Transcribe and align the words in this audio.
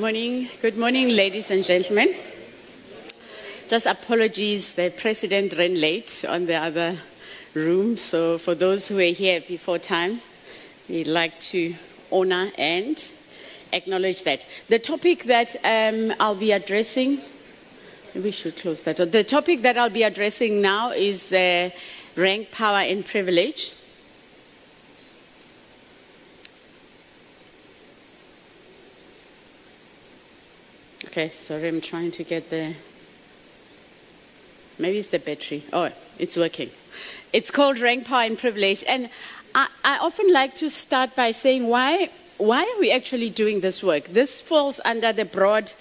morning. 0.00 0.48
Good 0.62 0.78
morning, 0.78 1.10
ladies 1.10 1.50
and 1.50 1.62
gentlemen. 1.62 2.14
Just 3.68 3.84
apologies, 3.84 4.72
the 4.72 4.90
president 4.96 5.54
ran 5.58 5.78
late 5.78 6.24
on 6.26 6.46
the 6.46 6.54
other 6.54 6.96
room. 7.52 7.96
So 7.96 8.38
for 8.38 8.54
those 8.54 8.88
who 8.88 8.94
were 8.94 9.12
here 9.12 9.42
before 9.42 9.78
time, 9.78 10.22
we'd 10.88 11.06
like 11.06 11.38
to 11.52 11.74
honor 12.10 12.50
and 12.56 12.96
acknowledge 13.74 14.22
that. 14.22 14.46
The 14.68 14.78
topic 14.78 15.24
that 15.24 15.54
um, 15.64 16.14
I'll 16.18 16.34
be 16.34 16.52
addressing, 16.52 17.20
we 18.14 18.30
should 18.30 18.56
close 18.56 18.82
that. 18.84 18.96
The 18.96 19.22
topic 19.22 19.60
that 19.60 19.76
I'll 19.76 19.90
be 19.90 20.04
addressing 20.04 20.62
now 20.62 20.92
is 20.92 21.30
uh, 21.30 21.68
rank, 22.16 22.50
power, 22.52 22.78
and 22.78 23.04
privilege. 23.04 23.74
Okay, 31.10 31.28
sorry, 31.30 31.66
I'm 31.66 31.80
trying 31.80 32.12
to 32.12 32.22
get 32.22 32.50
the. 32.50 32.72
Maybe 34.78 34.98
it's 34.98 35.08
the 35.08 35.18
battery. 35.18 35.64
Oh, 35.72 35.90
it's 36.20 36.36
working. 36.36 36.70
It's 37.32 37.50
called 37.50 37.80
rank, 37.80 38.06
power, 38.06 38.22
and 38.22 38.38
privilege. 38.38 38.84
And 38.88 39.10
I, 39.52 39.66
I 39.84 39.98
often 39.98 40.32
like 40.32 40.54
to 40.58 40.70
start 40.70 41.16
by 41.16 41.32
saying 41.32 41.66
why, 41.66 42.10
why 42.38 42.62
are 42.62 42.80
we 42.80 42.92
actually 42.92 43.28
doing 43.28 43.58
this 43.58 43.82
work? 43.82 44.04
This 44.04 44.40
falls 44.40 44.78
under 44.84 45.12
the 45.12 45.24
broad 45.24 45.72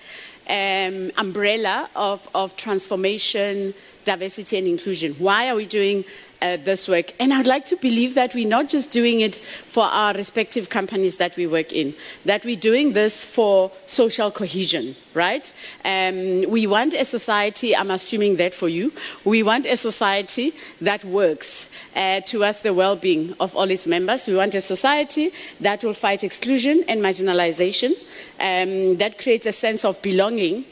um, 0.50 1.12
umbrella 1.16 1.92
of, 1.96 2.28
of 2.34 2.56
transformation, 2.56 3.76
diversity, 4.06 4.58
and 4.58 4.66
inclusion. 4.66 5.14
Why 5.20 5.50
are 5.50 5.56
we 5.56 5.68
doing 5.68 6.06
uh, 6.42 6.58
this 6.58 6.88
work. 6.88 7.14
And 7.20 7.34
I'd 7.34 7.46
like 7.46 7.66
to 7.68 7.76
believe 7.76 8.16
that 8.16 8.34
we're 8.34 8.48
not 8.48 8.70
just 8.70 8.92
doing 8.92 9.22
it 9.22 9.36
for 9.36 9.84
our 9.84 10.14
respective 10.14 10.70
companies 10.70 11.18
that 11.18 11.36
we 11.36 11.48
work 11.48 11.74
in, 11.74 11.94
that 12.26 12.44
we're 12.46 12.56
doing 12.56 12.94
this 12.94 13.26
for 13.26 13.72
social 13.88 14.32
cohesion, 14.32 14.96
right? 15.14 15.54
Um, 15.86 16.50
we 16.50 16.68
want 16.68 16.94
a 16.94 17.06
society, 17.06 17.76
I'm 17.76 17.92
assuming 17.92 18.38
that 18.38 18.56
for 18.56 18.70
you, 18.70 18.92
we 19.26 19.44
want 19.44 19.66
a 19.66 19.78
society 19.78 20.54
that 20.82 21.04
works 21.06 21.70
uh, 21.96 22.22
towards 22.22 22.62
the 22.62 22.74
well 22.74 22.96
being 22.96 23.36
of 23.40 23.56
all 23.56 23.70
its 23.70 23.88
members. 23.88 24.28
We 24.28 24.36
want 24.36 24.54
a 24.54 24.62
society 24.62 25.32
that 25.60 25.84
will 25.84 25.94
fight 25.94 26.24
exclusion 26.24 26.84
and 26.88 27.02
marginalization, 27.02 27.92
um, 28.40 28.98
that 28.98 29.18
creates 29.20 29.46
a 29.46 29.52
sense 29.52 29.84
of 29.84 30.02
belonging, 30.02 30.66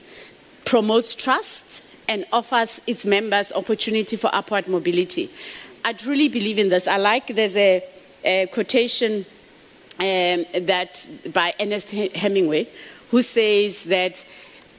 promotes 0.65 1.15
trust 1.15 1.83
and 2.07 2.25
offers 2.31 2.81
its 2.87 3.05
members 3.05 3.51
opportunity 3.51 4.15
for 4.15 4.29
upward 4.33 4.67
mobility. 4.67 5.29
I 5.87 5.93
truly 5.93 6.27
believe 6.27 6.59
in 6.59 6.67
this. 6.67 6.85
I 6.85 6.97
like 6.97 7.27
there's 7.27 7.55
a, 7.55 7.81
a 8.25 8.47
quotation 8.47 9.25
um, 9.99 10.45
that 10.65 11.09
by 11.33 11.53
Ernest 11.61 11.91
Hemingway, 11.91 12.67
who 13.09 13.21
says 13.21 13.85
that 13.85 14.25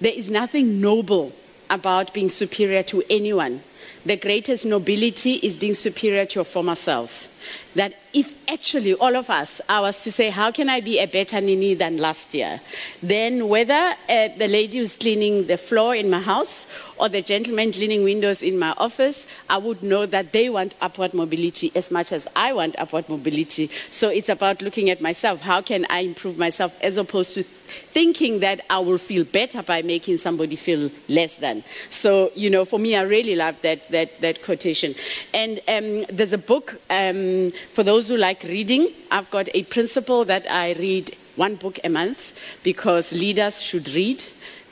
there 0.02 0.12
is 0.12 0.28
nothing 0.28 0.82
noble 0.82 1.32
about 1.70 2.12
being 2.12 2.28
superior 2.28 2.82
to 2.82 3.02
anyone. 3.08 3.62
The 4.04 4.18
greatest 4.18 4.66
nobility 4.66 5.36
is 5.36 5.56
being 5.56 5.72
superior 5.72 6.26
to 6.26 6.34
your 6.40 6.44
former 6.44 6.74
self 6.74 7.28
that 7.74 7.94
if 8.12 8.36
actually 8.50 8.94
all 8.94 9.16
of 9.16 9.30
us 9.30 9.60
I 9.68 9.80
was 9.80 10.02
to 10.04 10.12
say, 10.12 10.30
how 10.30 10.50
can 10.50 10.68
I 10.68 10.80
be 10.80 10.98
a 10.98 11.06
better 11.06 11.40
Nene 11.40 11.76
than 11.76 11.98
last 11.98 12.34
year? 12.34 12.60
Then 13.02 13.48
whether 13.48 13.94
uh, 14.08 14.28
the 14.36 14.48
lady 14.48 14.78
who's 14.78 14.96
cleaning 14.96 15.46
the 15.46 15.58
floor 15.58 15.94
in 15.94 16.10
my 16.10 16.20
house 16.20 16.66
or 16.98 17.08
the 17.08 17.22
gentleman 17.22 17.72
cleaning 17.72 18.04
windows 18.04 18.42
in 18.42 18.58
my 18.58 18.74
office, 18.76 19.26
I 19.48 19.58
would 19.58 19.82
know 19.82 20.06
that 20.06 20.32
they 20.32 20.50
want 20.50 20.74
upward 20.80 21.14
mobility 21.14 21.72
as 21.74 21.90
much 21.90 22.12
as 22.12 22.28
I 22.36 22.52
want 22.52 22.78
upward 22.78 23.08
mobility. 23.08 23.70
So 23.90 24.08
it's 24.08 24.28
about 24.28 24.62
looking 24.62 24.90
at 24.90 25.00
myself. 25.00 25.40
How 25.40 25.60
can 25.60 25.86
I 25.90 26.00
improve 26.00 26.38
myself 26.38 26.76
as 26.82 26.96
opposed 26.96 27.34
to 27.34 27.44
thinking 27.68 28.40
that 28.40 28.60
I 28.70 28.78
will 28.78 28.98
feel 28.98 29.24
better 29.24 29.62
by 29.62 29.82
making 29.82 30.18
somebody 30.18 30.56
feel 30.56 30.90
less 31.08 31.36
than. 31.36 31.62
So, 31.90 32.30
you 32.34 32.50
know, 32.50 32.64
for 32.64 32.78
me, 32.78 32.96
I 32.96 33.02
really 33.02 33.36
love 33.36 33.60
that, 33.62 33.88
that, 33.90 34.20
that 34.20 34.42
quotation. 34.42 34.94
And 35.34 35.60
um, 35.68 36.04
there's 36.10 36.32
a 36.32 36.38
book 36.38 36.80
um, 36.90 37.52
for 37.72 37.82
those 37.82 38.08
who 38.08 38.16
like 38.16 38.42
reading. 38.44 38.88
I've 39.10 39.30
got 39.30 39.48
a 39.54 39.64
principle 39.64 40.24
that 40.24 40.50
I 40.50 40.72
read 40.72 41.16
one 41.36 41.54
book 41.54 41.78
a 41.84 41.88
month 41.88 42.36
because 42.62 43.12
leaders 43.12 43.62
should 43.62 43.88
read. 43.90 44.24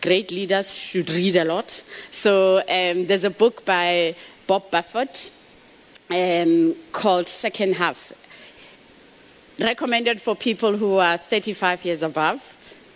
Great 0.07 0.31
leaders 0.31 0.73
should 0.73 1.11
read 1.11 1.35
a 1.35 1.45
lot. 1.45 1.69
So 2.13 2.59
um, 2.59 3.07
there's 3.07 3.25
a 3.25 3.31
book 3.31 3.65
by 3.65 4.15
Bob 4.47 4.71
Buford 4.71 5.09
um, 6.11 6.77
called 6.93 7.27
Second 7.27 7.75
Half. 7.75 8.13
Recommended 9.59 10.21
for 10.23 10.37
people 10.37 10.77
who 10.77 10.99
are 10.99 11.17
35 11.17 11.85
years 11.85 12.05
above 12.05 12.41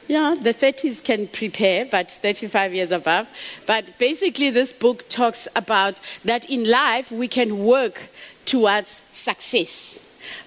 yeah, 0.06 0.36
the 0.40 0.52
30s 0.52 1.04
can 1.04 1.28
prepare, 1.28 1.84
but 1.84 2.10
35 2.10 2.74
years 2.74 2.90
above. 2.90 3.28
But 3.64 3.96
basically, 3.98 4.50
this 4.50 4.72
book 4.72 5.08
talks 5.08 5.46
about 5.54 6.00
that 6.24 6.50
in 6.50 6.68
life 6.68 7.12
we 7.12 7.28
can 7.28 7.64
work 7.64 8.08
towards 8.44 9.02
success. 9.12 10.00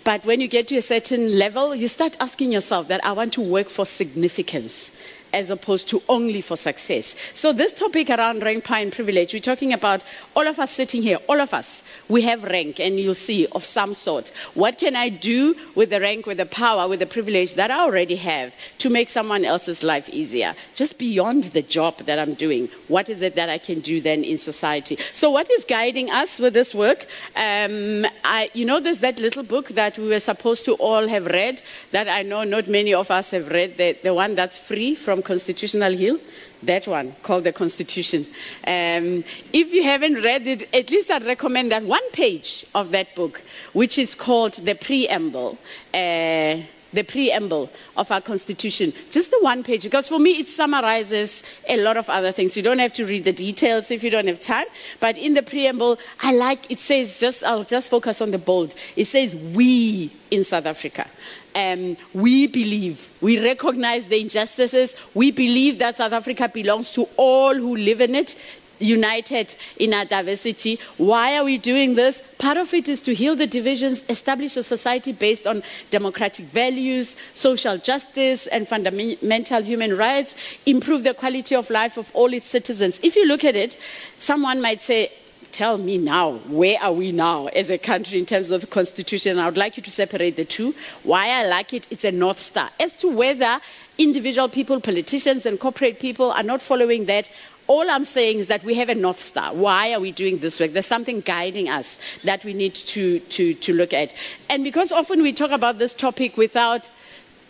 But 0.04 0.26
when 0.26 0.42
you 0.42 0.50
get 0.50 0.68
to 0.68 0.76
a 0.76 0.82
certain 0.82 1.40
level, 1.40 1.74
you 1.74 1.88
start 1.88 2.18
asking 2.20 2.52
yourself 2.52 2.90
that 2.90 3.06
I 3.06 3.14
want 3.14 3.32
to 3.34 3.42
work 3.42 3.70
for 3.70 3.86
significance 3.86 4.92
as 5.34 5.50
opposed 5.50 5.90
to 5.90 6.02
only 6.08 6.42
for 6.42 6.56
success. 6.56 7.16
So, 7.34 7.52
this 7.52 7.74
topic 7.74 8.10
around 8.10 8.44
rank, 8.44 8.64
power, 8.64 8.78
and 8.78 8.92
privilege, 8.92 9.34
we're 9.34 9.40
talking 9.40 9.74
about 9.74 10.06
all 10.36 10.48
of 10.48 10.60
us 10.60 10.72
sitting 10.72 11.02
here, 11.02 11.18
all 11.28 11.42
of 11.42 11.54
us, 11.54 11.84
we 12.08 12.22
have 12.22 12.44
rank, 12.44 12.80
and 12.80 13.00
you'll 13.00 13.16
see 13.16 13.48
of 13.48 13.66
some 13.66 13.94
sort. 13.94 14.30
What 14.54 14.78
can 14.78 14.96
I 14.96 15.10
do 15.10 15.56
with 15.76 15.90
the 15.90 16.00
rank, 16.00 16.26
with 16.26 16.38
the 16.38 16.46
power, 16.46 16.88
with 16.88 17.00
the 17.00 17.06
privilege 17.06 17.56
that 17.56 17.72
I 17.72 17.80
already 17.80 18.16
have 18.18 18.56
to 18.80 18.90
make 18.90 19.10
someone 19.10 19.44
else's 19.44 19.84
life 19.84 20.08
easier? 20.10 20.54
Just 20.76 21.00
beyond 21.00 21.46
the 21.46 21.64
job 21.64 21.98
that 22.00 22.20
I'm 22.20 22.36
doing, 22.36 22.70
what 22.88 23.10
is 23.10 23.22
it 23.22 23.36
that 23.36 23.50
I 23.50 23.58
can 23.58 23.80
do 23.80 24.00
then 24.00 24.24
in 24.24 24.38
society? 24.38 24.98
So, 25.14 25.32
what 25.32 25.50
is 25.50 25.66
guiding 25.66 26.12
us 26.12 26.38
with 26.38 26.54
this 26.54 26.76
work? 26.76 27.08
Um, 27.36 28.06
I, 28.24 28.52
you 28.54 28.66
know, 28.66 28.80
there's 28.80 29.00
that 29.00 29.18
little 29.18 29.44
book 29.44 29.70
that 29.70 29.98
we 29.98 30.08
were 30.08 30.20
supposed 30.20 30.66
to 30.66 30.74
all 30.76 31.08
have 31.08 31.26
read 31.26 31.62
that 31.92 32.08
I 32.08 32.22
know 32.22 32.44
not 32.44 32.68
many 32.68 32.94
of 32.94 33.10
us 33.10 33.32
have 33.32 33.50
read, 33.50 33.78
the, 33.78 33.98
the 34.04 34.14
one 34.14 34.36
that's 34.36 34.60
free 34.60 34.94
from 34.94 35.23
Constitutional 35.24 35.94
Hill, 35.94 36.20
that 36.64 36.88
one 36.88 37.14
called 37.24 37.44
the 37.44 37.54
Constitution. 37.54 38.26
Um, 38.66 39.24
if 39.52 39.74
you 39.74 39.84
haven't 39.84 40.16
read 40.16 40.48
it, 40.48 40.74
at 40.76 40.92
least 40.92 41.10
I'd 41.10 41.26
recommend 41.26 41.72
that 41.72 41.84
one 41.84 42.10
page 42.12 42.66
of 42.76 42.92
that 42.92 43.16
book, 43.16 43.42
which 43.74 43.98
is 43.98 44.16
called 44.16 44.54
the 44.54 44.76
Preamble. 44.76 45.58
Uh, 45.94 46.62
the 46.94 47.04
preamble 47.04 47.70
of 47.98 48.12
our 48.12 48.22
constitution, 48.22 48.94
just 49.12 49.32
the 49.32 49.40
one 49.42 49.64
page, 49.64 49.84
because 49.84 50.08
for 50.08 50.20
me 50.20 50.40
it 50.40 50.48
summarizes 50.48 51.44
a 51.68 51.82
lot 51.82 51.98
of 51.98 52.10
other 52.10 52.32
things. 52.32 52.56
You 52.56 52.64
don't 52.64 52.80
have 52.80 52.94
to 52.94 53.06
read 53.06 53.26
the 53.26 53.34
details 53.34 53.92
if 53.92 54.04
you 54.04 54.10
don't 54.10 54.28
have 54.28 54.40
time, 54.40 54.68
but 55.00 55.18
in 55.18 55.34
the 55.34 55.42
preamble, 55.42 55.98
I 56.22 56.34
like 56.34 56.70
it 56.72 56.80
says 56.80 57.20
just 57.20 57.44
I'll 57.44 57.64
just 57.64 57.90
focus 57.90 58.22
on 58.22 58.32
the 58.32 58.38
bold. 58.38 58.76
It 58.96 59.06
says 59.06 59.36
we 59.36 60.12
in 60.32 60.44
South 60.44 60.66
Africa 60.66 61.08
um, 61.56 61.98
we 62.14 62.48
believe, 62.48 63.08
we 63.22 63.44
recognize 63.44 64.08
the 64.08 64.20
injustices. 64.20 64.96
We 65.14 65.32
believe 65.32 65.80
that 65.80 65.98
South 65.98 66.14
Africa 66.14 66.50
belongs 66.54 66.92
to 66.94 67.08
all 67.18 67.54
who 67.54 67.76
live 67.78 68.02
in 68.02 68.16
it, 68.16 68.36
united 68.80 69.56
in 69.78 69.94
our 69.94 70.04
diversity. 70.04 70.80
Why 70.98 71.38
are 71.38 71.46
we 71.46 71.58
doing 71.58 71.96
this? 71.96 72.22
Part 72.38 72.58
of 72.58 72.74
it 72.74 72.90
is 72.90 73.00
to 73.02 73.14
heal 73.14 73.36
the 73.36 73.48
divisions, 73.48 74.04
establish 74.10 74.58
a 74.58 74.64
society 74.64 75.14
based 75.14 75.48
on 75.48 75.64
democratic 75.90 76.46
values, 76.46 77.16
social 77.34 77.78
justice, 77.78 78.48
and 78.48 78.68
fundamental 78.68 79.62
human 79.62 79.96
rights, 79.96 80.36
improve 80.66 81.04
the 81.04 81.14
quality 81.14 81.56
of 81.56 81.70
life 81.70 81.98
of 81.98 82.12
all 82.14 82.34
its 82.34 82.48
citizens. 82.48 83.00
If 83.04 83.16
you 83.16 83.26
look 83.26 83.46
at 83.46 83.56
it, 83.56 83.80
someone 84.18 84.62
might 84.62 84.82
say, 84.82 85.12
tell 85.54 85.78
me 85.78 85.98
now, 85.98 86.34
where 86.48 86.82
are 86.82 86.92
we 86.92 87.12
now 87.12 87.46
as 87.48 87.70
a 87.70 87.78
country 87.78 88.18
in 88.18 88.26
terms 88.26 88.52
of 88.52 88.62
the 88.62 88.68
constitution? 88.68 89.38
I 89.40 89.46
would 89.46 89.58
like 89.58 89.78
you 89.78 89.84
to 89.84 89.92
separate 89.92 90.36
the 90.36 90.46
two. 90.46 90.74
Why 91.04 91.30
I 91.30 91.48
like 91.48 91.74
it, 91.74 91.88
it's 91.92 92.04
a 92.04 92.12
North 92.12 92.40
Star. 92.40 92.72
As 92.80 92.92
to 92.94 93.08
whether 93.08 93.60
individual 93.98 94.50
people, 94.50 94.82
politicians, 94.82 95.46
and 95.46 95.60
corporate 95.60 96.00
people 96.00 96.32
are 96.32 96.44
not 96.44 96.62
following 96.62 97.06
that, 97.06 97.30
all 97.68 97.90
I'm 97.90 98.04
saying 98.04 98.40
is 98.40 98.48
that 98.48 98.64
we 98.64 98.74
have 98.74 98.90
a 98.90 98.96
North 98.96 99.22
Star. 99.22 99.54
Why 99.54 99.94
are 99.94 100.00
we 100.00 100.12
doing 100.12 100.40
this 100.40 100.60
work? 100.60 100.72
There's 100.72 100.86
something 100.86 101.22
guiding 101.22 101.70
us 101.70 101.98
that 102.24 102.44
we 102.44 102.54
need 102.54 102.74
to, 102.76 103.20
to, 103.20 103.54
to 103.54 103.74
look 103.74 103.94
at. 103.94 104.14
And 104.50 104.64
because 104.64 104.92
often 104.92 105.22
we 105.22 105.32
talk 105.32 105.52
about 105.52 105.78
this 105.78 105.94
topic 105.94 106.36
without 106.36 106.90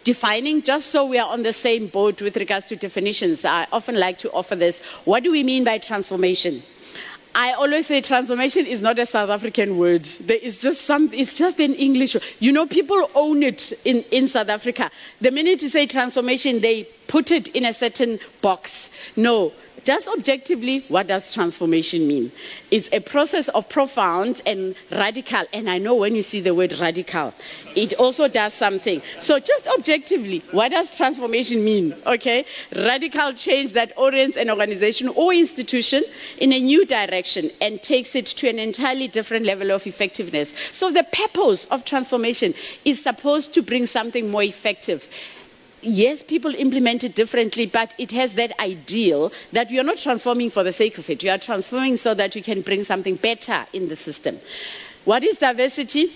defining, 0.03 0.61
just 0.61 0.91
so 0.91 1.05
we 1.05 1.17
are 1.17 1.31
on 1.31 1.43
the 1.43 1.53
same 1.53 1.87
boat 1.87 2.21
with 2.21 2.35
regards 2.35 2.65
to 2.65 2.75
definitions, 2.75 3.45
I 3.45 3.65
often 3.71 3.97
like 3.97 4.19
to 4.19 4.31
offer 4.33 4.55
this. 4.55 4.81
What 5.05 5.23
do 5.23 5.31
we 5.31 5.41
mean 5.41 5.63
by 5.63 5.77
transformation? 5.77 6.61
I 7.35 7.53
always 7.53 7.87
say 7.87 7.99
transformation 8.01 8.65
is 8.67 8.81
not 8.81 8.99
a 8.99 9.05
South 9.05 9.29
African 9.29 9.77
word. 9.77 10.03
There 10.03 10.37
is 10.37 10.61
just 10.61 10.81
some, 10.81 11.09
it's 11.13 11.35
just 11.35 11.59
an 11.59 11.73
English. 11.73 12.15
You 12.39 12.51
know, 12.51 12.67
people 12.67 13.09
own 13.15 13.41
it 13.41 13.73
in, 13.85 14.03
in 14.11 14.27
South 14.27 14.49
Africa. 14.49 14.91
The 15.19 15.31
minute 15.31 15.63
you 15.63 15.69
say 15.69 15.87
transformation, 15.87 16.61
they 16.61 16.83
put 17.07 17.31
it 17.31 17.47
in 17.49 17.65
a 17.65 17.73
certain 17.73 18.19
box. 18.41 18.89
No, 19.15 19.51
just 19.83 20.07
objectively, 20.07 20.79
what 20.87 21.07
does 21.07 21.33
transformation 21.33 22.07
mean? 22.07 22.31
It's 22.71 22.89
a 22.91 22.99
process 22.99 23.49
of 23.49 23.67
profound 23.69 24.41
and 24.45 24.75
radical. 24.91 25.43
And 25.51 25.69
I 25.69 25.77
know 25.77 25.95
when 25.95 26.15
you 26.15 26.23
see 26.23 26.39
the 26.39 26.55
word 26.55 26.73
radical, 26.79 27.33
it 27.75 27.93
also 27.95 28.27
does 28.27 28.53
something. 28.53 29.01
So, 29.19 29.39
just 29.39 29.67
objectively, 29.67 30.43
what 30.51 30.71
does 30.71 30.95
transformation 30.95 31.63
mean? 31.63 31.95
Okay? 32.05 32.45
Radical 32.75 33.33
change 33.33 33.73
that 33.73 33.91
orients 33.97 34.37
an 34.37 34.49
organization 34.49 35.09
or 35.09 35.33
institution 35.33 36.03
in 36.37 36.53
a 36.53 36.59
new 36.59 36.85
direction 36.85 37.51
and 37.61 37.81
takes 37.81 38.15
it 38.15 38.25
to 38.27 38.49
an 38.49 38.59
entirely 38.59 39.07
different 39.07 39.45
level 39.45 39.71
of 39.71 39.85
effectiveness. 39.85 40.53
So, 40.71 40.91
the 40.91 41.05
purpose 41.11 41.65
of 41.65 41.85
transformation 41.85 42.53
is 42.85 43.03
supposed 43.03 43.53
to 43.53 43.61
bring 43.61 43.85
something 43.85 44.31
more 44.31 44.43
effective 44.43 45.09
yes, 45.83 46.23
people 46.23 46.53
implement 46.55 47.03
it 47.03 47.15
differently, 47.15 47.65
but 47.65 47.93
it 47.97 48.11
has 48.11 48.33
that 48.35 48.57
ideal 48.59 49.31
that 49.51 49.71
are 49.71 49.83
not 49.83 49.97
transforming 49.97 50.49
for 50.49 50.63
the 50.63 50.73
sake 50.73 50.97
of 50.97 51.09
it. 51.09 51.23
We 51.23 51.29
are 51.29 51.37
transforming 51.37 51.97
so 51.97 52.13
that 52.13 52.35
we 52.35 52.41
can 52.41 52.61
bring 52.61 52.83
something 52.83 53.15
better 53.15 53.65
in 53.73 53.89
the 53.89 53.95
system. 53.95 54.37
What 55.05 55.23
is 55.23 55.37
diversity? 55.37 56.11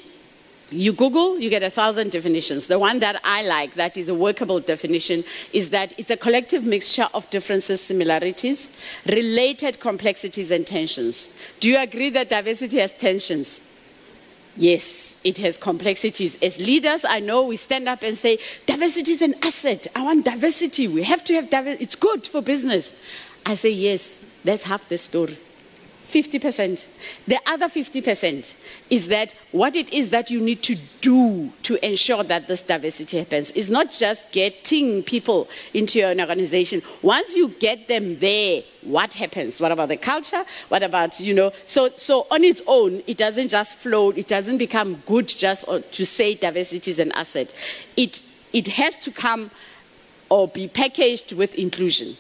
You 0.70 0.92
Google, 0.92 1.40
you 1.40 1.50
get 1.50 1.64
a 1.64 1.70
thousand 1.70 2.12
definitions. 2.12 2.68
The 2.68 2.78
one 2.78 3.00
that 3.00 3.22
I 3.24 3.44
like, 3.44 3.76
that 3.76 3.96
is 3.96 4.10
a 4.10 4.16
workable 4.16 4.60
definition, 4.60 5.24
is 5.54 5.70
that 5.70 5.98
it's 5.98 6.10
a 6.10 6.18
collective 6.18 6.66
mixture 6.66 7.08
of 7.14 7.30
differences, 7.30 7.82
similarities, 7.82 8.70
related 9.06 9.80
complexities, 9.80 10.52
and 10.52 10.68
tensions. 10.68 11.34
Do 11.62 11.70
you 11.70 11.78
agree 11.78 12.10
that 12.10 12.30
diversity 12.30 12.80
has 12.80 12.94
tensions? 12.94 13.62
Yes, 14.58 15.16
it 15.24 15.38
has 15.38 15.56
complexities. 15.56 16.36
As 16.42 16.58
leaders, 16.58 17.06
I 17.06 17.20
know 17.20 17.44
we 17.44 17.58
stand 17.58 17.88
up 17.88 18.02
and 18.02 18.18
say, 18.18 18.40
diversity 18.66 19.12
is 19.12 19.22
an 19.22 19.36
asset. 19.44 19.86
I 19.96 20.04
want 20.04 20.26
diversity. 20.26 20.88
We 20.88 21.04
have 21.04 21.24
to 21.26 21.36
have 21.36 21.52
diversity. 21.52 21.84
It's 21.84 21.96
good 21.96 22.26
for 22.26 22.42
business. 22.42 22.94
I 23.46 23.54
say, 23.54 23.70
yes, 23.70 24.18
that's 24.44 24.64
half 24.64 24.90
the 24.90 24.98
story. 24.98 25.38
50%. 26.08 26.88
The 27.28 27.40
other 27.46 27.68
50% 27.68 28.56
is 28.90 29.08
that 29.10 29.34
what 29.52 29.76
it 29.76 29.92
is 29.92 30.10
that 30.12 30.32
you 30.32 30.40
need 30.40 30.64
to 30.64 30.78
do 31.02 31.52
to 31.64 31.86
ensure 31.86 32.24
that 32.24 32.48
this 32.48 32.62
diversity 32.62 33.18
happens 33.20 33.52
is 33.52 33.70
not 33.70 33.92
just 33.92 34.32
getting 34.32 35.04
people 35.04 35.50
into 35.74 36.00
your 36.00 36.10
organization. 36.10 36.82
Once 37.02 37.36
you 37.36 37.50
get 37.60 37.88
them 37.88 38.18
there, 38.20 38.64
what 38.84 39.14
happens? 39.14 39.60
What 39.60 39.72
about 39.72 39.90
the 39.90 39.98
culture? 39.98 40.44
What 40.70 40.82
about, 40.82 41.20
you 41.20 41.34
know, 41.34 41.52
so, 41.66 41.90
so 41.98 42.26
on 42.32 42.44
its 42.44 42.62
own, 42.68 43.04
it 43.06 43.18
doesn't 43.18 43.50
just 43.50 43.80
float, 43.80 44.18
it 44.18 44.28
doesn't 44.28 44.58
become 44.58 44.96
good 45.06 45.28
just 45.28 45.66
to 45.66 46.06
say 46.06 46.36
diversity 46.36 46.92
is 46.92 47.00
an 47.00 47.12
asset. 47.12 47.54
It, 47.98 48.22
it 48.54 48.68
has 48.70 48.96
to 48.98 49.12
come 49.12 49.52
or 50.30 50.48
be 50.48 50.68
packaged 50.68 51.34
with 51.34 51.56
inclusion. 51.56 52.16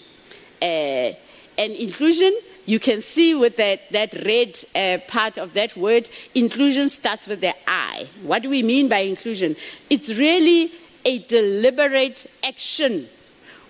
Uh, 0.61 1.13
and 1.57 1.73
inclusion 1.73 2.35
you 2.67 2.79
can 2.79 3.01
see 3.01 3.33
with 3.33 3.57
that, 3.57 3.89
that 3.91 4.13
red 4.25 4.59
uh, 4.75 4.99
part 5.07 5.37
of 5.37 5.53
that 5.53 5.75
word, 5.75 6.09
inclusion 6.35 6.89
starts 6.89 7.25
with 7.25 7.41
the 7.41 7.55
I. 7.65 8.07
What 8.21 8.43
do 8.43 8.49
we 8.49 8.61
mean 8.61 8.89
by 8.89 8.99
inclusion? 8.99 9.55
It's 9.89 10.13
really 10.13 10.71
a 11.05 11.19
deliberate 11.19 12.29
action 12.43 13.07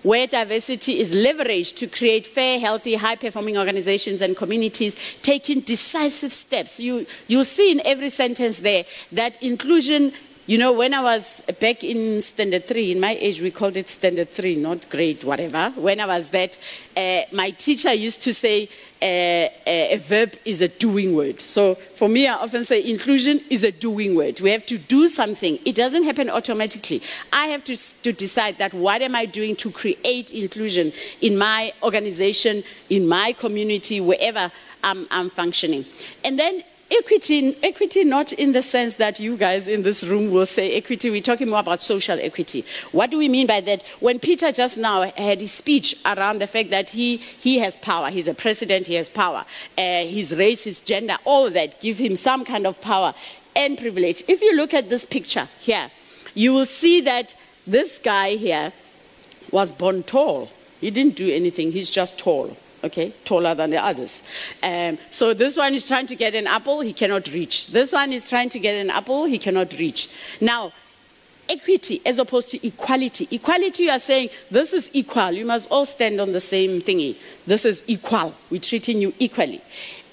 where 0.02 0.26
diversity 0.26 0.98
is 0.98 1.12
leveraged 1.12 1.76
to 1.76 1.86
create 1.86 2.26
fair, 2.26 2.58
healthy, 2.58 2.94
high 2.94 3.16
performing 3.16 3.56
organizations 3.56 4.20
and 4.20 4.36
communities, 4.36 4.96
taking 5.22 5.60
decisive 5.60 6.32
steps. 6.32 6.80
You, 6.80 7.06
you'll 7.28 7.44
see 7.44 7.70
in 7.70 7.80
every 7.84 8.10
sentence 8.10 8.60
there 8.60 8.84
that 9.12 9.40
inclusion 9.42 10.12
you 10.48 10.56
know, 10.56 10.72
when 10.72 10.94
I 10.94 11.02
was 11.02 11.42
back 11.60 11.84
in 11.84 12.22
standard 12.22 12.64
three, 12.64 12.90
in 12.90 13.00
my 13.00 13.18
age, 13.20 13.42
we 13.42 13.50
called 13.50 13.76
it 13.76 13.90
standard 13.90 14.30
three, 14.30 14.56
not 14.56 14.88
grade, 14.88 15.22
whatever. 15.22 15.68
When 15.76 16.00
I 16.00 16.06
was 16.06 16.30
that, 16.30 16.58
uh, 16.96 17.20
my 17.32 17.50
teacher 17.50 17.92
used 17.92 18.22
to 18.22 18.32
say 18.32 18.70
uh, 19.00 19.04
uh, 19.04 19.48
a 19.66 19.96
verb 19.98 20.32
is 20.44 20.60
a 20.60 20.68
doing 20.68 21.14
word. 21.14 21.40
So 21.40 21.74
for 21.74 22.08
me, 22.08 22.26
I 22.26 22.34
often 22.34 22.64
say 22.64 22.84
inclusion 22.84 23.40
is 23.48 23.62
a 23.62 23.70
doing 23.70 24.16
word. 24.16 24.40
We 24.40 24.50
have 24.50 24.66
to 24.66 24.78
do 24.78 25.08
something. 25.08 25.58
It 25.64 25.76
doesn't 25.76 26.04
happen 26.04 26.28
automatically. 26.28 27.02
I 27.32 27.46
have 27.46 27.62
to, 27.64 27.76
to 28.02 28.12
decide 28.12 28.58
that 28.58 28.74
what 28.74 29.02
am 29.02 29.14
I 29.14 29.26
doing 29.26 29.56
to 29.56 29.70
create 29.70 30.32
inclusion 30.32 30.92
in 31.20 31.38
my 31.38 31.72
organization, 31.82 32.64
in 32.90 33.06
my 33.06 33.32
community, 33.32 34.00
wherever 34.00 34.50
I'm, 34.82 35.06
I'm 35.10 35.30
functioning. 35.30 35.84
And 36.24 36.38
then 36.38 36.62
Equity, 36.90 37.54
equity 37.62 38.02
not 38.02 38.32
in 38.32 38.52
the 38.52 38.62
sense 38.62 38.94
that 38.94 39.20
you 39.20 39.36
guys 39.36 39.68
in 39.68 39.82
this 39.82 40.02
room 40.04 40.30
will 40.30 40.46
say 40.46 40.74
equity, 40.74 41.10
we're 41.10 41.20
talking 41.20 41.50
more 41.50 41.60
about 41.60 41.82
social 41.82 42.18
equity. 42.18 42.64
What 42.92 43.10
do 43.10 43.18
we 43.18 43.28
mean 43.28 43.46
by 43.46 43.60
that? 43.60 43.82
When 44.00 44.18
Peter 44.18 44.50
just 44.52 44.78
now 44.78 45.02
had 45.02 45.38
his 45.38 45.52
speech 45.52 45.96
around 46.06 46.40
the 46.40 46.46
fact 46.46 46.70
that 46.70 46.88
he, 46.88 47.18
he 47.18 47.58
has 47.58 47.76
power, 47.76 48.08
he's 48.08 48.26
a 48.26 48.32
president, 48.32 48.86
he 48.86 48.94
has 48.94 49.10
power, 49.10 49.44
uh, 49.76 50.04
his 50.04 50.34
race, 50.34 50.64
his 50.64 50.80
gender, 50.80 51.18
all 51.26 51.50
that 51.50 51.78
give 51.82 51.98
him 51.98 52.16
some 52.16 52.46
kind 52.46 52.66
of 52.66 52.80
power 52.80 53.12
and 53.54 53.76
privilege. 53.76 54.24
If 54.26 54.40
you 54.40 54.56
look 54.56 54.72
at 54.72 54.88
this 54.88 55.04
picture 55.04 55.46
here, 55.60 55.90
you 56.32 56.54
will 56.54 56.64
see 56.64 57.02
that 57.02 57.34
this 57.66 57.98
guy 57.98 58.36
here 58.36 58.72
was 59.50 59.72
born 59.72 60.04
tall. 60.04 60.50
He 60.80 60.90
didn't 60.90 61.16
do 61.16 61.30
anything, 61.30 61.72
he's 61.72 61.90
just 61.90 62.18
tall 62.18 62.56
okay, 62.84 63.12
taller 63.24 63.54
than 63.54 63.70
the 63.70 63.82
others. 63.82 64.22
Um, 64.62 64.98
so 65.10 65.34
this 65.34 65.56
one 65.56 65.74
is 65.74 65.86
trying 65.86 66.06
to 66.06 66.16
get 66.16 66.34
an 66.34 66.46
apple, 66.46 66.80
he 66.80 66.92
cannot 66.92 67.26
reach. 67.28 67.68
This 67.68 67.92
one 67.92 68.12
is 68.12 68.28
trying 68.28 68.50
to 68.50 68.58
get 68.58 68.80
an 68.80 68.90
apple, 68.90 69.24
he 69.24 69.38
cannot 69.38 69.72
reach. 69.78 70.08
Now, 70.40 70.72
equity 71.48 72.00
as 72.04 72.18
opposed 72.18 72.50
to 72.50 72.66
equality. 72.66 73.28
Equality, 73.30 73.84
you 73.84 73.90
are 73.90 73.98
saying 73.98 74.30
this 74.50 74.72
is 74.72 74.90
equal, 74.92 75.32
you 75.32 75.46
must 75.46 75.70
all 75.70 75.86
stand 75.86 76.20
on 76.20 76.32
the 76.32 76.40
same 76.40 76.80
thingy. 76.80 77.16
This 77.46 77.64
is 77.64 77.82
equal, 77.86 78.34
we're 78.50 78.60
treating 78.60 79.00
you 79.00 79.14
equally. 79.18 79.60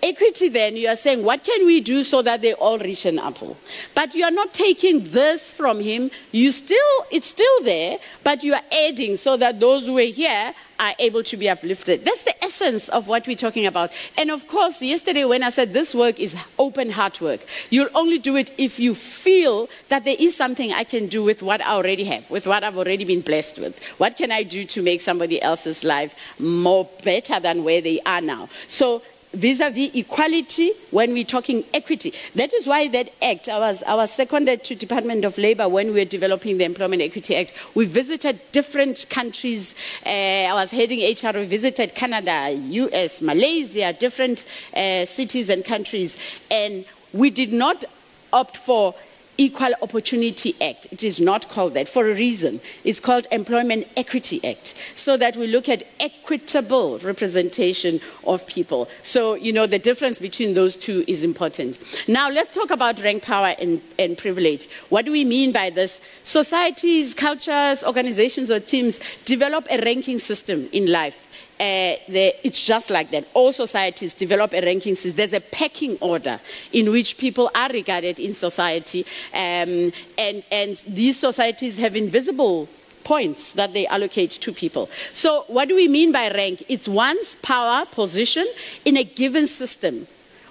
Equity, 0.02 0.50
then, 0.50 0.78
you 0.78 0.88
are 0.88 0.96
saying, 0.96 1.24
what 1.24 1.44
can 1.44 1.66
we 1.66 1.82
do 1.82 2.04
so 2.04 2.22
that 2.22 2.42
they 2.42 2.54
all 2.54 2.78
reach 2.78 3.06
an 3.06 3.20
apple? 3.20 3.58
But 3.94 4.14
you 4.14 4.24
are 4.24 4.32
not 4.32 4.54
taking 4.54 5.10
this 5.12 5.52
from 5.52 5.80
him. 5.80 6.12
You 6.32 6.52
still, 6.52 6.78
it's 7.12 7.28
still 7.28 7.64
there, 7.64 7.98
but 8.24 8.44
you 8.44 8.54
are 8.54 8.62
adding 8.88 9.18
so 9.18 9.38
that 9.38 9.60
those 9.60 9.88
who 9.88 9.98
are 9.98 10.02
here 10.02 10.54
are 10.80 10.94
able 11.00 11.24
to 11.24 11.38
be 11.38 11.50
uplifted. 11.50 12.04
That's 12.04 12.24
the 12.24 12.44
essence 12.44 12.90
of 12.90 13.08
what 13.08 13.28
we're 13.28 13.36
talking 13.36 13.66
about. 13.66 13.92
And 14.18 14.30
of 14.30 14.48
course, 14.48 14.82
yesterday 14.82 15.26
when 15.26 15.44
I 15.44 15.50
said 15.50 15.74
this 15.74 15.96
work 15.96 16.20
is 16.20 16.36
open 16.60 16.90
heart 16.90 17.22
work, 17.22 17.40
you'll 17.70 17.90
only 17.96 18.20
do 18.20 18.36
it 18.36 18.52
if 18.58 18.80
you 18.80 18.94
feel 18.94 19.70
that 19.90 20.04
there 20.04 20.18
is 20.20 20.36
something 20.36 20.74
I 20.74 20.84
can 20.84 21.08
do 21.08 21.24
with 21.24 21.42
what 21.42 21.62
I 21.62 21.72
already 21.72 22.04
have, 22.06 22.30
with 22.30 22.46
what 22.46 22.64
I've 22.64 22.78
already 22.78 23.06
been 23.06 23.22
blessed 23.22 23.60
with. 23.60 23.82
What 23.98 24.18
can 24.18 24.32
I 24.32 24.44
do 24.44 24.66
to 24.66 24.82
make 24.82 25.02
somebody 25.02 25.42
else's 25.42 25.84
life 25.84 26.14
more 26.40 26.90
better 27.04 27.40
than 27.40 27.64
where 27.64 27.82
they 27.82 28.02
are 28.02 28.22
now? 28.22 28.50
So 28.68 29.02
vis-a-vis 29.36 29.94
equality 29.94 30.72
when 30.92 31.14
we're 31.14 31.24
talking 31.24 31.64
equity. 31.74 32.14
That 32.36 32.54
is 32.54 32.66
why 32.68 32.88
that 32.90 33.12
act, 33.22 33.50
I 33.50 33.60
was, 33.60 33.84
I 33.84 33.96
was 33.96 34.12
seconded 34.12 34.64
to 34.66 34.76
Department 34.76 35.26
of 35.26 35.38
Labor 35.38 35.68
when 35.68 35.88
we 35.88 36.00
were 36.00 36.06
developing 36.06 36.58
the 36.58 36.66
Employment 36.66 37.02
Equity 37.02 37.36
Act. 37.36 37.54
We 37.76 37.86
visited 37.86 38.40
different 38.52 39.06
countries. 39.10 39.76
Uh, 40.06 40.10
I 40.10 40.54
was 40.54 40.72
heading 40.72 41.00
HR, 41.00 41.38
we 41.38 41.46
visited 41.46 41.96
Canada, 41.96 42.52
US, 42.52 43.22
Malaysia, 43.22 43.94
different 43.94 44.46
uh, 44.76 45.06
cities 45.06 45.50
and 45.50 45.64
countries. 45.64 46.18
And 46.50 46.86
we 47.14 47.30
did 47.30 47.54
not 47.54 47.86
opt 48.34 48.58
for 48.58 48.96
Equal 49.38 49.74
Opportunity 49.82 50.56
Act. 50.62 50.88
It 50.92 51.04
is 51.04 51.20
not 51.20 51.50
called 51.50 51.74
that 51.74 51.90
for 51.90 52.10
a 52.10 52.14
reason. 52.14 52.62
It's 52.84 53.00
called 53.00 53.28
Employment 53.32 53.88
Equity 53.98 54.44
Act, 54.44 54.76
so 54.96 55.18
that 55.18 55.36
we 55.36 55.48
look 55.48 55.68
at 55.70 55.84
equitable 56.00 57.00
representation 57.00 58.00
of 58.26 58.46
people. 58.48 58.88
So, 59.04 59.36
you 59.36 59.52
know, 59.52 59.68
the 59.68 59.80
difference 59.80 60.20
between 60.20 60.54
those 60.54 60.76
two 60.76 61.04
is 61.08 61.24
important. 61.24 61.78
Now, 62.08 62.30
let's 62.30 62.54
talk 62.54 62.70
about 62.70 63.02
rank 63.04 63.24
power 63.24 63.56
and, 63.60 63.82
and 64.00 64.18
privilege. 64.18 64.70
What 64.90 65.06
do 65.06 65.12
we 65.12 65.24
mean 65.24 65.52
by 65.52 65.70
this? 65.70 66.02
Societies, 66.24 67.14
cultures, 67.14 67.84
organizations, 67.84 68.50
or 68.50 68.60
teams 68.60 69.00
develop 69.26 69.68
a 69.70 69.82
ranking 69.82 70.20
system 70.20 70.70
in 70.72 70.92
life 70.92 71.25
uh, 71.60 71.96
the, 72.10 72.34
it's 72.44 72.66
just 72.66 72.90
like 72.90 73.12
that. 73.12 73.26
All 73.34 73.54
societies 73.54 74.14
develop 74.14 74.54
a 74.54 74.62
ranking 74.62 74.96
system. 74.96 75.16
There's 75.16 75.34
a 75.34 75.42
pecking 75.42 75.98
order 76.02 76.40
in 76.74 76.92
which 76.92 77.18
people 77.18 77.50
are 77.56 77.70
regarded 77.70 78.20
in 78.20 78.34
society, 78.34 79.06
um, 79.34 79.94
and, 80.18 80.44
and 80.52 80.76
these 80.88 81.18
societies 81.18 81.78
have 81.78 81.96
invisible 81.96 82.68
points 83.06 83.54
that 83.54 83.72
they 83.72 83.88
allocate 83.88 84.32
to 84.32 84.52
people. 84.52 84.90
So, 85.14 85.46
what 85.48 85.70
do 85.70 85.76
we 85.76 85.88
mean 85.88 86.12
by 86.12 86.30
rank? 86.32 86.64
It's 86.68 86.88
one's 86.88 87.36
power 87.36 87.86
position 87.86 88.48
in 88.84 88.98
a 88.98 89.04
given 89.04 89.48
system 89.48 90.08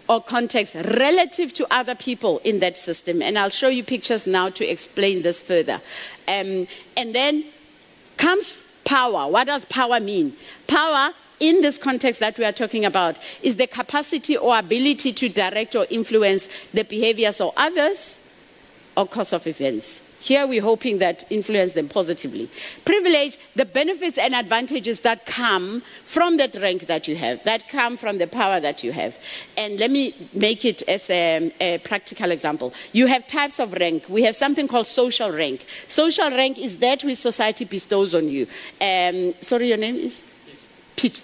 or 0.09 0.23
context 0.23 0.75
relative 0.75 1.53
to 1.55 1.67
other 1.71 1.95
people 1.95 2.41
in 2.45 2.61
that 2.61 2.77
system. 2.77 3.21
And 3.21 3.39
I'll 3.39 3.51
show 3.51 3.69
you 3.69 3.83
pictures 3.83 4.27
now 4.27 4.49
to 4.51 4.65
explain 4.65 5.23
this 5.23 5.43
further. 5.43 5.81
Um, 6.29 6.67
and 6.97 7.15
then 7.15 7.45
comes 8.17 8.64
power. 8.85 9.31
What 9.31 9.47
does 9.47 9.65
power 9.67 10.01
mean? 10.01 10.35
Power 10.67 11.11
in 11.41 11.61
this 11.63 11.79
context 11.79 12.21
that 12.21 12.39
we 12.39 12.45
are 12.45 12.53
talking 12.53 12.85
about 12.85 13.19
is 13.43 13.57
the 13.57 13.67
capacity 13.67 14.37
or 14.37 14.59
ability 14.59 15.13
to 15.13 15.29
direct 15.29 15.75
or 15.75 15.87
influence 15.91 16.49
the 16.73 16.85
behaviors 16.85 17.41
of 17.41 17.53
others 17.57 18.19
or 18.97 19.07
course 19.07 19.33
of 19.33 19.47
events. 19.47 20.01
Here 20.25 20.47
we're 20.47 20.63
hoping 20.63 21.01
that 21.01 21.31
influence 21.31 21.75
them 21.75 21.87
positively. 21.87 22.49
Privilege, 22.87 23.37
the 23.57 23.67
benefits 23.67 24.17
and 24.17 24.35
advantages 24.35 25.01
that 25.01 25.27
come 25.27 25.83
from 26.07 26.39
that 26.39 26.55
rank 26.55 26.87
that 26.87 27.07
you 27.07 27.15
have, 27.17 27.45
that 27.45 27.69
come 27.69 27.99
from 27.99 28.17
the 28.17 28.27
power 28.27 28.59
that 28.59 28.83
you 28.83 28.91
have. 28.93 29.15
And 29.59 29.79
let 29.79 29.91
me 29.91 30.15
make 30.33 30.65
it 30.65 30.83
as 30.89 31.11
a, 31.11 31.53
a 31.61 31.77
practical 31.85 32.31
example. 32.31 32.73
You 32.95 33.07
have 33.07 33.27
types 33.27 33.61
of 33.61 33.75
rank. 33.75 34.09
We 34.09 34.23
have 34.23 34.35
something 34.35 34.67
called 34.67 34.87
social 34.87 35.31
rank. 35.31 35.67
Social 35.89 36.31
rank 36.31 36.59
is 36.59 36.79
that 36.79 37.05
which 37.05 37.19
society 37.19 37.67
bestows 37.67 38.15
on 38.15 38.27
you. 38.27 38.47
Um, 38.81 39.35
sorry, 39.43 39.69
your 39.69 39.77
name 39.77 39.97
is? 39.97 40.27
Pete. 40.97 41.23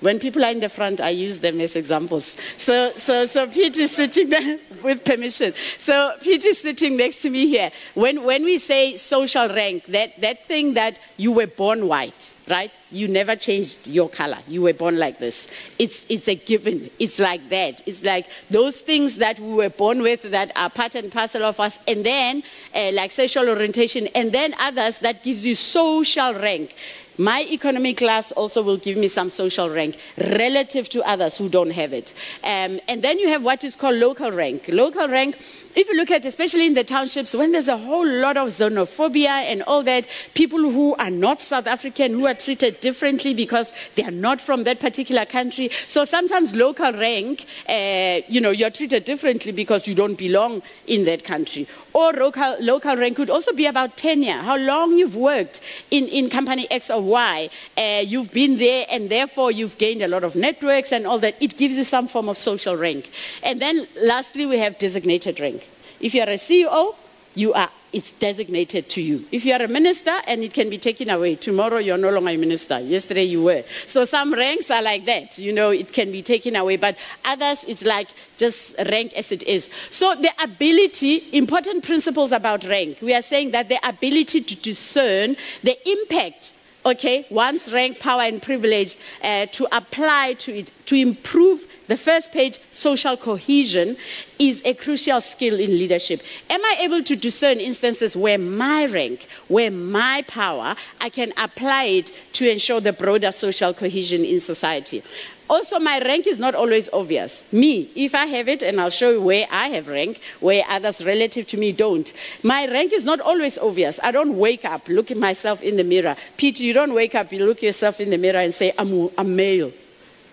When 0.00 0.20
people 0.20 0.44
are 0.44 0.50
in 0.50 0.60
the 0.60 0.68
front, 0.68 1.00
I 1.00 1.10
use 1.10 1.40
them 1.40 1.60
as 1.60 1.74
examples. 1.74 2.36
So, 2.56 2.92
so, 2.96 3.26
so 3.26 3.46
Pete 3.48 3.76
is 3.76 3.90
sitting 3.90 4.30
there 4.30 4.58
with 4.82 5.04
permission. 5.04 5.54
So 5.78 6.14
Pete 6.20 6.44
is 6.44 6.58
sitting 6.58 6.96
next 6.96 7.22
to 7.22 7.30
me 7.30 7.48
here. 7.48 7.70
When, 7.94 8.22
when 8.24 8.44
we 8.44 8.58
say 8.58 8.96
social 8.96 9.48
rank, 9.48 9.86
that, 9.86 10.20
that 10.20 10.44
thing 10.46 10.74
that 10.74 11.00
you 11.18 11.32
were 11.32 11.48
born 11.48 11.88
white, 11.88 12.32
right? 12.48 12.70
You 12.92 13.08
never 13.08 13.34
changed 13.34 13.88
your 13.88 14.08
color. 14.08 14.38
You 14.46 14.62
were 14.62 14.72
born 14.72 14.98
like 14.98 15.18
this. 15.18 15.48
It's, 15.78 16.06
it's 16.08 16.28
a 16.28 16.36
given. 16.36 16.88
It's 17.00 17.18
like 17.18 17.48
that. 17.50 17.86
It's 17.86 18.04
like 18.04 18.26
those 18.48 18.80
things 18.80 19.16
that 19.16 19.38
we 19.40 19.52
were 19.52 19.68
born 19.68 20.00
with 20.00 20.22
that 20.30 20.52
are 20.56 20.70
part 20.70 20.94
and 20.94 21.12
parcel 21.12 21.42
of 21.42 21.58
us. 21.58 21.78
And 21.88 22.06
then, 22.06 22.44
uh, 22.72 22.92
like 22.92 23.10
sexual 23.10 23.48
orientation, 23.48 24.06
and 24.14 24.30
then 24.30 24.54
others 24.60 25.00
that 25.00 25.24
gives 25.24 25.44
you 25.44 25.56
social 25.56 26.34
rank. 26.34 26.74
My 27.20 27.42
economic 27.50 27.96
class 27.96 28.30
also 28.30 28.62
will 28.62 28.76
give 28.76 28.96
me 28.96 29.08
some 29.08 29.28
social 29.28 29.68
rank 29.68 29.98
relative 30.16 30.88
to 30.90 31.02
others 31.02 31.36
who 31.36 31.48
don't 31.48 31.72
have 31.72 31.92
it. 31.92 32.14
Um, 32.44 32.78
and 32.86 33.02
then 33.02 33.18
you 33.18 33.26
have 33.26 33.42
what 33.42 33.64
is 33.64 33.74
called 33.74 33.96
local 33.96 34.30
rank. 34.30 34.68
Local 34.68 35.08
rank 35.08 35.36
if 35.74 35.88
you 35.88 35.96
look 35.96 36.10
at, 36.10 36.24
especially 36.24 36.66
in 36.66 36.74
the 36.74 36.84
townships, 36.84 37.34
when 37.34 37.52
there's 37.52 37.68
a 37.68 37.76
whole 37.76 38.06
lot 38.06 38.36
of 38.36 38.48
xenophobia 38.48 39.28
and 39.28 39.62
all 39.62 39.82
that, 39.82 40.06
people 40.34 40.58
who 40.58 40.94
are 40.96 41.10
not 41.10 41.40
South 41.40 41.66
African, 41.66 42.12
who 42.12 42.26
are 42.26 42.34
treated 42.34 42.80
differently 42.80 43.34
because 43.34 43.72
they 43.94 44.04
are 44.04 44.10
not 44.10 44.40
from 44.40 44.64
that 44.64 44.80
particular 44.80 45.24
country. 45.24 45.68
So 45.86 46.04
sometimes 46.04 46.54
local 46.54 46.92
rank, 46.92 47.46
uh, 47.68 48.20
you 48.28 48.40
know, 48.40 48.50
you're 48.50 48.70
treated 48.70 49.04
differently 49.04 49.52
because 49.52 49.86
you 49.86 49.94
don't 49.94 50.16
belong 50.16 50.62
in 50.86 51.04
that 51.04 51.24
country. 51.24 51.66
Or 51.92 52.12
local, 52.12 52.56
local 52.60 52.96
rank 52.96 53.16
could 53.16 53.30
also 53.30 53.52
be 53.52 53.66
about 53.66 53.96
tenure, 53.96 54.38
how 54.38 54.56
long 54.56 54.96
you've 54.96 55.16
worked 55.16 55.60
in, 55.90 56.06
in 56.06 56.28
company 56.28 56.66
X 56.70 56.90
or 56.90 57.00
Y. 57.00 57.48
Uh, 57.76 58.02
you've 58.04 58.32
been 58.32 58.58
there 58.58 58.86
and 58.90 59.08
therefore 59.08 59.50
you've 59.50 59.78
gained 59.78 60.02
a 60.02 60.08
lot 60.08 60.24
of 60.24 60.36
networks 60.36 60.92
and 60.92 61.06
all 61.06 61.18
that. 61.18 61.40
It 61.42 61.56
gives 61.56 61.76
you 61.76 61.84
some 61.84 62.06
form 62.08 62.28
of 62.28 62.36
social 62.36 62.76
rank. 62.76 63.10
And 63.42 63.60
then 63.60 63.86
lastly, 64.02 64.46
we 64.46 64.58
have 64.58 64.78
designated 64.78 65.40
rank. 65.40 65.68
If 66.00 66.14
you 66.14 66.20
are 66.22 66.30
a 66.30 66.36
CEO, 66.36 66.94
you 67.34 67.52
are 67.54 67.70
it's 67.92 68.12
designated 68.12 68.88
to 68.90 69.02
you. 69.02 69.24
If 69.32 69.44
you 69.44 69.52
are 69.54 69.62
a 69.62 69.68
minister 69.68 70.14
and 70.26 70.42
it 70.42 70.52
can 70.52 70.68
be 70.68 70.78
taken 70.78 71.10
away, 71.10 71.36
tomorrow 71.36 71.78
you're 71.78 71.98
no 71.98 72.10
longer 72.10 72.30
a 72.30 72.36
minister. 72.36 72.80
Yesterday 72.80 73.24
you 73.24 73.42
were. 73.42 73.64
So 73.86 74.04
some 74.04 74.32
ranks 74.32 74.70
are 74.70 74.82
like 74.82 75.06
that, 75.06 75.38
you 75.38 75.52
know, 75.52 75.70
it 75.70 75.92
can 75.92 76.12
be 76.12 76.22
taken 76.22 76.56
away, 76.56 76.76
but 76.76 76.98
others 77.24 77.64
it's 77.66 77.84
like 77.84 78.08
just 78.36 78.76
rank 78.78 79.12
as 79.14 79.32
it 79.32 79.42
is. 79.44 79.68
So 79.90 80.14
the 80.14 80.30
ability, 80.42 81.24
important 81.32 81.84
principles 81.84 82.32
about 82.32 82.64
rank. 82.64 82.98
We 83.00 83.14
are 83.14 83.22
saying 83.22 83.52
that 83.52 83.68
the 83.68 83.78
ability 83.86 84.42
to 84.42 84.56
discern 84.56 85.36
the 85.62 85.76
impact 85.88 86.54
okay, 86.86 87.26
one's 87.28 87.70
rank, 87.72 87.98
power, 87.98 88.22
and 88.22 88.40
privilege 88.42 88.96
uh, 89.22 89.46
to 89.46 89.68
apply 89.76 90.34
to 90.34 90.58
it, 90.58 90.72
to 90.86 90.96
improve 90.96 91.67
the 91.88 91.96
first 91.96 92.32
page, 92.32 92.60
social 92.72 93.16
cohesion, 93.16 93.96
is 94.38 94.62
a 94.64 94.74
crucial 94.74 95.20
skill 95.20 95.58
in 95.58 95.70
leadership. 95.70 96.22
Am 96.48 96.64
I 96.64 96.76
able 96.82 97.02
to 97.02 97.16
discern 97.16 97.58
instances 97.58 98.16
where 98.16 98.38
my 98.38 98.86
rank, 98.86 99.26
where 99.48 99.70
my 99.70 100.22
power, 100.28 100.76
I 101.00 101.08
can 101.08 101.32
apply 101.36 101.84
it 101.84 102.18
to 102.34 102.50
ensure 102.50 102.80
the 102.80 102.92
broader 102.92 103.32
social 103.32 103.74
cohesion 103.74 104.24
in 104.24 104.38
society? 104.38 105.02
Also, 105.50 105.78
my 105.78 105.98
rank 106.00 106.26
is 106.26 106.38
not 106.38 106.54
always 106.54 106.90
obvious. 106.92 107.50
Me, 107.52 107.88
if 107.96 108.14
I 108.14 108.26
have 108.26 108.48
it, 108.48 108.62
and 108.62 108.78
I'll 108.78 108.90
show 108.90 109.10
you 109.12 109.22
where 109.22 109.46
I 109.50 109.68
have 109.68 109.88
rank, 109.88 110.20
where 110.40 110.62
others 110.68 111.02
relative 111.02 111.48
to 111.48 111.56
me 111.56 111.72
don't. 111.72 112.12
My 112.42 112.66
rank 112.66 112.92
is 112.92 113.06
not 113.06 113.18
always 113.20 113.56
obvious. 113.56 113.98
I 114.02 114.10
don't 114.10 114.36
wake 114.36 114.66
up, 114.66 114.88
look 114.88 115.10
at 115.10 115.16
myself 115.16 115.62
in 115.62 115.76
the 115.76 115.84
mirror. 115.84 116.16
Peter, 116.36 116.62
you 116.62 116.74
don't 116.74 116.92
wake 116.92 117.14
up, 117.14 117.32
you 117.32 117.46
look 117.46 117.62
yourself 117.62 117.98
in 117.98 118.10
the 118.10 118.18
mirror 118.18 118.40
and 118.40 118.52
say, 118.52 118.74
I'm, 118.76 119.08
I'm 119.16 119.34
male, 119.34 119.72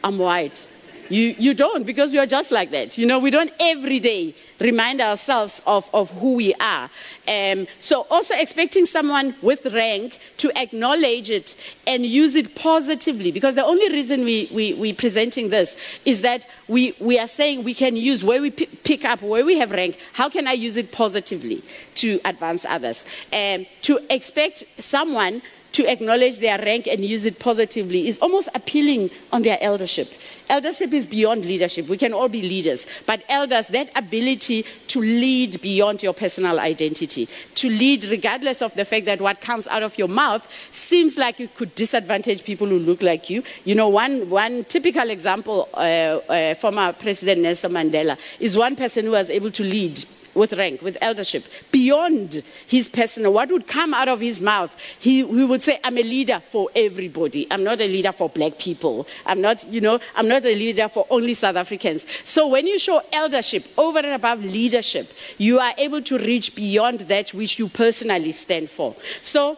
I'm 0.04 0.18
white, 0.18 0.68
you, 1.10 1.36
you 1.38 1.54
don't 1.54 1.86
because 1.86 2.14
you 2.14 2.20
are 2.20 2.26
just 2.26 2.52
like 2.52 2.72
that. 2.72 2.98
You 2.98 3.06
know, 3.06 3.20
we 3.20 3.30
don't 3.30 3.52
every 3.60 4.00
day 4.00 4.36
remind 4.60 5.02
ourselves 5.02 5.62
of, 5.66 5.90
of 5.94 6.10
who 6.20 6.36
we 6.36 6.54
are. 6.56 6.90
Um, 7.28 7.68
so, 7.80 8.06
also 8.10 8.36
expecting 8.36 8.86
someone 8.86 9.36
with 9.42 9.66
rank 9.74 10.20
to 10.38 10.58
acknowledge 10.58 11.30
it 11.30 11.56
and 11.88 12.06
use 12.06 12.36
it 12.36 12.56
positively 12.56 13.32
because 13.32 13.56
the 13.56 13.66
only 13.66 13.90
reason 13.90 14.24
we, 14.24 14.50
we, 14.52 14.74
we're 14.74 14.96
presenting 14.96 15.50
this 15.50 15.76
is 16.06 16.22
that 16.22 16.48
we, 16.68 16.96
we 17.00 17.20
are 17.20 17.28
saying 17.28 17.64
we 17.64 17.74
can 17.74 17.96
use 17.96 18.24
where 18.24 18.42
we 18.42 18.52
p- 18.52 18.66
pick 18.66 19.06
up, 19.06 19.22
where 19.22 19.46
we 19.46 19.58
have 19.58 19.72
rank, 19.72 20.00
how 20.14 20.30
can 20.30 20.48
I 20.48 20.54
use 20.54 20.78
it 20.78 20.92
positively 20.92 21.64
to 21.96 22.20
advance 22.26 22.66
others? 22.66 23.06
Um, 23.34 23.66
to 23.84 24.00
expect 24.10 24.64
someone 24.80 25.42
to 25.76 25.86
acknowledge 25.92 26.40
their 26.40 26.58
rank 26.60 26.88
and 26.88 27.04
use 27.04 27.26
it 27.26 27.38
positively 27.38 28.08
is 28.08 28.18
almost 28.20 28.48
appealing 28.56 29.10
on 29.34 29.42
their 29.42 29.58
eldership. 29.60 30.08
Eldership 30.48 30.94
is 30.94 31.06
beyond 31.06 31.44
leadership. 31.44 31.90
We 31.90 31.98
can 31.98 32.14
all 32.14 32.30
be 32.30 32.42
leaders. 32.42 32.88
But 33.06 33.24
elders, 33.28 33.68
that 33.70 33.92
ability 33.94 34.64
to 34.88 35.02
lead 35.02 35.60
beyond 35.62 36.02
your 36.02 36.14
personal 36.14 36.62
identity, 36.62 37.28
to 37.56 37.70
lead 37.70 38.06
regardless 38.06 38.62
of 38.62 38.74
the 38.76 38.86
fact 38.86 39.06
that 39.08 39.20
what 39.20 39.42
comes 39.42 39.68
out 39.68 39.84
of 39.84 39.98
your 39.98 40.08
mouth 40.08 40.50
seems 40.72 41.18
like 41.18 41.42
it 41.42 41.54
could 41.58 41.76
disadvantage 41.76 42.46
people 42.46 42.68
who 42.68 42.80
look 42.80 43.02
like 43.02 43.30
you. 43.30 43.44
You 43.66 43.76
know, 43.76 43.90
one, 43.90 44.30
one 44.30 44.64
typical 44.64 45.10
example, 45.10 45.68
uh, 45.74 45.78
uh, 46.30 46.56
former 46.56 46.94
President 46.94 47.42
Nelson 47.42 47.74
Mandela, 47.74 48.18
is 48.40 48.56
one 48.56 48.78
person 48.78 49.04
who 49.04 49.12
was 49.12 49.30
able 49.30 49.52
to 49.52 49.64
lead 49.64 50.06
with 50.36 50.54
rank, 50.54 50.82
with 50.82 50.98
eldership, 51.02 51.46
beyond 51.72 52.44
his 52.68 52.88
personal, 52.88 53.34
what 53.34 53.50
would 53.50 53.68
come 53.68 53.94
out 53.94 54.08
of 54.08 54.20
his 54.20 54.42
mouth, 54.42 54.78
he, 55.00 55.26
he 55.26 55.46
would 55.46 55.64
say, 55.64 55.80
I'm 55.84 55.98
a 55.98 56.04
leader 56.04 56.40
for 56.40 56.70
everybody. 56.76 57.48
I'm 57.50 57.64
not 57.64 57.82
a 57.82 57.88
leader 57.88 58.12
for 58.12 58.30
black 58.30 58.60
people. 58.60 59.08
I'm 59.26 59.42
not, 59.42 59.68
you 59.68 59.82
know, 59.82 60.00
I'm 60.16 60.28
not 60.28 60.44
a 60.46 60.56
leader 60.56 60.88
for 60.88 61.08
only 61.10 61.34
South 61.34 61.56
Africans. 61.56 62.06
So 62.24 62.48
when 62.48 62.68
you 62.68 62.78
show 62.78 63.02
eldership 63.12 63.66
over 63.78 64.00
and 64.00 64.14
above 64.14 64.44
leadership, 64.44 65.12
you 65.38 65.60
are 65.60 65.74
able 65.78 66.02
to 66.04 66.18
reach 66.18 66.56
beyond 66.56 67.00
that 67.02 67.30
which 67.30 67.58
you 67.58 67.70
personally 67.70 68.32
stand 68.32 68.70
for. 68.70 68.96
So 69.22 69.58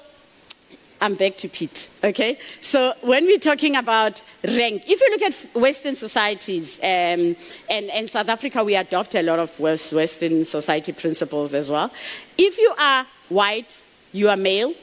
I'm 1.00 1.16
back 1.16 1.38
to 1.38 1.50
Pete. 1.50 1.89
Okay? 2.04 2.39
So 2.62 2.94
when 3.01 3.25
we're 3.25 3.39
talking 3.39 3.75
about 3.75 4.22
rank, 4.44 4.84
if 4.88 5.00
you 5.00 5.10
look 5.12 5.22
at 5.22 5.62
Western 5.62 5.96
societies, 5.96 6.80
um, 6.80 7.36
and, 7.70 7.89
and 7.94 8.10
South 8.10 8.30
Africa, 8.30 8.63
we 8.63 8.75
adopt 8.75 9.16
a 9.16 9.22
lot 9.22 9.39
of 9.39 9.60
Western 9.60 10.44
society 10.46 10.94
principles 10.94 11.54
as 11.54 11.70
well. 11.70 11.92
If 12.38 12.58
you 12.58 12.74
are 12.80 13.06
white, 13.30 13.84
you 14.12 14.30
are 14.30 14.38
male, 14.38 14.74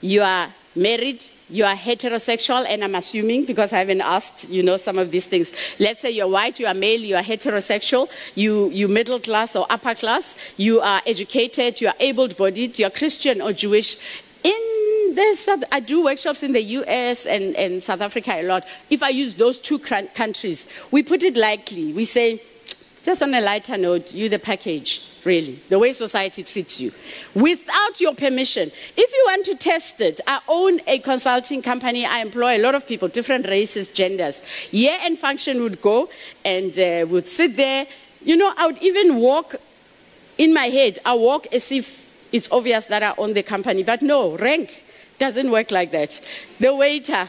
you 0.00 0.22
are 0.22 0.48
married, 0.76 1.22
you 1.48 1.64
are 1.64 1.74
heterosexual, 1.74 2.66
and 2.68 2.84
I'm 2.84 2.94
assuming 2.94 3.44
because 3.44 3.72
I 3.72 3.78
haven't 3.78 4.02
asked, 4.02 4.50
you 4.50 4.62
know, 4.62 4.76
some 4.76 4.98
of 4.98 5.10
these 5.10 5.26
things. 5.26 5.52
Let's 5.78 6.02
say 6.02 6.10
you're 6.10 6.28
white, 6.28 6.60
you 6.60 6.66
are 6.66 6.74
male, 6.74 7.00
you 7.00 7.16
are 7.16 7.22
heterosexual, 7.22 8.08
you 8.34 8.68
you 8.70 8.88
middle 8.88 9.20
class 9.20 9.56
or 9.56 9.66
upper 9.70 9.94
class, 9.94 10.36
you 10.56 10.80
are 10.80 11.00
educated, 11.06 11.80
you 11.80 11.88
are 11.88 11.94
able-bodied, 11.98 12.78
you 12.78 12.86
are 12.86 12.90
Christian 12.90 13.40
or 13.40 13.52
Jewish. 13.52 13.96
In 14.44 14.85
I 15.72 15.80
do 15.80 16.04
workshops 16.04 16.42
in 16.42 16.52
the 16.52 16.62
US 16.62 17.26
and, 17.26 17.54
and 17.56 17.82
South 17.82 18.00
Africa 18.00 18.34
a 18.34 18.42
lot. 18.42 18.64
If 18.90 19.02
I 19.02 19.10
use 19.10 19.34
those 19.34 19.58
two 19.58 19.78
countries, 19.78 20.66
we 20.90 21.02
put 21.02 21.22
it 21.22 21.36
lightly. 21.36 21.92
We 21.92 22.04
say, 22.04 22.42
just 23.04 23.22
on 23.22 23.34
a 23.34 23.40
lighter 23.40 23.76
note, 23.76 24.12
you 24.12 24.28
the 24.28 24.38
package, 24.38 25.02
really, 25.24 25.60
the 25.68 25.78
way 25.78 25.92
society 25.92 26.42
treats 26.42 26.80
you, 26.80 26.92
without 27.34 28.00
your 28.00 28.14
permission. 28.14 28.70
If 28.96 29.12
you 29.12 29.24
want 29.26 29.46
to 29.46 29.54
test 29.54 30.00
it, 30.00 30.20
I 30.26 30.40
own 30.48 30.80
a 30.86 30.98
consulting 30.98 31.62
company. 31.62 32.04
I 32.04 32.20
employ 32.20 32.56
a 32.56 32.62
lot 32.62 32.74
of 32.74 32.86
people, 32.86 33.08
different 33.08 33.46
races, 33.46 33.90
genders. 33.90 34.42
Year 34.72 34.98
and 35.02 35.18
function 35.18 35.62
would 35.62 35.80
go 35.80 36.08
and 36.44 36.76
uh, 36.78 37.06
would 37.08 37.28
sit 37.28 37.56
there. 37.56 37.86
You 38.24 38.36
know, 38.36 38.52
I 38.56 38.66
would 38.66 38.82
even 38.82 39.16
walk 39.16 39.54
in 40.38 40.52
my 40.52 40.66
head, 40.66 40.98
I 41.04 41.14
walk 41.14 41.46
as 41.52 41.72
if 41.72 42.06
it's 42.32 42.48
obvious 42.50 42.86
that 42.86 43.02
I 43.02 43.14
own 43.18 43.32
the 43.32 43.42
company. 43.42 43.82
But 43.82 44.02
no, 44.02 44.36
rank 44.36 44.82
doesn't 45.18 45.50
work 45.50 45.70
like 45.70 45.90
that. 45.92 46.20
The 46.60 46.74
waiter, 46.74 47.28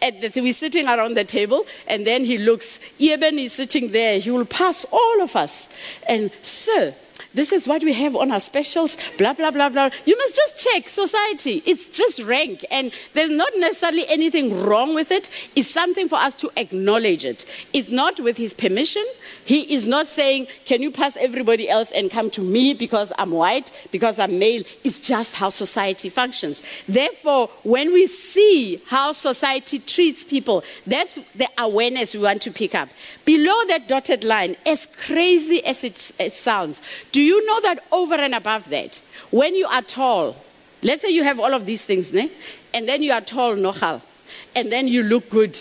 the, 0.00 0.32
we're 0.36 0.52
sitting 0.52 0.86
around 0.86 1.14
the 1.14 1.24
table, 1.24 1.66
and 1.86 2.06
then 2.06 2.24
he 2.24 2.38
looks, 2.38 2.80
Eben 3.00 3.38
is 3.38 3.52
sitting 3.52 3.92
there, 3.92 4.18
he 4.18 4.30
will 4.30 4.46
pass 4.46 4.84
all 4.90 5.22
of 5.22 5.36
us. 5.36 5.68
And, 6.08 6.30
sir, 6.42 6.94
This 7.34 7.52
is 7.52 7.66
what 7.66 7.82
we 7.82 7.92
have 7.94 8.14
on 8.14 8.30
our 8.30 8.40
specials, 8.40 8.96
blah, 9.16 9.32
blah, 9.32 9.50
blah, 9.50 9.68
blah. 9.68 9.90
You 10.04 10.16
must 10.18 10.36
just 10.36 10.64
check 10.64 10.88
society. 10.88 11.62
It's 11.64 11.86
just 11.96 12.22
rank. 12.22 12.64
And 12.70 12.92
there's 13.14 13.30
not 13.30 13.52
necessarily 13.56 14.06
anything 14.08 14.62
wrong 14.62 14.94
with 14.94 15.10
it. 15.10 15.30
It's 15.56 15.70
something 15.70 16.08
for 16.08 16.16
us 16.16 16.34
to 16.36 16.50
acknowledge 16.56 17.24
it. 17.24 17.44
It's 17.72 17.88
not 17.88 18.20
with 18.20 18.36
his 18.36 18.52
permission. 18.52 19.04
He 19.44 19.74
is 19.74 19.86
not 19.86 20.06
saying, 20.06 20.46
Can 20.66 20.82
you 20.82 20.90
pass 20.90 21.16
everybody 21.16 21.68
else 21.68 21.90
and 21.92 22.10
come 22.10 22.30
to 22.30 22.42
me 22.42 22.74
because 22.74 23.12
I'm 23.18 23.30
white, 23.30 23.72
because 23.90 24.18
I'm 24.18 24.38
male? 24.38 24.62
It's 24.84 25.00
just 25.00 25.34
how 25.34 25.48
society 25.48 26.10
functions. 26.10 26.62
Therefore, 26.86 27.48
when 27.62 27.92
we 27.92 28.06
see 28.06 28.80
how 28.86 29.12
society 29.12 29.78
treats 29.78 30.24
people, 30.24 30.64
that's 30.86 31.18
the 31.34 31.48
awareness 31.58 32.14
we 32.14 32.20
want 32.20 32.42
to 32.42 32.50
pick 32.50 32.74
up. 32.74 32.88
Below 33.24 33.64
that 33.68 33.88
dotted 33.88 34.22
line, 34.24 34.56
as 34.66 34.86
crazy 34.86 35.64
as 35.64 35.82
it, 35.84 36.12
it 36.18 36.32
sounds, 36.32 36.82
do 37.10 37.21
you 37.22 37.44
know 37.46 37.60
that 37.62 37.84
over 37.92 38.14
and 38.14 38.34
above 38.34 38.68
that, 38.70 39.00
when 39.30 39.54
you 39.54 39.66
are 39.66 39.82
tall, 39.82 40.36
let's 40.82 41.02
say 41.02 41.10
you 41.10 41.24
have 41.24 41.40
all 41.40 41.54
of 41.54 41.66
these 41.66 41.84
things, 41.84 42.12
ne? 42.12 42.30
and 42.74 42.88
then 42.88 43.02
you 43.02 43.12
are 43.12 43.20
tall, 43.20 43.54
nohal, 43.54 44.00
and 44.54 44.70
then 44.70 44.88
you 44.88 45.02
look 45.02 45.28
good 45.30 45.56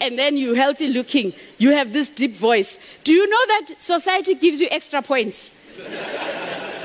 and 0.00 0.18
then 0.18 0.36
you're 0.36 0.56
healthy 0.56 0.88
looking, 0.88 1.32
you 1.58 1.70
have 1.72 1.92
this 1.92 2.10
deep 2.10 2.32
voice. 2.32 2.78
Do 3.04 3.12
you 3.12 3.28
know 3.28 3.46
that 3.46 3.74
society 3.78 4.34
gives 4.34 4.60
you 4.60 4.68
extra 4.70 5.02
points? 5.02 5.52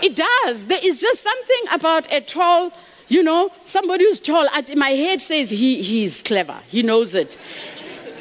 it 0.01 0.15
does. 0.15 0.65
There 0.65 0.79
is 0.83 1.01
just 1.01 1.21
something 1.21 1.63
about 1.73 2.11
a 2.11 2.21
tall, 2.21 2.71
you 3.07 3.23
know, 3.23 3.51
somebody 3.65 4.05
who's 4.05 4.19
tall. 4.19 4.47
My 4.75 4.89
head 4.89 5.21
says 5.21 5.49
he, 5.49 5.81
he's 5.81 6.21
clever, 6.21 6.59
he 6.67 6.83
knows 6.83 7.15
it. 7.15 7.37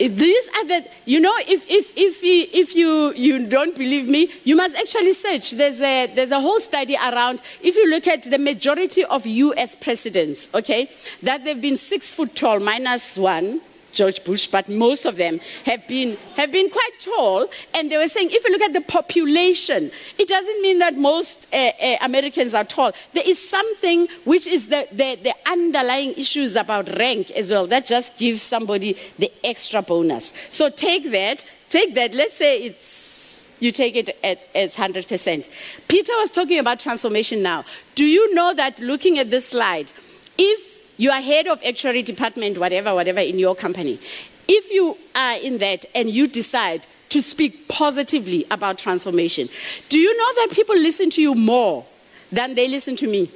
These 0.08 0.48
are 0.48 0.64
the, 0.64 0.86
you 1.04 1.20
know, 1.20 1.34
if, 1.40 1.68
if, 1.68 1.92
if, 1.94 2.20
if 2.24 2.74
you, 2.74 3.12
you 3.12 3.46
don't 3.46 3.76
believe 3.76 4.08
me, 4.08 4.30
you 4.44 4.56
must 4.56 4.74
actually 4.74 5.12
search. 5.12 5.50
There's 5.50 5.82
a, 5.82 6.06
there's 6.06 6.30
a 6.30 6.40
whole 6.40 6.58
study 6.58 6.94
around, 6.96 7.42
if 7.62 7.76
you 7.76 7.90
look 7.90 8.06
at 8.06 8.22
the 8.22 8.38
majority 8.38 9.04
of 9.04 9.26
US 9.26 9.74
presidents, 9.74 10.48
okay, 10.54 10.88
that 11.22 11.44
they've 11.44 11.60
been 11.60 11.76
six 11.76 12.14
foot 12.14 12.34
tall, 12.34 12.60
minus 12.60 13.18
one, 13.18 13.60
George 13.92 14.24
Bush, 14.24 14.46
but 14.46 14.68
most 14.68 15.04
of 15.04 15.16
them 15.16 15.40
have 15.66 15.86
been, 15.86 16.16
have 16.36 16.52
been 16.52 16.70
quite 16.70 16.90
tall. 17.00 17.48
And 17.74 17.90
they 17.90 17.98
were 17.98 18.08
saying, 18.08 18.30
if 18.30 18.44
you 18.44 18.52
look 18.52 18.62
at 18.62 18.72
the 18.72 18.80
population, 18.80 19.90
it 20.18 20.28
doesn't 20.28 20.62
mean 20.62 20.78
that 20.78 20.96
most 20.96 21.46
uh, 21.52 21.70
uh, 21.82 21.96
Americans 22.02 22.54
are 22.54 22.64
tall. 22.64 22.92
There 23.12 23.24
is 23.26 23.38
something 23.38 24.08
which 24.24 24.46
is 24.46 24.68
the, 24.68 24.86
the, 24.92 25.16
the, 25.22 25.34
underlying 25.46 26.12
issues 26.12 26.54
about 26.54 26.88
rank 26.96 27.30
as 27.32 27.50
well 27.50 27.66
that 27.66 27.86
just 27.86 28.16
gives 28.18 28.42
somebody 28.42 28.96
the 29.18 29.32
extra 29.42 29.82
bonus. 29.82 30.32
So 30.50 30.70
take 30.70 31.10
that, 31.10 31.44
take 31.68 31.94
that. 31.94 32.14
Let's 32.14 32.34
say 32.34 32.62
it's, 32.62 33.50
you 33.58 33.72
take 33.72 33.96
it 33.96 34.16
at, 34.22 34.46
as 34.54 34.76
100%. 34.76 35.48
Peter 35.88 36.12
was 36.18 36.30
talking 36.30 36.58
about 36.58 36.80
transformation 36.80 37.42
now. 37.42 37.64
Do 37.94 38.04
you 38.04 38.34
know 38.34 38.54
that 38.54 38.80
looking 38.80 39.18
at 39.18 39.30
this 39.30 39.48
slide, 39.48 39.90
if 40.38 40.69
you 41.00 41.10
are 41.10 41.20
head 41.22 41.46
of 41.46 41.62
actuary 41.64 42.02
department, 42.02 42.58
whatever, 42.58 42.94
whatever, 42.94 43.20
in 43.20 43.38
your 43.38 43.56
company. 43.56 43.98
If 44.46 44.70
you 44.70 44.98
are 45.14 45.36
in 45.38 45.56
that 45.56 45.86
and 45.94 46.10
you 46.10 46.28
decide 46.28 46.82
to 47.08 47.22
speak 47.22 47.68
positively 47.68 48.44
about 48.50 48.76
transformation, 48.76 49.48
do 49.88 49.96
you 49.96 50.14
know 50.14 50.34
that 50.34 50.54
people 50.54 50.76
listen 50.76 51.08
to 51.10 51.22
you 51.22 51.34
more 51.34 51.86
than 52.30 52.54
they 52.54 52.68
listen 52.68 52.96
to 52.96 53.06
me? 53.08 53.30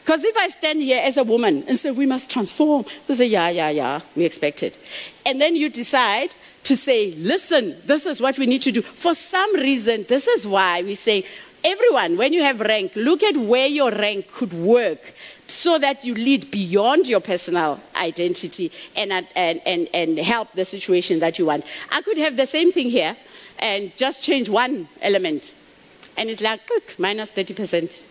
Because 0.00 0.24
if 0.24 0.34
I 0.38 0.48
stand 0.48 0.80
here 0.80 1.02
as 1.04 1.18
a 1.18 1.22
woman 1.24 1.64
and 1.68 1.78
say, 1.78 1.90
we 1.90 2.06
must 2.06 2.30
transform, 2.30 2.86
they 3.06 3.14
say, 3.14 3.26
yeah, 3.26 3.50
yeah, 3.50 3.68
yeah, 3.68 4.00
we 4.16 4.24
expect 4.24 4.62
it. 4.62 4.78
And 5.26 5.38
then 5.38 5.54
you 5.54 5.68
decide 5.68 6.30
to 6.64 6.78
say, 6.78 7.12
listen, 7.16 7.76
this 7.84 8.06
is 8.06 8.22
what 8.22 8.38
we 8.38 8.46
need 8.46 8.62
to 8.62 8.72
do. 8.72 8.80
For 8.80 9.14
some 9.14 9.54
reason, 9.56 10.06
this 10.08 10.28
is 10.28 10.46
why 10.46 10.80
we 10.82 10.94
say, 10.94 11.26
everyone, 11.62 12.16
when 12.16 12.32
you 12.32 12.42
have 12.42 12.60
rank, 12.60 12.92
look 12.96 13.22
at 13.22 13.36
where 13.36 13.66
your 13.66 13.90
rank 13.90 14.32
could 14.32 14.54
work 14.54 15.12
so 15.46 15.78
that 15.78 16.04
you 16.04 16.14
lead 16.14 16.50
beyond 16.50 17.06
your 17.06 17.20
personal 17.20 17.80
identity 17.94 18.72
and, 18.96 19.12
uh, 19.12 19.22
and, 19.34 19.60
and, 19.64 19.88
and 19.94 20.18
help 20.18 20.52
the 20.52 20.64
situation 20.64 21.20
that 21.20 21.38
you 21.38 21.46
want. 21.46 21.64
I 21.90 22.02
could 22.02 22.18
have 22.18 22.36
the 22.36 22.46
same 22.46 22.72
thing 22.72 22.90
here 22.90 23.16
and 23.58 23.94
just 23.96 24.22
change 24.22 24.48
one 24.48 24.88
element. 25.02 25.54
And 26.16 26.30
it's 26.30 26.40
like, 26.40 26.68
look, 26.70 26.98
minus 26.98 27.30
30%. 27.32 28.04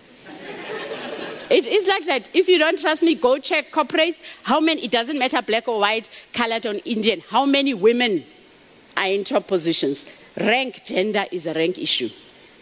it 1.49 1.67
is 1.67 1.87
like 1.87 2.05
that. 2.05 2.29
If 2.33 2.47
you 2.47 2.57
don't 2.57 2.79
trust 2.79 3.03
me, 3.03 3.15
go 3.15 3.37
check 3.37 3.71
corporates. 3.71 4.21
How 4.43 4.59
many, 4.59 4.85
it 4.85 4.91
doesn't 4.91 5.17
matter 5.19 5.41
black 5.41 5.67
or 5.67 5.79
white, 5.79 6.09
colored 6.33 6.65
or 6.65 6.75
Indian, 6.85 7.21
how 7.29 7.45
many 7.45 7.73
women 7.73 8.23
are 8.97 9.07
in 9.07 9.23
top 9.23 9.47
positions. 9.47 10.05
Rank, 10.37 10.83
gender 10.85 11.25
is 11.31 11.47
a 11.47 11.53
rank 11.53 11.77
issue. 11.77 12.09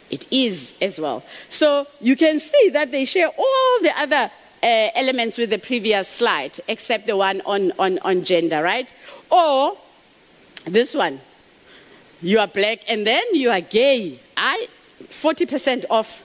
It 0.09 0.31
is 0.31 0.75
as 0.81 0.99
well. 0.99 1.23
So 1.49 1.87
you 2.01 2.15
can 2.15 2.39
see 2.39 2.69
that 2.69 2.91
they 2.91 3.05
share 3.05 3.27
all 3.27 3.81
the 3.81 3.91
other 3.97 4.31
uh, 4.63 4.89
elements 4.95 5.37
with 5.37 5.49
the 5.49 5.59
previous 5.59 6.07
slide, 6.07 6.57
except 6.67 7.05
the 7.05 7.17
one 7.17 7.41
on, 7.45 7.73
on, 7.77 7.99
on 7.99 8.23
gender, 8.23 8.63
right? 8.63 8.87
Or 9.29 9.77
this 10.65 10.95
one. 10.95 11.19
You 12.21 12.39
are 12.39 12.47
black 12.47 12.79
and 12.87 13.05
then 13.05 13.23
you 13.33 13.49
are 13.49 13.59
gay. 13.59 14.17
I 14.37 14.67
40% 15.03 15.85
off. 15.89 16.23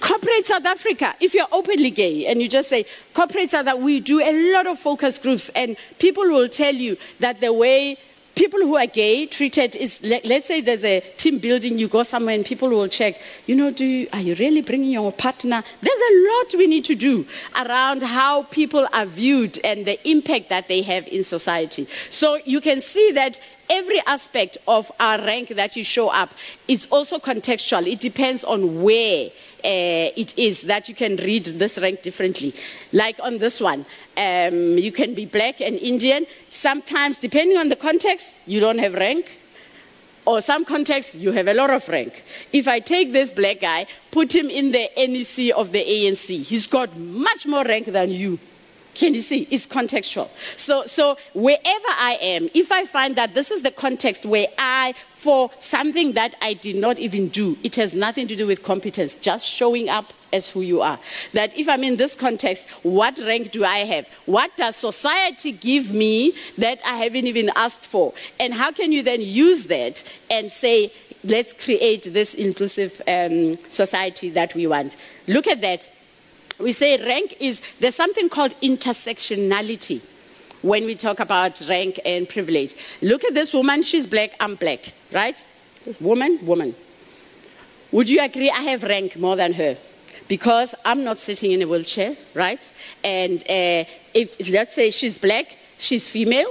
Corporate 0.00 0.46
South 0.46 0.66
Africa, 0.66 1.14
if 1.18 1.32
you're 1.32 1.48
openly 1.50 1.90
gay 1.90 2.26
and 2.26 2.42
you 2.42 2.48
just 2.48 2.68
say, 2.68 2.84
corporate 3.14 3.50
South 3.50 3.66
Africa, 3.66 3.82
we 3.82 4.00
do 4.00 4.20
a 4.20 4.52
lot 4.52 4.66
of 4.66 4.78
focus 4.78 5.18
groups 5.18 5.48
and 5.50 5.78
people 5.98 6.24
will 6.24 6.48
tell 6.48 6.74
you 6.74 6.98
that 7.20 7.40
the 7.40 7.52
way 7.52 7.96
people 8.34 8.60
who 8.60 8.76
are 8.76 8.86
gay 8.86 9.26
treated 9.26 9.76
is 9.76 10.02
let, 10.02 10.24
us 10.24 10.46
say 10.46 10.60
there's 10.60 10.84
a 10.84 11.00
team 11.16 11.38
building 11.38 11.78
you 11.78 11.88
go 11.88 12.02
somewhere 12.02 12.34
and 12.34 12.44
people 12.44 12.68
will 12.68 12.88
check 12.88 13.20
you 13.46 13.54
know 13.54 13.70
do 13.70 13.84
you, 13.84 14.08
are 14.12 14.20
you 14.20 14.34
really 14.36 14.62
bringing 14.62 14.90
your 14.90 15.12
partner? 15.12 15.62
There's 15.80 15.98
a 15.98 16.28
lot 16.28 16.54
we 16.58 16.66
need 16.66 16.84
to 16.86 16.94
do 16.94 17.26
around 17.56 18.02
how 18.02 18.44
people 18.44 18.86
are 18.92 19.06
viewed 19.06 19.58
and 19.64 19.84
the 19.84 20.08
impact 20.08 20.48
that 20.48 20.68
they 20.68 20.82
have 20.82 21.06
in 21.08 21.24
society. 21.24 21.86
So 22.10 22.38
you 22.44 22.60
can 22.60 22.80
see 22.80 23.12
that 23.12 23.40
every 23.70 24.00
aspect 24.06 24.58
of 24.68 24.90
our 25.00 25.18
rank 25.18 25.48
that 25.50 25.76
you 25.76 25.84
show 25.84 26.08
up 26.08 26.30
is 26.68 26.86
also 26.90 27.18
contextual. 27.18 27.90
It 27.90 28.00
depends 28.00 28.44
on 28.44 28.82
where 28.82 29.30
it 29.64 30.38
is 30.38 30.62
that 30.62 30.88
you 30.88 30.94
can 30.94 31.16
read 31.16 31.44
this 31.44 31.78
rank 31.78 32.02
differently. 32.02 32.54
Like 32.92 33.18
on 33.22 33.38
this 33.38 33.60
one, 33.60 33.86
um, 34.16 34.78
you 34.78 34.92
can 34.92 35.14
be 35.14 35.26
black 35.26 35.60
and 35.60 35.76
Indian. 35.76 36.26
Sometimes, 36.50 37.16
depending 37.16 37.56
on 37.56 37.68
the 37.68 37.76
context, 37.76 38.40
you 38.46 38.60
don't 38.60 38.78
have 38.78 38.94
rank. 38.94 39.38
Or 40.26 40.40
some 40.40 40.64
context, 40.64 41.14
you 41.14 41.32
have 41.32 41.48
a 41.48 41.54
lot 41.54 41.68
of 41.70 41.86
rank. 41.88 42.24
If 42.52 42.66
I 42.66 42.80
take 42.80 43.12
this 43.12 43.30
black 43.30 43.60
guy, 43.60 43.86
put 44.10 44.34
him 44.34 44.48
in 44.48 44.72
the 44.72 44.88
NEC 44.96 45.54
of 45.54 45.70
the 45.70 45.84
ANC, 45.84 46.42
he's 46.42 46.66
got 46.66 46.96
much 46.96 47.46
more 47.46 47.62
rank 47.64 47.86
than 47.86 48.10
you. 48.10 48.38
Can 48.94 49.12
you 49.12 49.20
see? 49.20 49.46
It's 49.50 49.66
contextual. 49.66 50.28
So, 50.56 50.84
so 50.86 51.18
wherever 51.34 51.88
I 51.88 52.16
am, 52.22 52.48
if 52.54 52.70
I 52.70 52.86
find 52.86 53.16
that 53.16 53.34
this 53.34 53.50
is 53.50 53.62
the 53.62 53.72
context 53.72 54.24
where 54.24 54.46
I, 54.56 54.94
for 55.24 55.50
something 55.58 56.12
that 56.12 56.34
I 56.42 56.52
did 56.52 56.76
not 56.76 56.98
even 56.98 57.28
do, 57.28 57.56
it 57.62 57.76
has 57.76 57.94
nothing 57.94 58.28
to 58.28 58.36
do 58.36 58.46
with 58.46 58.62
competence, 58.62 59.16
just 59.16 59.46
showing 59.46 59.88
up 59.88 60.12
as 60.34 60.50
who 60.50 60.60
you 60.60 60.82
are. 60.82 60.98
That 61.32 61.56
if 61.56 61.66
I'm 61.66 61.82
in 61.82 61.96
this 61.96 62.14
context, 62.14 62.68
what 62.82 63.16
rank 63.18 63.50
do 63.50 63.64
I 63.64 63.78
have? 63.78 64.06
What 64.26 64.54
does 64.56 64.76
society 64.76 65.52
give 65.52 65.94
me 65.94 66.34
that 66.58 66.78
I 66.84 66.96
haven't 66.96 67.26
even 67.26 67.50
asked 67.56 67.86
for? 67.86 68.12
And 68.38 68.52
how 68.52 68.70
can 68.70 68.92
you 68.92 69.02
then 69.02 69.22
use 69.22 69.64
that 69.66 70.04
and 70.30 70.50
say, 70.50 70.92
let's 71.24 71.54
create 71.54 72.12
this 72.12 72.34
inclusive 72.34 73.00
um, 73.08 73.56
society 73.70 74.28
that 74.30 74.54
we 74.54 74.66
want? 74.66 74.96
Look 75.26 75.46
at 75.48 75.62
that 75.62 75.90
we 76.58 76.72
say 76.72 77.04
rank 77.04 77.36
is, 77.40 77.62
there's 77.80 77.96
something 77.96 78.28
called 78.28 78.52
intersectionality 78.60 80.00
when 80.64 80.86
we 80.86 80.94
talk 80.94 81.20
about 81.20 81.60
rank 81.68 82.00
and 82.06 82.26
privilege. 82.26 82.74
Look 83.02 83.22
at 83.22 83.34
this 83.34 83.52
woman, 83.52 83.82
she's 83.82 84.06
black, 84.06 84.30
I'm 84.40 84.54
black, 84.54 84.80
right? 85.12 85.46
Woman, 86.00 86.38
woman. 86.42 86.74
Would 87.92 88.08
you 88.08 88.22
agree 88.22 88.50
I 88.50 88.62
have 88.62 88.82
rank 88.82 89.16
more 89.16 89.36
than 89.36 89.52
her? 89.52 89.76
Because 90.26 90.74
I'm 90.82 91.04
not 91.04 91.20
sitting 91.20 91.52
in 91.52 91.60
a 91.60 91.66
wheelchair, 91.66 92.16
right? 92.32 92.72
And 93.04 93.42
uh, 93.42 93.84
if, 94.14 94.48
let's 94.50 94.74
say 94.74 94.90
she's 94.90 95.18
black, 95.18 95.54
she's 95.76 96.08
female, 96.08 96.48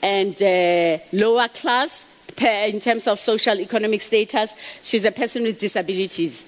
and 0.00 0.40
uh, 0.40 1.02
lower 1.12 1.48
class 1.48 2.06
in 2.40 2.78
terms 2.78 3.08
of 3.08 3.18
social 3.18 3.58
economic 3.58 4.00
status, 4.00 4.54
she's 4.84 5.04
a 5.04 5.10
person 5.10 5.42
with 5.42 5.58
disabilities, 5.58 6.46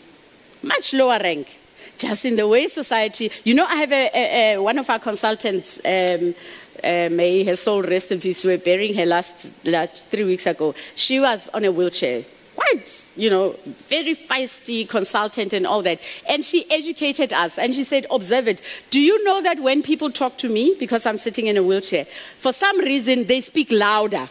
much 0.62 0.94
lower 0.94 1.18
rank 1.18 1.59
just 1.98 2.24
in 2.24 2.37
the 2.37 2.46
way 2.46 2.66
society, 2.68 3.31
you 3.44 3.54
know, 3.54 3.66
I 3.66 3.74
have 3.74 3.92
a, 3.92 4.11
a, 4.14 4.54
a 4.54 4.62
one 4.62 4.78
of 4.78 4.88
our 4.88 4.98
consultants, 4.98 5.81
um, 5.85 6.35
uh, 6.84 7.08
may 7.10 7.44
her 7.44 7.56
soul 7.56 7.82
rest 7.82 8.12
in 8.12 8.20
peace, 8.20 8.44
we 8.44 8.52
were 8.52 8.58
burying 8.58 8.94
her 8.94 9.06
last, 9.06 9.54
last 9.66 10.04
three 10.06 10.24
weeks 10.24 10.46
ago. 10.46 10.74
She 10.94 11.20
was 11.20 11.48
on 11.48 11.64
a 11.64 11.72
wheelchair, 11.72 12.24
quite, 12.56 13.06
you 13.16 13.30
know, 13.30 13.54
very 13.88 14.14
feisty 14.14 14.88
consultant 14.88 15.52
and 15.52 15.66
all 15.66 15.82
that. 15.82 16.00
And 16.28 16.44
she 16.44 16.70
educated 16.70 17.32
us 17.32 17.58
and 17.58 17.74
she 17.74 17.84
said, 17.84 18.06
observe 18.10 18.48
it. 18.48 18.62
Do 18.90 19.00
you 19.00 19.22
know 19.24 19.42
that 19.42 19.60
when 19.60 19.82
people 19.82 20.10
talk 20.10 20.38
to 20.38 20.48
me, 20.48 20.76
because 20.78 21.06
I'm 21.06 21.16
sitting 21.16 21.46
in 21.46 21.56
a 21.56 21.62
wheelchair, 21.62 22.04
for 22.36 22.52
some 22.52 22.78
reason 22.78 23.24
they 23.24 23.40
speak 23.40 23.70
louder 23.70 24.28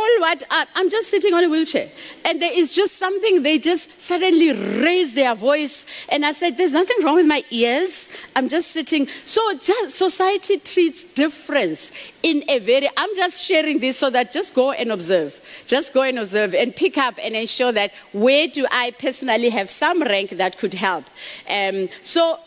all 0.00 0.20
what 0.20 0.42
I'm 0.50 0.90
just 0.90 1.10
sitting 1.10 1.34
on 1.34 1.44
a 1.44 1.48
wheelchair. 1.48 1.88
And 2.24 2.40
there 2.40 2.52
is 2.52 2.74
just 2.74 2.96
something, 2.96 3.42
they 3.42 3.58
just 3.58 4.00
suddenly 4.00 4.52
raise 4.82 5.14
their 5.14 5.34
voice. 5.34 5.86
And 6.08 6.24
I 6.24 6.32
said, 6.32 6.56
There's 6.56 6.72
nothing 6.72 7.04
wrong 7.04 7.16
with 7.16 7.26
my 7.26 7.44
ears. 7.50 8.08
I'm 8.34 8.48
just 8.48 8.70
sitting. 8.70 9.06
So 9.26 9.40
just 9.54 9.96
society 9.96 10.58
treats 10.58 11.04
difference 11.04 11.92
in 12.22 12.44
a 12.48 12.58
very, 12.58 12.88
I'm 12.96 13.14
just 13.14 13.44
sharing 13.44 13.78
this 13.78 13.98
so 13.98 14.10
that 14.10 14.32
just 14.32 14.54
go 14.54 14.72
and 14.72 14.90
observe. 14.90 15.40
Just 15.66 15.92
go 15.92 16.02
and 16.02 16.18
observe 16.18 16.54
and 16.54 16.74
pick 16.74 16.98
up 16.98 17.18
and 17.22 17.34
ensure 17.34 17.72
that 17.72 17.92
where 18.12 18.48
do 18.48 18.66
I 18.70 18.92
personally 18.92 19.50
have 19.50 19.70
some 19.70 20.02
rank 20.02 20.30
that 20.30 20.58
could 20.58 20.74
help. 20.74 21.04
Um, 21.48 21.88
so 22.02 22.38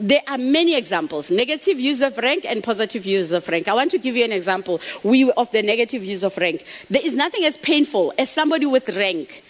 there 0.00 0.22
are 0.28 0.38
many 0.38 0.76
examples 0.76 1.30
negative 1.30 1.78
use 1.78 2.02
of 2.02 2.16
rank 2.18 2.44
and 2.44 2.62
positive 2.62 3.06
use 3.06 3.32
of 3.32 3.48
rank. 3.48 3.68
I 3.68 3.74
want 3.74 3.90
to 3.92 3.98
give 3.98 4.16
you 4.16 4.24
an 4.24 4.32
example 4.32 4.80
we, 5.02 5.30
of 5.32 5.50
the 5.52 5.62
negative 5.62 6.04
use 6.04 6.22
of 6.22 6.36
rank. 6.36 6.64
There 6.90 7.04
is 7.04 7.14
nothing 7.14 7.44
as 7.44 7.56
painful 7.56 8.12
as 8.18 8.30
somebody 8.30 8.66
with 8.66 8.88
rank 8.96 9.44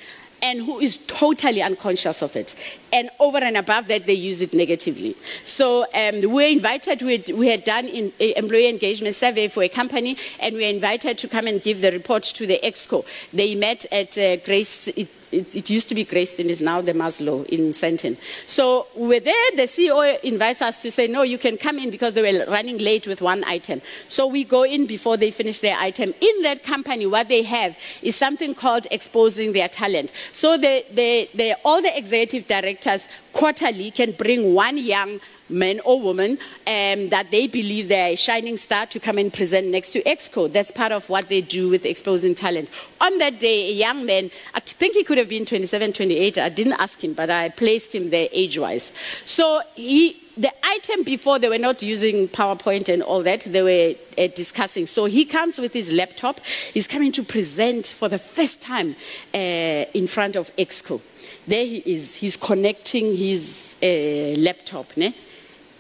and 0.44 0.60
who 0.60 0.78
is 0.78 0.98
totally 1.06 1.62
unconscious 1.62 2.22
of 2.22 2.36
it. 2.36 2.54
And 2.92 3.08
over 3.18 3.38
and 3.38 3.56
above 3.56 3.88
that, 3.88 4.04
they 4.04 4.12
use 4.12 4.42
it 4.42 4.52
negatively. 4.52 5.16
So 5.44 5.86
um, 5.94 6.20
we 6.20 6.26
were 6.26 6.42
invited, 6.42 7.00
we 7.00 7.16
had, 7.16 7.30
we 7.30 7.48
had 7.48 7.64
done 7.64 7.86
an 7.86 8.12
employee 8.18 8.68
engagement 8.68 9.14
survey 9.14 9.48
for 9.48 9.62
a 9.62 9.68
company, 9.70 10.18
and 10.40 10.54
we 10.54 10.60
were 10.60 10.68
invited 10.68 11.16
to 11.18 11.28
come 11.28 11.46
and 11.46 11.62
give 11.62 11.80
the 11.80 11.90
report 11.90 12.24
to 12.24 12.46
the 12.46 12.60
EXCO. 12.62 13.06
They 13.32 13.54
met 13.54 13.86
at 13.90 14.18
uh, 14.18 14.36
Grace. 14.36 14.88
It, 14.88 15.08
it, 15.34 15.56
it, 15.56 15.70
used 15.70 15.88
to 15.88 15.94
be 15.94 16.04
Grayston, 16.04 16.46
is 16.46 16.62
now 16.62 16.80
the 16.80 16.92
Maslow 16.92 17.44
in 17.46 17.70
Sandton. 17.70 18.16
So 18.46 18.86
we 18.96 19.08
were 19.08 19.20
there, 19.20 19.50
the 19.56 19.62
CEO 19.62 20.20
invites 20.20 20.62
us 20.62 20.82
to 20.82 20.90
say, 20.90 21.06
no, 21.06 21.22
you 21.22 21.38
can 21.38 21.56
come 21.56 21.78
in 21.78 21.90
because 21.90 22.14
they 22.14 22.22
were 22.22 22.44
running 22.50 22.78
late 22.78 23.06
with 23.06 23.20
one 23.20 23.44
item. 23.44 23.82
So 24.08 24.26
we 24.26 24.44
go 24.44 24.62
in 24.62 24.86
before 24.86 25.16
they 25.16 25.30
finish 25.30 25.60
their 25.60 25.76
item. 25.78 26.14
In 26.20 26.42
that 26.42 26.62
company, 26.62 27.06
what 27.06 27.28
they 27.28 27.42
have 27.42 27.76
is 28.02 28.16
something 28.16 28.54
called 28.54 28.86
exposing 28.90 29.52
their 29.52 29.68
talent. 29.68 30.12
So 30.32 30.56
they, 30.56 30.84
they, 30.92 31.28
they, 31.34 31.54
all 31.64 31.82
the 31.82 31.96
executive 31.96 32.46
directors 32.46 33.08
quarterly 33.32 33.90
can 33.90 34.12
bring 34.12 34.54
one 34.54 34.78
young 34.78 35.20
man 35.48 35.80
or 35.84 36.00
woman 36.00 36.32
um, 36.66 37.08
that 37.10 37.28
they 37.30 37.46
believe 37.46 37.88
they're 37.88 38.12
a 38.12 38.16
shining 38.16 38.56
star 38.56 38.86
to 38.86 39.00
come 39.00 39.18
and 39.18 39.32
present 39.32 39.68
next 39.68 39.92
to 39.92 40.02
Exco. 40.02 40.50
That's 40.50 40.70
part 40.70 40.92
of 40.92 41.08
what 41.08 41.28
they 41.28 41.40
do 41.40 41.68
with 41.68 41.84
exposing 41.84 42.34
talent. 42.34 42.68
On 43.00 43.18
that 43.18 43.40
day, 43.40 43.70
a 43.70 43.72
young 43.72 44.06
man, 44.06 44.30
I 44.54 44.60
think 44.60 44.94
he 44.94 45.04
could 45.04 45.18
have 45.18 45.28
been 45.28 45.44
27, 45.44 45.92
28. 45.92 46.38
I 46.38 46.48
didn't 46.48 46.74
ask 46.74 47.02
him, 47.02 47.12
but 47.12 47.30
I 47.30 47.50
placed 47.50 47.94
him 47.94 48.10
there 48.10 48.28
age 48.32 48.58
wise. 48.58 48.92
So 49.24 49.60
he, 49.74 50.16
the 50.36 50.52
item 50.64 51.04
before 51.04 51.38
they 51.38 51.48
were 51.48 51.58
not 51.58 51.82
using 51.82 52.28
PowerPoint 52.28 52.88
and 52.88 53.02
all 53.02 53.22
that, 53.22 53.42
they 53.42 53.62
were 53.62 53.94
uh, 54.16 54.28
discussing. 54.34 54.86
So 54.86 55.04
he 55.04 55.24
comes 55.24 55.58
with 55.58 55.72
his 55.72 55.92
laptop. 55.92 56.40
He's 56.72 56.88
coming 56.88 57.12
to 57.12 57.22
present 57.22 57.86
for 57.86 58.08
the 58.08 58.18
first 58.18 58.62
time 58.62 58.96
uh, 59.34 59.38
in 59.38 60.06
front 60.06 60.36
of 60.36 60.54
Exco. 60.56 61.00
There 61.46 61.64
he 61.64 61.78
is. 61.84 62.16
He's 62.16 62.36
connecting 62.36 63.14
his 63.14 63.76
uh, 63.82 64.40
laptop. 64.40 64.96
Ne? 64.96 65.14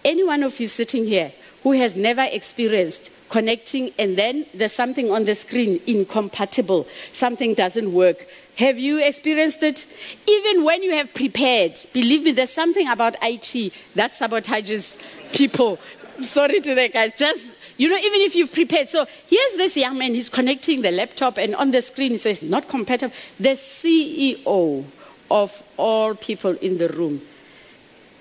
Any 0.04 0.24
one 0.24 0.42
of 0.42 0.58
you 0.60 0.68
sitting 0.68 1.04
here 1.04 1.32
who 1.62 1.72
has 1.72 1.96
never 1.96 2.26
experienced 2.30 3.10
connecting 3.30 3.90
and 3.98 4.16
then 4.16 4.46
there's 4.54 4.72
something 4.72 5.10
on 5.10 5.24
the 5.24 5.34
screen 5.34 5.80
incompatible, 5.86 6.86
something 7.12 7.54
doesn't 7.54 7.92
work. 7.92 8.26
Have 8.58 8.78
you 8.78 9.02
experienced 9.02 9.62
it? 9.62 9.86
Even 10.28 10.62
when 10.62 10.82
you 10.82 10.92
have 10.92 11.12
prepared, 11.12 11.80
believe 11.92 12.22
me, 12.22 12.32
there's 12.32 12.52
something 12.52 12.88
about 12.88 13.16
IT 13.22 13.72
that 13.94 14.12
sabotages 14.12 14.98
people. 15.32 15.80
Sorry 16.20 16.60
to 16.60 16.74
that, 16.76 16.92
guys. 16.92 17.18
Just, 17.18 17.54
you 17.76 17.88
know, 17.88 17.96
even 17.96 18.20
if 18.20 18.36
you've 18.36 18.52
prepared. 18.52 18.88
So 18.88 19.06
here's 19.26 19.56
this 19.56 19.76
young 19.76 19.98
man, 19.98 20.14
he's 20.14 20.28
connecting 20.28 20.82
the 20.82 20.92
laptop, 20.92 21.38
and 21.38 21.56
on 21.56 21.72
the 21.72 21.82
screen 21.82 22.12
he 22.12 22.18
says, 22.18 22.42
not 22.42 22.68
compatible. 22.68 23.14
The 23.40 23.54
CEO 23.54 24.84
of 25.30 25.62
all 25.76 26.14
people 26.14 26.52
in 26.52 26.78
the 26.78 26.88
room, 26.90 27.20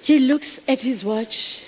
he 0.01 0.17
looks 0.17 0.59
at 0.67 0.81
his 0.81 1.05
watch 1.05 1.63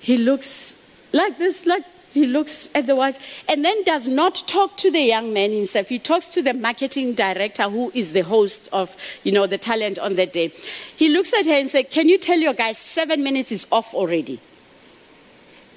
he 0.00 0.18
looks 0.18 0.74
like 1.12 1.38
this, 1.38 1.66
like 1.66 1.84
he 2.12 2.26
looks 2.26 2.68
at 2.74 2.86
the 2.86 2.96
watch 2.96 3.16
and 3.48 3.64
then 3.64 3.84
does 3.84 4.08
not 4.08 4.42
talk 4.48 4.76
to 4.78 4.90
the 4.90 5.00
young 5.00 5.32
man 5.32 5.52
himself. 5.52 5.88
He 5.88 5.98
talks 5.98 6.26
to 6.28 6.42
the 6.42 6.54
marketing 6.54 7.14
director 7.14 7.64
who 7.64 7.92
is 7.94 8.12
the 8.12 8.22
host 8.22 8.68
of, 8.72 8.96
you 9.22 9.32
know, 9.32 9.46
the 9.46 9.58
talent 9.58 9.98
on 9.98 10.16
that 10.16 10.32
day. 10.32 10.48
He 10.96 11.08
looks 11.08 11.32
at 11.32 11.46
her 11.46 11.52
and 11.52 11.68
says, 11.68 11.86
Can 11.90 12.08
you 12.08 12.18
tell 12.18 12.38
your 12.38 12.54
guys 12.54 12.78
seven 12.78 13.22
minutes 13.22 13.52
is 13.52 13.66
off 13.70 13.94
already? 13.94 14.40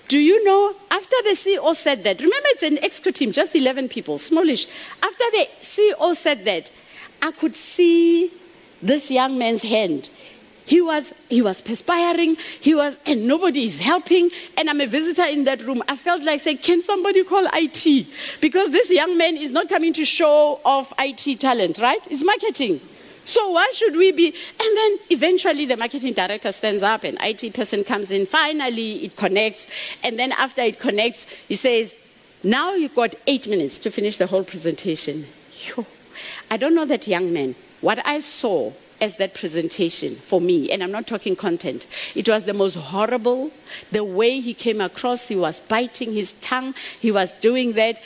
Do 0.08 0.20
you 0.20 0.44
know, 0.44 0.76
after 0.92 1.16
the 1.24 1.32
CEO 1.32 1.74
said 1.76 2.04
that, 2.04 2.20
remember 2.20 2.48
it's 2.50 2.64
an 2.64 2.78
exco 2.78 3.14
team, 3.14 3.32
just 3.32 3.56
11 3.56 3.90
people, 3.90 4.18
smallish. 4.18 4.68
After 5.02 5.24
the 5.32 5.48
CEO 5.62 6.16
said 6.16 6.44
that, 6.46 6.72
I 7.22 7.32
could 7.32 7.56
see 7.56 8.32
this 8.82 9.10
young 9.10 9.38
man's 9.38 9.62
hand 9.62 10.12
he 10.66 10.82
was, 10.82 11.14
he 11.30 11.42
was 11.42 11.62
perspiring, 11.62 12.38
he 12.60 12.74
was, 12.74 12.98
and 13.06 13.28
nobody 13.28 13.66
is 13.66 13.80
helping. 13.80 14.30
And 14.58 14.70
I'm 14.70 14.80
a 14.80 14.88
visitor 14.88 15.26
in 15.26 15.44
that 15.44 15.62
room. 15.64 15.84
I 15.88 15.96
felt 15.96 16.24
like 16.24 16.40
saying, 16.40 16.60
Can 16.60 16.82
somebody 16.82 17.24
call 17.24 17.48
IT? 17.54 18.08
Because 18.42 18.72
this 18.72 18.90
young 18.90 19.18
man 19.18 19.36
is 19.36 19.52
not 19.52 19.70
coming 19.70 19.94
to 19.94 20.06
show 20.06 20.60
off 20.64 20.94
IT 21.00 21.40
talent, 21.40 21.80
right? 21.80 22.00
It's 22.10 22.24
marketing. 22.24 22.80
So 23.26 23.52
why 23.52 23.72
should 23.74 23.96
we 23.96 24.12
be? 24.12 24.28
And 24.28 24.78
then 24.78 24.98
eventually 25.10 25.66
the 25.66 25.78
marketing 25.78 26.14
director 26.14 26.52
stands 26.52 26.84
up 26.84 27.04
and 27.04 27.18
IT 27.22 27.54
person 27.54 27.84
comes 27.84 28.12
in. 28.12 28.26
Finally, 28.26 29.06
it 29.06 29.16
connects. 29.16 29.68
And 30.04 30.20
then 30.20 30.34
after 30.34 30.62
it 30.62 30.80
connects, 30.80 31.26
he 31.48 31.56
says, 31.56 31.96
Now 32.44 32.74
you've 32.74 32.96
got 32.96 33.16
eight 33.28 33.48
minutes 33.48 33.80
to 33.80 33.92
finish 33.92 34.18
the 34.18 34.28
whole 34.28 34.44
presentation. 34.44 35.26
I 36.52 36.58
don't 36.58 36.76
know 36.76 36.86
that 36.86 37.08
young 37.08 37.34
man. 37.34 37.56
What 37.82 38.06
I 38.06 38.20
saw 38.20 38.72
as 39.04 39.18
that 39.18 39.34
presentation 39.34 40.16
for 40.16 40.40
me, 40.40 40.72
and 40.72 40.82
I'm 40.82 40.92
not 40.92 41.08
talking 41.08 41.36
content. 41.36 41.88
It 42.16 42.30
was 42.30 42.46
the 42.46 42.54
most 42.54 42.76
horrible. 42.76 43.52
The 43.92 44.04
way 44.04 44.40
he 44.40 44.54
came 44.54 44.80
across, 44.80 45.28
he 45.28 45.36
was 45.36 45.60
biting 45.60 46.14
his 46.14 46.34
tongue, 46.34 46.74
he 47.02 47.12
was 47.12 47.34
doing 47.34 47.74
that. 47.74 48.02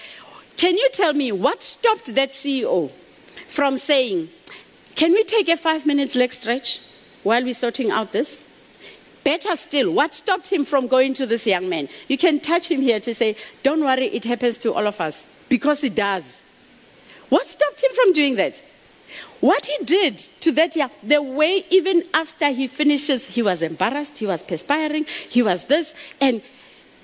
Can 0.58 0.76
you 0.76 0.90
tell 0.92 1.14
me 1.14 1.32
what 1.32 1.62
stopped 1.62 2.16
that 2.16 2.32
CEO 2.32 2.90
from 3.48 3.78
saying, 3.78 4.30
Can 4.96 5.14
we 5.14 5.24
take 5.24 5.48
a 5.50 5.56
five 5.56 5.86
minutes 5.86 6.16
leg 6.16 6.34
stretch 6.34 6.82
while 7.22 7.44
we're 7.44 7.54
sorting 7.54 7.92
out 7.92 8.12
this? 8.12 8.44
Better 9.24 9.56
still, 9.56 9.94
what 9.94 10.16
stopped 10.16 10.52
him 10.52 10.66
from 10.66 10.88
going 10.88 11.14
to 11.14 11.28
this 11.28 11.46
young 11.46 11.70
man? 11.70 11.90
You 12.08 12.18
can 12.18 12.40
touch 12.40 12.72
him 12.72 12.82
here 12.82 13.00
to 13.02 13.14
say, 13.14 13.36
Don't 13.62 13.82
worry, 13.84 14.06
it 14.08 14.26
happens 14.26 14.58
to 14.60 14.74
all 14.74 14.88
of 14.88 15.00
us. 15.00 15.26
Because 15.48 15.84
it 15.84 15.94
does. 15.94 16.42
What 17.30 17.46
stopped 17.46 17.84
him 17.84 17.92
from 17.94 18.14
doing 18.14 18.36
that? 18.36 18.64
What 19.40 19.66
he 19.66 19.86
did 19.86 20.18
to 20.18 20.52
that 20.54 20.76
young, 20.76 20.90
the 21.04 21.22
way 21.22 21.64
even 21.70 22.04
after 22.14 22.48
he 22.48 22.68
finishes, 22.68 23.26
he 23.28 23.42
was 23.42 23.62
embarrassed, 23.62 24.18
he 24.18 24.26
was 24.26 24.42
perspiring, 24.42 25.06
he 25.30 25.44
was 25.44 25.66
this, 25.66 25.94
and 26.20 26.42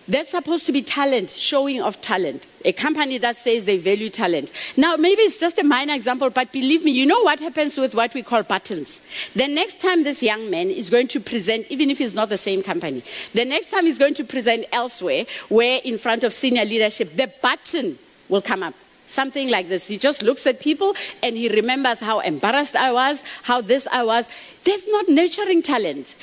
that's 0.08 0.32
supposed 0.32 0.66
to 0.66 0.74
be 0.74 0.82
talent, 0.82 1.30
showing 1.30 1.82
of 1.82 2.02
talent. 2.02 2.50
A 2.66 2.74
company 2.74 3.18
that 3.20 3.38
says 3.38 3.64
they 3.64 3.78
value 3.78 4.10
talent. 4.10 4.52
Now, 4.76 4.98
maybe 4.98 5.22
it's 5.22 5.40
just 5.40 5.58
a 5.60 5.64
minor 5.64 5.94
example, 5.94 6.30
but 6.30 6.52
believe 6.52 6.84
me, 6.84 6.92
you 6.92 7.06
know 7.06 7.22
what 7.22 7.40
happens 7.40 7.78
with 7.78 7.94
what 7.96 8.14
we 8.14 8.22
call 8.22 8.44
buttons. 8.44 9.02
The 9.34 9.48
next 9.48 9.80
time 9.80 10.04
this 10.04 10.22
young 10.22 10.50
man 10.50 10.70
is 10.70 10.90
going 10.90 11.08
to 11.10 11.20
present, 11.20 11.68
even 11.70 11.90
if 11.90 12.02
it's 12.02 12.14
not 12.14 12.30
the 12.30 12.38
same 12.38 12.64
company, 12.64 13.04
the 13.34 13.46
next 13.46 13.70
time 13.70 13.86
he's 13.86 13.98
going 13.98 14.16
to 14.16 14.26
present 14.26 14.66
elsewhere, 14.74 15.26
where 15.48 15.80
in 15.86 15.98
front 15.98 16.24
of 16.24 16.34
senior 16.34 16.66
leadership, 16.66 17.16
the 17.16 17.32
button 17.42 17.98
will 18.28 18.42
come 18.42 18.64
up. 18.64 18.74
Something 19.14 19.50
like 19.50 19.70
this. 19.70 19.88
He 19.88 20.00
just 20.00 20.24
looks 20.24 20.48
at 20.48 20.60
people 20.60 20.96
and 21.22 21.38
he 21.38 21.48
remembers 21.48 22.00
how 22.00 22.20
embarrassed 22.20 22.76
I 22.76 22.92
was, 22.92 23.24
how 23.44 23.62
this 23.62 23.88
I 23.92 24.04
was. 24.04 24.28
That's 24.64 24.88
not 24.88 25.08
nurturing 25.08 25.62
talent. 25.62 26.16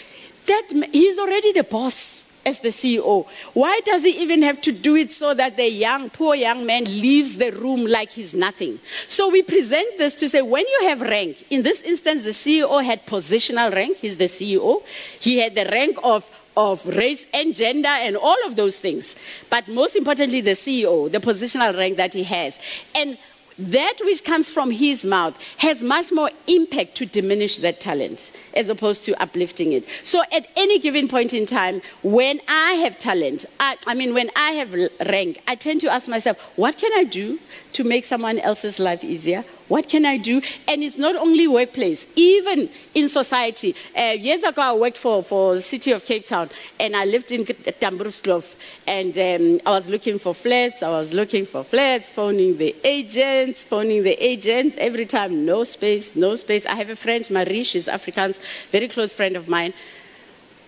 That 0.46 0.88
he's 0.92 1.16
already 1.16 1.52
the 1.52 1.62
boss 1.62 2.26
as 2.44 2.58
the 2.58 2.70
CEO. 2.70 3.28
Why 3.52 3.80
does 3.84 4.02
he 4.02 4.10
even 4.20 4.42
have 4.42 4.60
to 4.62 4.72
do 4.72 4.96
it 4.96 5.12
so 5.12 5.34
that 5.34 5.56
the 5.56 5.70
young, 5.70 6.10
poor 6.10 6.34
young 6.34 6.66
man 6.66 6.82
leaves 6.84 7.36
the 7.36 7.52
room 7.52 7.86
like 7.86 8.10
he's 8.10 8.34
nothing? 8.34 8.80
So 9.06 9.28
we 9.28 9.42
present 9.42 9.96
this 9.98 10.16
to 10.16 10.28
say 10.28 10.42
when 10.42 10.66
you 10.66 10.88
have 10.88 11.00
rank, 11.00 11.46
in 11.48 11.62
this 11.62 11.82
instance, 11.82 12.24
the 12.24 12.30
CEO 12.30 12.82
had 12.84 13.06
positional 13.06 13.72
rank, 13.72 13.98
he's 13.98 14.16
the 14.16 14.24
CEO. 14.24 14.82
He 15.20 15.38
had 15.38 15.54
the 15.54 15.66
rank 15.66 15.96
of 16.02 16.28
of 16.60 16.86
race 16.86 17.24
and 17.32 17.54
gender 17.54 17.88
and 17.88 18.16
all 18.16 18.36
of 18.44 18.54
those 18.54 18.78
things. 18.78 19.16
But 19.48 19.66
most 19.66 19.96
importantly, 19.96 20.42
the 20.42 20.50
CEO, 20.50 21.10
the 21.10 21.18
positional 21.18 21.76
rank 21.76 21.96
that 21.96 22.12
he 22.12 22.22
has. 22.24 22.60
And 22.94 23.16
that 23.58 23.98
which 24.04 24.24
comes 24.24 24.50
from 24.50 24.70
his 24.70 25.04
mouth 25.04 25.38
has 25.58 25.82
much 25.82 26.12
more 26.12 26.30
impact 26.46 26.96
to 26.96 27.06
diminish 27.06 27.58
that 27.58 27.80
talent 27.80 28.32
as 28.54 28.68
opposed 28.68 29.04
to 29.04 29.22
uplifting 29.22 29.72
it. 29.72 29.86
So 30.04 30.22
at 30.32 30.50
any 30.56 30.78
given 30.78 31.08
point 31.08 31.32
in 31.32 31.46
time, 31.46 31.80
when 32.02 32.40
I 32.48 32.72
have 32.84 32.98
talent, 32.98 33.46
I, 33.58 33.76
I, 33.86 33.94
mean, 33.94 34.14
when 34.14 34.30
I 34.36 34.52
have 34.52 34.72
rank, 35.08 35.42
I 35.48 35.54
tend 35.54 35.80
to 35.82 35.88
ask 35.90 36.08
myself, 36.08 36.38
what 36.56 36.76
can 36.78 36.92
I 36.94 37.04
do 37.04 37.38
to 37.72 37.84
make 37.84 38.04
someone 38.04 38.38
else's 38.38 38.80
life 38.80 39.04
easier? 39.04 39.44
What 39.70 39.88
can 39.88 40.04
I 40.04 40.16
do? 40.16 40.42
And 40.66 40.82
it's 40.82 40.98
not 40.98 41.14
only 41.14 41.46
workplace, 41.46 42.08
even 42.16 42.68
in 42.92 43.08
society. 43.08 43.76
Uh, 43.96 44.16
years 44.18 44.42
ago, 44.42 44.60
I 44.62 44.72
worked 44.72 44.96
for, 44.96 45.22
for 45.22 45.54
the 45.54 45.60
city 45.60 45.92
of 45.92 46.04
Cape 46.04 46.26
Town, 46.26 46.50
and 46.80 46.96
I 46.96 47.04
lived 47.04 47.30
in 47.30 47.44
Tamboerskloof, 47.44 48.56
and 48.88 49.16
um, 49.16 49.60
I 49.64 49.70
was 49.70 49.88
looking 49.88 50.18
for 50.18 50.34
flats. 50.34 50.82
I 50.82 50.88
was 50.88 51.14
looking 51.14 51.46
for 51.46 51.62
flats, 51.62 52.08
phoning 52.08 52.56
the 52.56 52.74
agents, 52.82 53.62
phoning 53.62 54.02
the 54.02 54.16
agents 54.20 54.74
every 54.76 55.06
time, 55.06 55.46
no 55.46 55.62
space, 55.62 56.16
no 56.16 56.34
space. 56.34 56.66
I 56.66 56.74
have 56.74 56.90
a 56.90 56.96
friend, 56.96 57.30
Marie, 57.30 57.62
she's 57.62 57.86
Afrikaans, 57.86 58.40
very 58.72 58.88
close 58.88 59.14
friend 59.14 59.36
of 59.36 59.48
mine. 59.48 59.72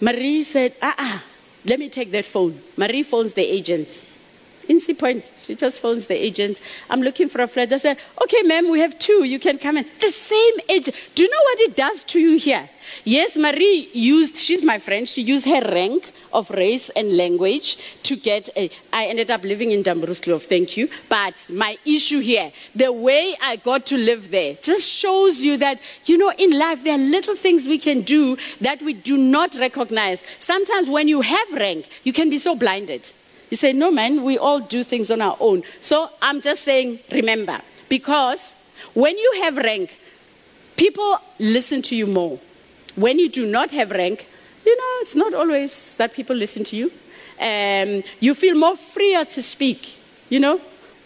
Marie 0.01 0.45
said, 0.45 0.75
ah, 0.81 0.95
ah, 0.97 1.25
let 1.65 1.81
me 1.81 1.89
take 1.89 2.13
that 2.13 2.25
phone. 2.25 2.63
Marie 2.77 3.03
phones 3.03 3.33
the 3.33 3.43
agent. 3.43 4.05
In 4.69 4.81
Sea 4.81 4.95
Point, 4.95 5.31
she 5.39 5.55
just 5.55 5.81
phones 5.81 6.07
the 6.07 6.15
agent. 6.15 6.61
I'm 6.89 7.03
looking 7.03 7.29
for 7.29 7.41
a 7.41 7.49
flat. 7.49 7.71
They 7.71 7.79
say, 7.79 7.97
okay, 8.23 8.43
ma'am, 8.43 8.71
we 8.71 8.81
have 8.81 8.99
two. 8.99 9.25
You 9.25 9.39
can 9.39 9.59
come 9.59 9.77
in. 9.77 9.87
The 10.01 10.11
same 10.11 10.55
agent. 10.69 10.97
Do 11.15 11.23
you 11.23 11.31
know 11.31 11.43
what 11.43 11.61
it 11.61 11.77
does 11.77 12.05
to 12.05 12.21
you 12.21 12.39
here? 12.39 12.69
Yes, 13.05 13.37
Marie 13.37 13.89
used, 13.93 14.37
she's 14.37 14.65
my 14.65 14.79
friend, 14.79 15.09
she 15.09 15.23
used 15.23 15.47
her 15.47 15.61
rank 15.61 16.13
of 16.33 16.51
race 16.51 16.89
and 16.91 17.17
language 17.17 17.77
to 18.03 18.17
get 18.17 18.49
a, 18.57 18.71
I 18.93 19.07
ended 19.07 19.31
up 19.31 19.43
living 19.43 19.71
in 19.71 19.83
Tamboerskloof, 19.83 20.43
thank 20.47 20.77
you. 20.77 20.89
But 21.09 21.47
my 21.51 21.77
issue 21.85 22.21
here, 22.21 22.53
the 22.75 22.93
way 22.93 23.35
I 23.41 23.57
got 23.57 23.87
to 23.87 23.97
live 23.97 24.31
there, 24.31 24.55
just 24.63 24.89
shows 24.89 25.41
you 25.41 25.57
that, 25.59 25.81
you 26.07 26.19
know, 26.19 26.33
in 26.39 26.59
life 26.59 26.85
there 26.85 26.95
are 26.95 26.99
little 26.99 27.37
things 27.37 27.67
we 27.67 27.79
can 27.79 28.03
do 28.03 28.37
that 28.61 28.83
we 28.83 28.95
do 28.95 29.17
not 29.17 29.55
recognize. 29.57 30.23
Sometimes 30.39 30.89
when 30.89 31.09
you 31.09 31.21
have 31.21 31.53
rank, 31.53 31.87
you 32.05 32.13
can 32.13 32.31
be 32.31 32.39
so 32.39 32.55
blinded. 32.55 33.11
You 33.53 33.57
say, 33.57 33.75
no, 33.75 33.91
man, 33.91 34.23
we 34.25 34.39
all 34.39 34.61
do 34.61 34.83
things 34.83 35.11
on 35.11 35.21
our 35.21 35.37
own. 35.39 35.63
So 35.83 36.09
I'm 36.23 36.41
just 36.41 36.63
saying, 36.63 37.01
remember, 37.13 37.61
because 37.91 38.55
when 38.95 39.19
you 39.19 39.43
have 39.43 39.59
rank, 39.59 39.95
people 40.75 41.19
listen 41.39 41.83
to 41.83 41.95
you 41.95 42.07
more. 42.07 42.39
When 42.97 43.19
you 43.19 43.29
do 43.29 43.45
not 43.45 43.71
have 43.73 43.91
rank, 43.91 44.27
you 44.65 44.75
know, 44.75 45.03
it's 45.03 45.15
not 45.15 45.35
always 45.35 45.97
that 45.97 46.15
people 46.15 46.35
listen 46.35 46.65
to 46.65 46.77
you. 46.77 46.91
Um, 47.39 48.03
you 48.21 48.33
feel 48.35 48.55
more 48.55 48.75
freer 48.75 49.27
to 49.27 49.43
speak, 49.43 49.99
you 50.31 50.41
know. 50.41 50.59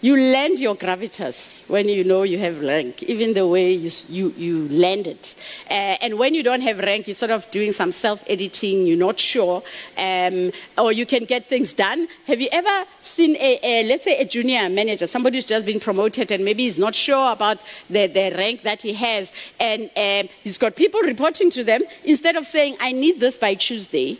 You 0.07 0.15
lend 0.17 0.61
your 0.61 0.77
gravitas 0.77 1.69
when 1.69 1.89
you 1.89 2.05
know 2.05 2.23
you 2.23 2.39
have 2.39 2.63
rank, 2.63 3.03
even 3.03 3.35
the 3.35 3.45
way 3.45 3.73
you, 3.73 3.91
you, 4.09 4.33
you 4.37 4.69
lend 4.69 5.09
it. 5.09 5.37
Uh, 5.69 5.99
and 6.01 6.17
when 6.17 6.33
you 6.33 6.45
don't 6.45 6.61
have 6.61 6.79
rank, 6.79 7.09
you're 7.09 7.17
sort 7.17 7.33
of 7.33 7.51
doing 7.51 7.73
some 7.73 7.91
self 7.91 8.23
editing, 8.29 8.87
you're 8.87 8.97
not 8.97 9.19
sure, 9.19 9.65
um, 9.99 10.53
or 10.79 10.93
you 10.93 11.07
can 11.07 11.25
get 11.25 11.47
things 11.47 11.73
done. 11.73 12.07
Have 12.29 12.41
you 12.41 12.49
ever 12.53 12.85
seen, 13.03 13.35
a, 13.35 13.59
a, 13.65 13.89
let's 13.89 14.05
say, 14.05 14.21
a 14.21 14.25
junior 14.25 14.69
manager, 14.69 15.09
somebody 15.09 15.39
who's 15.39 15.47
just 15.47 15.67
been 15.67 15.81
promoted 15.81 16.31
and 16.31 16.45
maybe 16.45 16.63
he's 16.63 16.79
not 16.79 16.95
sure 16.95 17.33
about 17.33 17.65
the, 17.91 18.07
the 18.07 18.33
rank 18.39 18.63
that 18.63 18.83
he 18.83 18.93
has, 18.93 19.33
and 19.59 19.91
um, 19.97 20.29
he's 20.45 20.57
got 20.57 20.77
people 20.77 21.01
reporting 21.01 21.51
to 21.51 21.65
them, 21.65 21.83
instead 22.05 22.37
of 22.37 22.47
saying, 22.47 22.77
I 22.79 22.93
need 22.93 23.19
this 23.19 23.37
by 23.37 23.55
Tuesday, 23.55 24.19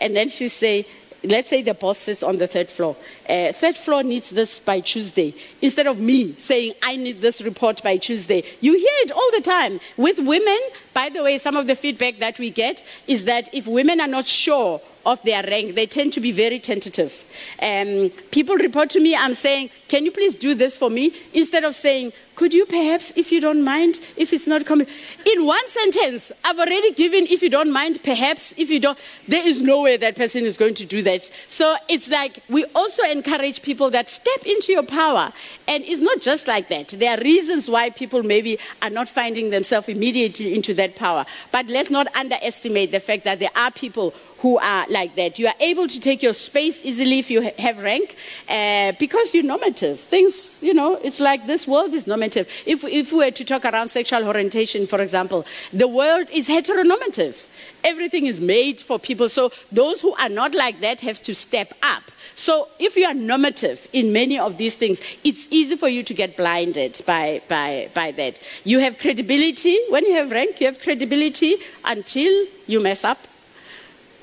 and 0.00 0.16
then 0.16 0.26
she 0.26 0.48
say, 0.48 0.84
let's 1.24 1.50
say 1.50 1.62
the 1.62 1.74
boss 1.74 1.98
sits 1.98 2.22
on 2.22 2.38
the 2.38 2.46
third 2.46 2.68
floor. 2.68 2.96
Uh, 3.28 3.52
third 3.52 3.76
floor 3.76 4.02
needs 4.02 4.30
this 4.30 4.58
by 4.58 4.80
Tuesday. 4.80 5.34
Instead 5.60 5.86
of 5.86 5.98
me 5.98 6.32
saying, 6.34 6.74
I 6.82 6.96
need 6.96 7.20
this 7.20 7.42
report 7.42 7.82
by 7.82 7.96
Tuesday. 7.96 8.44
You 8.60 8.76
hear 8.76 8.98
it 9.04 9.12
all 9.12 9.30
the 9.32 9.42
time. 9.42 9.80
With 9.96 10.18
women, 10.18 10.58
by 10.94 11.08
the 11.08 11.22
way, 11.22 11.38
some 11.38 11.56
of 11.56 11.66
the 11.66 11.76
feedback 11.76 12.18
that 12.18 12.38
we 12.38 12.50
get 12.50 12.84
is 13.06 13.24
that 13.24 13.52
if 13.52 13.66
women 13.66 14.00
are 14.00 14.08
not 14.08 14.26
sure 14.26 14.80
of 15.04 15.22
their 15.22 15.42
rank, 15.42 15.74
they 15.74 15.86
tend 15.86 16.12
to 16.14 16.20
be 16.20 16.32
very 16.32 16.58
tentative. 16.58 17.12
Um, 17.60 18.10
people 18.30 18.56
report 18.56 18.90
to 18.90 19.00
me, 19.00 19.16
I'm 19.16 19.34
saying, 19.34 19.70
Can 19.88 20.04
you 20.04 20.10
please 20.10 20.34
do 20.34 20.54
this 20.54 20.76
for 20.76 20.90
me? 20.90 21.12
Instead 21.32 21.64
of 21.64 21.74
saying, 21.74 22.12
Could 22.34 22.54
you 22.54 22.66
perhaps, 22.66 23.12
if 23.16 23.32
you 23.32 23.40
don't 23.40 23.64
mind, 23.64 24.00
if 24.16 24.32
it's 24.32 24.46
not 24.46 24.66
coming? 24.66 24.86
In 25.24 25.46
one 25.46 25.66
sentence, 25.68 26.32
I've 26.44 26.58
already 26.58 26.92
given, 26.92 27.26
if 27.26 27.42
you 27.42 27.50
don't 27.50 27.72
mind, 27.72 28.02
perhaps, 28.02 28.54
if 28.56 28.70
you 28.70 28.80
don't, 28.80 28.98
there 29.28 29.46
is 29.46 29.62
no 29.62 29.82
way 29.82 29.96
that 29.96 30.16
person 30.16 30.44
is 30.44 30.56
going 30.56 30.74
to 30.74 30.86
do 30.86 31.02
that. 31.02 31.22
So 31.48 31.76
it's 31.88 32.10
like 32.10 32.42
we 32.48 32.64
also 32.74 33.02
encourage 33.04 33.62
people 33.62 33.90
that 33.90 34.10
step 34.10 34.44
into 34.44 34.72
your 34.72 34.84
power. 34.84 35.32
And 35.68 35.84
it's 35.84 36.00
not 36.00 36.20
just 36.20 36.46
like 36.46 36.68
that. 36.68 36.88
There 36.88 37.16
are 37.16 37.20
reasons 37.22 37.68
why 37.68 37.90
people 37.90 38.22
maybe 38.22 38.58
are 38.80 38.90
not 38.90 39.08
finding 39.08 39.50
themselves 39.50 39.88
immediately 39.88 40.54
into 40.54 40.74
that 40.74 40.96
power. 40.96 41.24
But 41.50 41.66
let's 41.68 41.90
not 41.90 42.14
underestimate 42.16 42.90
the 42.90 43.00
fact 43.00 43.24
that 43.24 43.38
there 43.38 43.50
are 43.56 43.70
people 43.70 44.14
who 44.42 44.58
are 44.58 44.84
like 44.90 45.14
that. 45.14 45.38
You 45.38 45.46
are 45.46 45.54
able 45.60 45.86
to 45.86 46.00
take 46.00 46.20
your 46.20 46.34
space 46.34 46.84
easily 46.84 47.20
if 47.20 47.30
you 47.30 47.42
have 47.58 47.78
rank 47.78 48.16
uh, 48.48 48.92
because 48.98 49.32
you're 49.32 49.44
normative. 49.44 50.00
Things, 50.00 50.58
you 50.60 50.74
know, 50.74 50.96
it's 50.96 51.20
like 51.20 51.46
this 51.46 51.68
world 51.68 51.94
is 51.94 52.08
normative. 52.08 52.48
If, 52.66 52.82
if 52.84 53.12
we 53.12 53.18
were 53.18 53.30
to 53.30 53.44
talk 53.44 53.64
around 53.64 53.88
sexual 53.88 54.26
orientation, 54.26 54.88
for 54.88 55.00
example, 55.00 55.46
the 55.72 55.86
world 55.86 56.26
is 56.32 56.48
heteronormative. 56.48 57.46
Everything 57.84 58.26
is 58.26 58.40
made 58.40 58.80
for 58.80 58.98
people. 58.98 59.28
So 59.28 59.52
those 59.70 60.00
who 60.00 60.12
are 60.16 60.28
not 60.28 60.54
like 60.54 60.80
that 60.80 61.00
have 61.02 61.22
to 61.22 61.34
step 61.36 61.72
up. 61.80 62.02
So 62.34 62.66
if 62.80 62.96
you 62.96 63.06
are 63.06 63.14
normative 63.14 63.86
in 63.92 64.12
many 64.12 64.40
of 64.40 64.58
these 64.58 64.74
things, 64.74 65.00
it's 65.22 65.46
easy 65.50 65.76
for 65.76 65.88
you 65.88 66.02
to 66.02 66.14
get 66.14 66.36
blinded 66.36 67.00
by, 67.06 67.42
by, 67.48 67.90
by 67.94 68.10
that. 68.12 68.42
You 68.64 68.80
have 68.80 68.98
credibility. 68.98 69.78
When 69.90 70.04
you 70.04 70.14
have 70.14 70.32
rank, 70.32 70.60
you 70.60 70.66
have 70.66 70.80
credibility 70.80 71.56
until 71.84 72.46
you 72.66 72.80
mess 72.80 73.04
up 73.04 73.18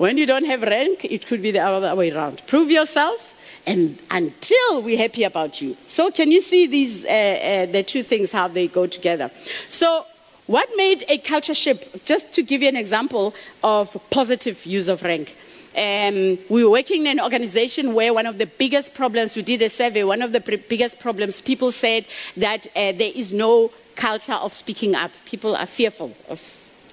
when 0.00 0.16
you 0.16 0.24
don't 0.24 0.46
have 0.46 0.62
rank, 0.62 1.04
it 1.04 1.26
could 1.26 1.42
be 1.42 1.50
the 1.50 1.58
other 1.58 1.94
way 1.94 2.10
around. 2.10 2.42
Prove 2.46 2.70
yourself 2.70 3.36
and 3.66 3.98
until 4.10 4.82
we're 4.82 4.96
happy 4.96 5.24
about 5.24 5.60
you. 5.60 5.76
So 5.88 6.10
can 6.10 6.30
you 6.30 6.40
see 6.40 6.66
these, 6.66 7.04
uh, 7.04 7.08
uh, 7.08 7.66
the 7.66 7.82
two 7.82 8.02
things, 8.02 8.32
how 8.32 8.48
they 8.48 8.66
go 8.66 8.86
together? 8.86 9.30
So 9.68 10.06
what 10.46 10.70
made 10.74 11.04
a 11.10 11.18
culture 11.18 11.52
shift? 11.52 12.06
Just 12.06 12.32
to 12.32 12.42
give 12.42 12.62
you 12.62 12.68
an 12.68 12.76
example 12.76 13.34
of 13.62 13.94
positive 14.08 14.64
use 14.64 14.88
of 14.88 15.02
rank. 15.02 15.36
Um, 15.76 16.38
we 16.48 16.64
were 16.64 16.70
working 16.70 17.02
in 17.02 17.18
an 17.18 17.20
organization 17.20 17.92
where 17.92 18.14
one 18.14 18.24
of 18.24 18.38
the 18.38 18.46
biggest 18.46 18.94
problems, 18.94 19.36
we 19.36 19.42
did 19.42 19.60
a 19.60 19.68
survey, 19.68 20.02
one 20.02 20.22
of 20.22 20.32
the 20.32 20.40
biggest 20.40 20.98
problems, 20.98 21.42
people 21.42 21.72
said 21.72 22.06
that 22.38 22.66
uh, 22.68 22.92
there 22.92 23.12
is 23.14 23.34
no 23.34 23.70
culture 23.96 24.32
of 24.32 24.54
speaking 24.54 24.94
up. 24.94 25.10
People 25.26 25.54
are 25.54 25.66
fearful 25.66 26.16
of 26.30 26.40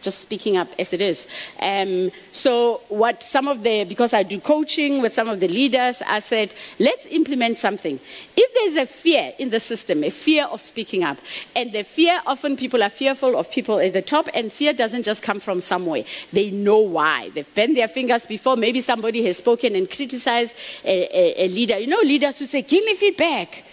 just 0.02 0.20
speaking 0.20 0.58
up 0.58 0.68
as 0.80 0.94
it 0.94 1.02
is. 1.02 1.28
Um, 1.60 2.12
so, 2.32 2.82
what 2.90 3.24
some 3.24 3.48
of 3.48 3.64
the, 3.64 3.86
because 3.86 4.14
I 4.14 4.24
do 4.24 4.40
coaching 4.40 5.02
with 5.02 5.14
some 5.14 5.30
of 5.30 5.40
the 5.40 5.48
leaders, 5.48 6.02
I 6.06 6.20
said, 6.20 6.54
let's 6.80 7.06
implement 7.08 7.58
something. 7.58 8.00
If 8.36 8.54
there's 8.54 8.84
a 8.84 8.86
fear 8.86 9.34
in 9.40 9.50
the 9.50 9.60
system, 9.60 10.04
a 10.04 10.10
fear 10.10 10.46
of 10.46 10.62
speaking 10.62 11.04
up, 11.04 11.18
and 11.56 11.72
the 11.72 11.84
fear, 11.84 12.22
often 12.26 12.58
people 12.58 12.84
are 12.84 12.90
fearful 12.90 13.38
of 13.38 13.52
people 13.52 13.80
at 13.80 13.94
the 13.94 14.02
top, 14.02 14.28
and 14.34 14.52
fear 14.52 14.74
doesn't 14.74 15.04
just 15.04 15.24
come 15.24 15.40
from 15.40 15.62
somewhere. 15.62 16.04
They 16.32 16.52
know 16.52 16.80
why. 16.80 17.30
They've 17.30 17.56
bent 17.56 17.76
their 17.76 17.88
fingers 17.88 18.26
before. 18.26 18.56
Maybe 18.56 18.82
somebody 18.82 19.24
has 19.26 19.38
spoken 19.38 19.76
and 19.76 19.90
criticized 19.90 20.56
a, 20.84 21.08
a, 21.16 21.46
a 21.46 21.48
leader. 21.48 21.80
You 21.80 21.88
know, 21.88 22.02
leaders 22.02 22.40
who 22.40 22.46
say, 22.46 22.62
give 22.62 22.84
me 22.84 22.96
feedback. 22.96 23.64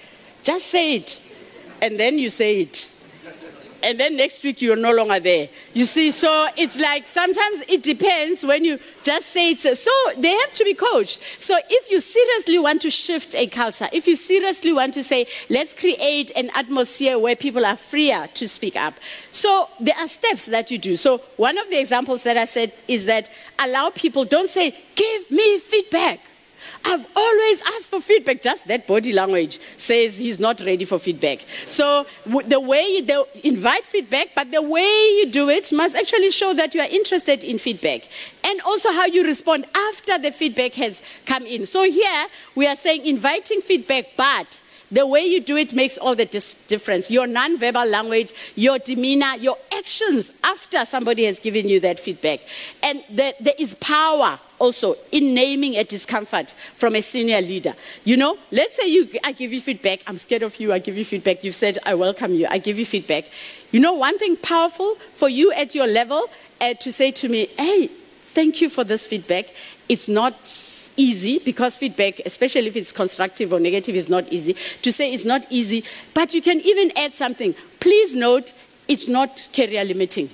Just 0.42 0.66
say 0.66 0.96
it. 0.96 1.20
And 1.82 1.98
then 1.98 2.18
you 2.18 2.30
say 2.30 2.62
it 2.62 2.93
and 3.84 4.00
then 4.00 4.16
next 4.16 4.42
week 4.42 4.62
you're 4.62 4.76
no 4.76 4.92
longer 4.92 5.20
there. 5.20 5.48
You 5.74 5.84
see, 5.84 6.10
so 6.10 6.48
it's 6.56 6.80
like 6.80 7.08
sometimes 7.08 7.62
it 7.68 7.82
depends 7.82 8.44
when 8.44 8.64
you 8.64 8.78
just 9.02 9.26
say 9.26 9.50
it's 9.50 9.62
so 9.62 9.90
they 10.18 10.32
have 10.32 10.52
to 10.54 10.64
be 10.64 10.74
coached. 10.74 11.22
So 11.38 11.58
if 11.68 11.90
you 11.90 12.00
seriously 12.00 12.58
want 12.58 12.82
to 12.82 12.90
shift 12.90 13.34
a 13.34 13.46
culture, 13.46 13.88
if 13.92 14.06
you 14.06 14.16
seriously 14.16 14.72
want 14.72 14.94
to 14.94 15.02
say, 15.02 15.26
let's 15.50 15.74
create 15.74 16.32
an 16.34 16.50
atmosphere 16.54 17.18
where 17.18 17.36
people 17.36 17.64
are 17.64 17.76
freer 17.76 18.28
to 18.34 18.48
speak 18.48 18.74
up. 18.76 18.94
So 19.30 19.68
there 19.78 19.96
are 19.98 20.08
steps 20.08 20.46
that 20.46 20.70
you 20.70 20.78
do. 20.78 20.96
So 20.96 21.18
one 21.36 21.58
of 21.58 21.68
the 21.68 21.78
examples 21.78 22.22
that 22.22 22.36
I 22.36 22.46
said 22.46 22.72
is 22.88 23.06
that 23.06 23.30
allow 23.58 23.90
people, 23.90 24.24
don't 24.24 24.48
say, 24.48 24.74
give 24.94 25.30
me 25.30 25.58
feedback. 25.58 26.20
I've 26.84 27.06
always 27.16 27.62
asked 27.62 27.88
for 27.90 28.00
feedback. 28.00 28.42
Just 28.42 28.66
that 28.68 28.86
body 28.86 29.12
language 29.12 29.58
says 29.78 30.18
he's 30.18 30.38
not 30.38 30.60
ready 30.60 30.84
for 30.84 30.98
feedback. 30.98 31.44
So 31.66 32.06
the 32.46 32.60
way 32.60 32.84
you 32.84 33.26
invite 33.42 33.84
feedback, 33.84 34.28
but 34.34 34.50
the 34.50 34.62
way 34.62 34.82
you 34.82 35.30
do 35.30 35.48
it 35.48 35.72
must 35.72 35.96
actually 35.96 36.30
show 36.30 36.52
that 36.54 36.74
you 36.74 36.80
are 36.80 36.88
interested 36.88 37.42
in 37.42 37.58
feedback. 37.58 38.08
And 38.44 38.60
also 38.62 38.92
how 38.92 39.06
you 39.06 39.24
respond 39.24 39.66
after 39.74 40.18
the 40.18 40.30
feedback 40.30 40.74
has 40.74 41.02
come 41.24 41.46
in. 41.46 41.66
So 41.66 41.82
here 41.82 42.26
we 42.54 42.66
are 42.66 42.76
saying 42.76 43.06
inviting 43.06 43.62
feedback, 43.62 44.08
but 44.16 44.60
the 44.92 45.06
way 45.06 45.24
you 45.24 45.40
do 45.40 45.56
it 45.56 45.72
makes 45.72 45.96
all 45.98 46.14
the 46.14 46.26
dis- 46.26 46.54
difference. 46.66 47.10
Your 47.10 47.26
non-verbal 47.26 47.86
language, 47.86 48.32
your 48.54 48.78
demeanor, 48.78 49.34
your 49.40 49.56
actions 49.76 50.30
after 50.44 50.84
somebody 50.84 51.24
has 51.24 51.38
given 51.40 51.68
you 51.68 51.80
that 51.80 51.98
feedback. 51.98 52.40
And 52.82 53.02
the, 53.10 53.34
there 53.40 53.54
is 53.58 53.74
power 53.74 54.38
also 54.58 54.96
in 55.12 55.34
naming 55.34 55.76
a 55.76 55.84
discomfort 55.84 56.54
from 56.74 56.94
a 56.94 57.02
senior 57.02 57.40
leader. 57.40 57.74
You 58.04 58.16
know, 58.16 58.38
let's 58.50 58.76
say 58.76 58.88
you, 58.88 59.08
I 59.22 59.32
give 59.32 59.52
you 59.52 59.60
feedback. 59.60 60.00
I'm 60.06 60.18
scared 60.18 60.42
of 60.42 60.58
you. 60.60 60.72
I 60.72 60.78
give 60.78 60.96
you 60.96 61.04
feedback. 61.04 61.44
You've 61.44 61.54
said, 61.54 61.78
I 61.84 61.94
welcome 61.94 62.34
you. 62.34 62.46
I 62.48 62.58
give 62.58 62.78
you 62.78 62.86
feedback. 62.86 63.24
You 63.70 63.80
know, 63.80 63.92
one 63.94 64.18
thing 64.18 64.36
powerful 64.36 64.94
for 65.14 65.28
you 65.28 65.52
at 65.52 65.74
your 65.74 65.86
level 65.86 66.28
uh, 66.60 66.74
to 66.74 66.92
say 66.92 67.10
to 67.10 67.28
me, 67.28 67.46
hey, 67.58 67.88
thank 67.88 68.60
you 68.60 68.68
for 68.68 68.84
this 68.84 69.06
feedback. 69.06 69.46
It's 69.88 70.08
not 70.08 70.34
easy 70.96 71.40
because 71.40 71.76
feedback, 71.76 72.20
especially 72.24 72.68
if 72.68 72.76
it's 72.76 72.92
constructive 72.92 73.52
or 73.52 73.60
negative, 73.60 73.96
is 73.96 74.08
not 74.08 74.32
easy. 74.32 74.54
To 74.82 74.92
say 74.92 75.12
it's 75.12 75.24
not 75.24 75.44
easy, 75.50 75.84
but 76.14 76.32
you 76.32 76.40
can 76.40 76.60
even 76.60 76.92
add 76.96 77.14
something. 77.14 77.54
Please 77.80 78.14
note, 78.14 78.52
it's 78.88 79.08
not 79.08 79.48
career 79.52 79.84
limiting. 79.84 80.30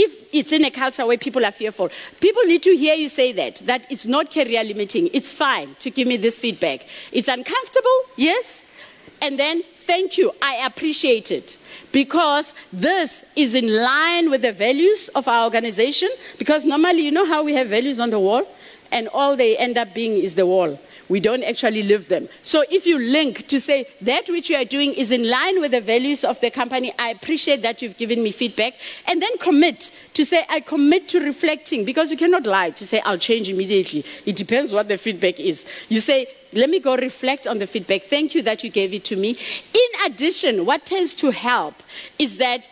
If 0.00 0.32
it's 0.32 0.52
in 0.52 0.64
a 0.64 0.70
culture 0.70 1.04
where 1.06 1.18
people 1.18 1.44
are 1.44 1.50
fearful, 1.50 1.90
people 2.20 2.44
need 2.44 2.62
to 2.62 2.76
hear 2.76 2.94
you 2.94 3.08
say 3.08 3.32
that, 3.32 3.56
that 3.66 3.90
it's 3.90 4.06
not 4.06 4.30
career 4.30 4.62
limiting. 4.62 5.10
It's 5.12 5.32
fine 5.32 5.74
to 5.80 5.90
give 5.90 6.06
me 6.06 6.16
this 6.16 6.38
feedback. 6.38 6.86
It's 7.10 7.28
uncomfortable, 7.28 7.98
yes, 8.16 8.64
and 9.20 9.38
then 9.38 9.62
Thank 9.88 10.18
you. 10.18 10.32
I 10.42 10.66
appreciate 10.66 11.30
it 11.30 11.56
because 11.92 12.52
this 12.74 13.24
is 13.36 13.54
in 13.54 13.74
line 13.74 14.30
with 14.30 14.42
the 14.42 14.52
values 14.52 15.08
of 15.14 15.26
our 15.26 15.44
organization. 15.44 16.10
Because 16.38 16.66
normally, 16.66 17.00
you 17.00 17.10
know 17.10 17.24
how 17.24 17.42
we 17.42 17.54
have 17.54 17.68
values 17.68 17.98
on 17.98 18.10
the 18.10 18.20
wall, 18.20 18.46
and 18.92 19.08
all 19.08 19.34
they 19.34 19.56
end 19.56 19.78
up 19.78 19.94
being 19.94 20.12
is 20.12 20.34
the 20.34 20.44
wall. 20.44 20.78
We 21.08 21.20
don't 21.20 21.42
actually 21.42 21.82
live 21.82 22.08
them. 22.08 22.28
So 22.42 22.64
if 22.70 22.86
you 22.86 22.98
link 22.98 23.48
to 23.48 23.60
say 23.60 23.86
that 24.02 24.28
which 24.28 24.50
you 24.50 24.56
are 24.56 24.64
doing 24.64 24.92
is 24.92 25.10
in 25.10 25.28
line 25.28 25.60
with 25.60 25.70
the 25.70 25.80
values 25.80 26.24
of 26.24 26.40
the 26.40 26.50
company, 26.50 26.92
I 26.98 27.10
appreciate 27.10 27.62
that 27.62 27.80
you've 27.80 27.96
given 27.96 28.22
me 28.22 28.30
feedback. 28.30 28.74
And 29.06 29.22
then 29.22 29.36
commit 29.38 29.92
to 30.14 30.26
say, 30.26 30.44
I 30.50 30.60
commit 30.60 31.08
to 31.08 31.20
reflecting 31.20 31.84
because 31.84 32.10
you 32.10 32.16
cannot 32.16 32.44
lie 32.44 32.70
to 32.70 32.86
say, 32.86 33.00
I'll 33.04 33.18
change 33.18 33.48
immediately. 33.48 34.04
It 34.26 34.36
depends 34.36 34.72
what 34.72 34.88
the 34.88 34.98
feedback 34.98 35.40
is. 35.40 35.64
You 35.88 36.00
say, 36.00 36.26
let 36.52 36.70
me 36.70 36.80
go 36.80 36.96
reflect 36.96 37.46
on 37.46 37.58
the 37.58 37.66
feedback. 37.66 38.02
Thank 38.02 38.34
you 38.34 38.42
that 38.42 38.64
you 38.64 38.70
gave 38.70 38.94
it 38.94 39.04
to 39.04 39.16
me. 39.16 39.36
In 39.74 40.12
addition, 40.12 40.64
what 40.64 40.86
tends 40.86 41.14
to 41.16 41.30
help 41.30 41.74
is 42.18 42.38
that 42.38 42.68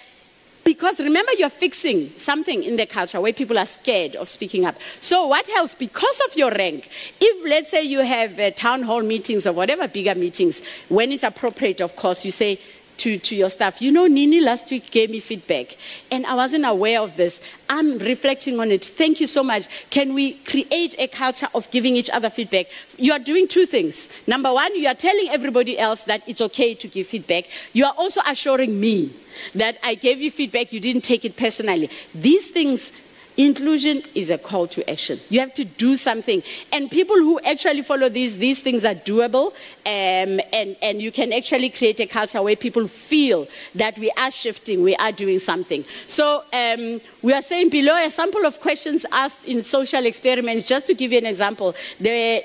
because 0.66 0.98
remember, 0.98 1.30
you're 1.38 1.48
fixing 1.48 2.10
something 2.18 2.64
in 2.64 2.76
the 2.76 2.86
culture 2.86 3.20
where 3.20 3.32
people 3.32 3.56
are 3.56 3.66
scared 3.66 4.16
of 4.16 4.28
speaking 4.28 4.66
up. 4.66 4.74
So, 5.00 5.28
what 5.28 5.46
helps? 5.46 5.76
Because 5.76 6.20
of 6.28 6.36
your 6.36 6.50
rank, 6.50 6.90
if 7.20 7.48
let's 7.48 7.70
say 7.70 7.84
you 7.84 8.00
have 8.00 8.38
uh, 8.40 8.50
town 8.50 8.82
hall 8.82 9.00
meetings 9.00 9.46
or 9.46 9.52
whatever 9.52 9.86
bigger 9.86 10.16
meetings, 10.16 10.62
when 10.88 11.12
it's 11.12 11.22
appropriate, 11.22 11.80
of 11.80 11.94
course, 11.94 12.24
you 12.24 12.32
say, 12.32 12.58
to, 12.98 13.18
to 13.18 13.36
your 13.36 13.50
staff, 13.50 13.80
you 13.82 13.92
know, 13.92 14.06
Nene 14.06 14.44
last 14.44 14.70
week 14.70 14.90
gave 14.90 15.10
me 15.10 15.20
feedback 15.20 15.76
and 16.10 16.26
I 16.26 16.34
wasn't 16.34 16.64
aware 16.64 17.00
of 17.00 17.16
this. 17.16 17.40
I'm 17.68 17.98
reflecting 17.98 18.58
on 18.60 18.70
it. 18.70 18.84
Thank 18.84 19.20
you 19.20 19.26
so 19.26 19.42
much. 19.42 19.90
Can 19.90 20.14
we 20.14 20.34
create 20.34 20.94
a 20.98 21.08
culture 21.08 21.48
of 21.54 21.70
giving 21.70 21.96
each 21.96 22.10
other 22.10 22.30
feedback? 22.30 22.66
You 22.98 23.12
are 23.12 23.18
doing 23.18 23.48
two 23.48 23.66
things. 23.66 24.08
Number 24.26 24.52
one, 24.52 24.74
you 24.74 24.88
are 24.88 24.94
telling 24.94 25.28
everybody 25.30 25.78
else 25.78 26.04
that 26.04 26.22
it's 26.28 26.40
okay 26.40 26.74
to 26.74 26.88
give 26.88 27.06
feedback. 27.06 27.44
You 27.72 27.84
are 27.84 27.94
also 27.96 28.20
assuring 28.26 28.80
me 28.80 29.12
that 29.54 29.78
I 29.82 29.94
gave 29.94 30.20
you 30.20 30.30
feedback, 30.30 30.72
you 30.72 30.80
didn't 30.80 31.02
take 31.02 31.24
it 31.24 31.36
personally. 31.36 31.90
These 32.14 32.50
things 32.50 32.92
Inclusion 33.36 34.02
is 34.14 34.30
a 34.30 34.38
call 34.38 34.66
to 34.68 34.88
action. 34.90 35.20
You 35.28 35.40
have 35.40 35.52
to 35.54 35.64
do 35.64 35.96
something. 35.96 36.42
And 36.72 36.90
people 36.90 37.16
who 37.16 37.38
actually 37.40 37.82
follow 37.82 38.08
these, 38.08 38.38
these 38.38 38.62
things 38.62 38.84
are 38.84 38.94
doable. 38.94 39.52
Um, 39.84 40.40
and, 40.52 40.76
and 40.82 41.02
you 41.02 41.12
can 41.12 41.32
actually 41.32 41.70
create 41.70 42.00
a 42.00 42.06
culture 42.06 42.42
where 42.42 42.56
people 42.56 42.88
feel 42.88 43.46
that 43.74 43.98
we 43.98 44.10
are 44.16 44.30
shifting, 44.30 44.82
we 44.82 44.96
are 44.96 45.12
doing 45.12 45.38
something. 45.38 45.84
So 46.08 46.44
um, 46.52 47.00
we 47.22 47.32
are 47.32 47.42
saying 47.42 47.70
below 47.70 47.94
a 47.96 48.10
sample 48.10 48.44
of 48.46 48.60
questions 48.60 49.04
asked 49.12 49.44
in 49.46 49.62
social 49.62 50.06
experiments, 50.06 50.66
just 50.66 50.86
to 50.86 50.94
give 50.94 51.12
you 51.12 51.18
an 51.18 51.26
example. 51.26 51.74
There 52.00 52.42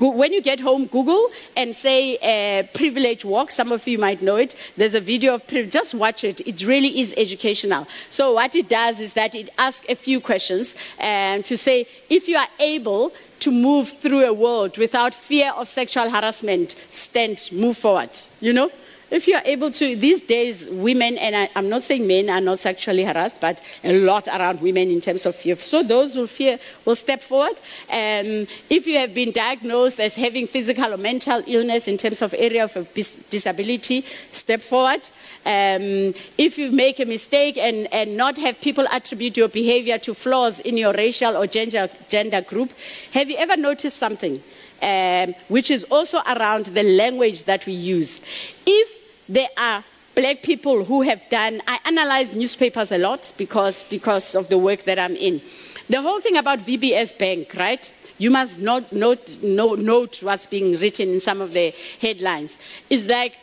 when 0.00 0.32
you 0.32 0.42
get 0.42 0.60
home, 0.60 0.86
Google 0.86 1.28
and 1.56 1.74
say 1.74 2.16
uh, 2.18 2.62
privilege 2.74 3.24
walk. 3.24 3.50
Some 3.50 3.72
of 3.72 3.86
you 3.86 3.98
might 3.98 4.22
know 4.22 4.36
it. 4.36 4.54
There's 4.76 4.94
a 4.94 5.00
video 5.00 5.34
of 5.34 5.46
privilege. 5.46 5.72
Just 5.72 5.94
watch 5.94 6.24
it. 6.24 6.40
It 6.46 6.66
really 6.66 7.00
is 7.00 7.14
educational. 7.16 7.86
So 8.10 8.34
what 8.34 8.54
it 8.54 8.68
does 8.68 9.00
is 9.00 9.14
that 9.14 9.34
it 9.34 9.50
asks 9.58 9.88
a 9.88 9.94
few 9.94 10.20
questions 10.20 10.74
um, 11.00 11.42
to 11.44 11.56
say 11.56 11.86
if 12.08 12.28
you 12.28 12.36
are 12.36 12.48
able 12.60 13.12
to 13.40 13.50
move 13.50 13.88
through 13.88 14.24
a 14.24 14.32
world 14.32 14.78
without 14.78 15.14
fear 15.14 15.52
of 15.52 15.68
sexual 15.68 16.10
harassment, 16.10 16.74
stand, 16.90 17.48
move 17.52 17.76
forward. 17.76 18.10
You 18.40 18.52
know? 18.52 18.70
If 19.08 19.28
you 19.28 19.36
are 19.36 19.42
able 19.44 19.70
to, 19.70 19.94
these 19.94 20.22
days, 20.22 20.68
women, 20.68 21.16
and 21.18 21.36
I, 21.36 21.48
am 21.54 21.68
not 21.68 21.84
saying 21.84 22.08
men 22.08 22.28
are 22.28 22.40
not 22.40 22.58
sexually 22.58 23.04
harassed, 23.04 23.40
but 23.40 23.62
a 23.84 24.00
lot 24.00 24.26
around 24.26 24.60
women 24.60 24.90
in 24.90 25.00
terms 25.00 25.26
of 25.26 25.36
fear. 25.36 25.54
So 25.54 25.84
those 25.84 26.14
who 26.14 26.26
fear 26.26 26.58
will 26.84 26.96
step 26.96 27.20
forward. 27.20 27.56
Um, 27.88 28.48
if 28.68 28.84
you 28.86 28.98
have 28.98 29.14
been 29.14 29.30
diagnosed 29.30 30.00
as 30.00 30.16
having 30.16 30.48
physical 30.48 30.92
or 30.92 30.96
mental 30.96 31.40
illness 31.46 31.86
in 31.86 31.98
terms 31.98 32.20
of 32.20 32.34
area 32.36 32.64
of 32.64 32.92
disability, 32.94 34.04
step 34.32 34.60
forward. 34.60 35.02
Um, 35.44 36.12
if 36.36 36.58
you 36.58 36.72
make 36.72 36.98
a 36.98 37.04
mistake 37.04 37.56
and, 37.58 37.86
and 37.92 38.16
not 38.16 38.36
have 38.38 38.60
people 38.60 38.88
attribute 38.90 39.36
your 39.36 39.46
behavior 39.46 39.98
to 39.98 40.14
flaws 40.14 40.58
in 40.58 40.76
your 40.76 40.92
racial 40.92 41.36
or 41.36 41.46
gender, 41.46 41.88
gender 42.08 42.40
group, 42.40 42.72
have 43.12 43.30
you 43.30 43.36
ever 43.36 43.56
noticed 43.56 43.98
something? 43.98 44.42
Um, 44.82 45.34
which 45.48 45.70
is 45.70 45.84
also 45.84 46.18
around 46.26 46.66
the 46.66 46.82
language 46.82 47.44
that 47.44 47.64
we 47.64 47.72
use. 47.72 48.20
If 48.66 48.95
there 49.28 49.48
are 49.56 49.84
black 50.14 50.42
people 50.42 50.84
who 50.84 51.02
have 51.02 51.28
done, 51.28 51.60
I 51.66 51.78
analyze 51.84 52.34
newspapers 52.34 52.90
a 52.90 52.98
lot 52.98 53.32
because, 53.36 53.82
because 53.84 54.34
of 54.34 54.48
the 54.48 54.58
work 54.58 54.84
that 54.84 54.98
I'm 54.98 55.14
in. 55.14 55.40
The 55.88 56.02
whole 56.02 56.20
thing 56.20 56.36
about 56.36 56.60
VBS 56.60 57.18
Bank, 57.18 57.54
right? 57.54 57.94
You 58.18 58.30
must 58.30 58.58
not 58.58 58.92
note, 58.92 60.22
what's 60.22 60.46
being 60.46 60.78
written 60.78 61.10
in 61.10 61.20
some 61.20 61.40
of 61.40 61.52
the 61.52 61.74
headlines. 62.00 62.58
Is 62.88 63.06
like 63.06 63.34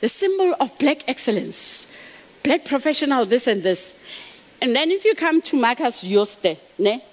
the 0.00 0.08
symbol 0.08 0.54
of 0.58 0.76
black 0.78 1.08
excellence, 1.08 1.86
black 2.42 2.64
professional, 2.64 3.26
this 3.26 3.46
and 3.46 3.62
this. 3.62 3.96
And 4.60 4.74
then 4.74 4.90
if 4.90 5.04
you 5.04 5.14
come 5.14 5.42
to 5.42 5.56
Markus 5.56 6.02
Jooste, 6.02 6.56
ne, 6.78 7.04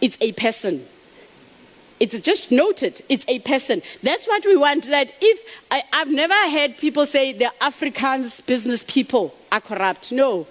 it's 0.00 0.16
a 0.20 0.32
person. 0.32 0.84
It's 2.02 2.18
just 2.18 2.50
noted. 2.50 3.00
It's 3.08 3.24
a 3.28 3.38
person. 3.38 3.80
That's 4.02 4.26
what 4.26 4.44
we 4.44 4.56
want. 4.56 4.86
That 4.86 5.14
if 5.20 5.64
I, 5.70 5.84
I've 5.92 6.10
never 6.10 6.34
heard 6.50 6.76
people 6.76 7.06
say 7.06 7.32
the 7.32 7.52
Africans 7.62 8.40
business 8.40 8.82
people 8.82 9.32
are 9.52 9.60
corrupt. 9.60 10.10
No, 10.10 10.48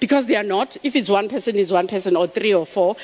because 0.00 0.26
they 0.26 0.34
are 0.34 0.42
not. 0.42 0.76
If 0.82 0.96
it's 0.96 1.08
one 1.08 1.28
person, 1.28 1.54
is 1.54 1.70
one 1.70 1.86
person, 1.86 2.16
or 2.16 2.26
three 2.26 2.52
or 2.52 2.66
four. 2.66 2.96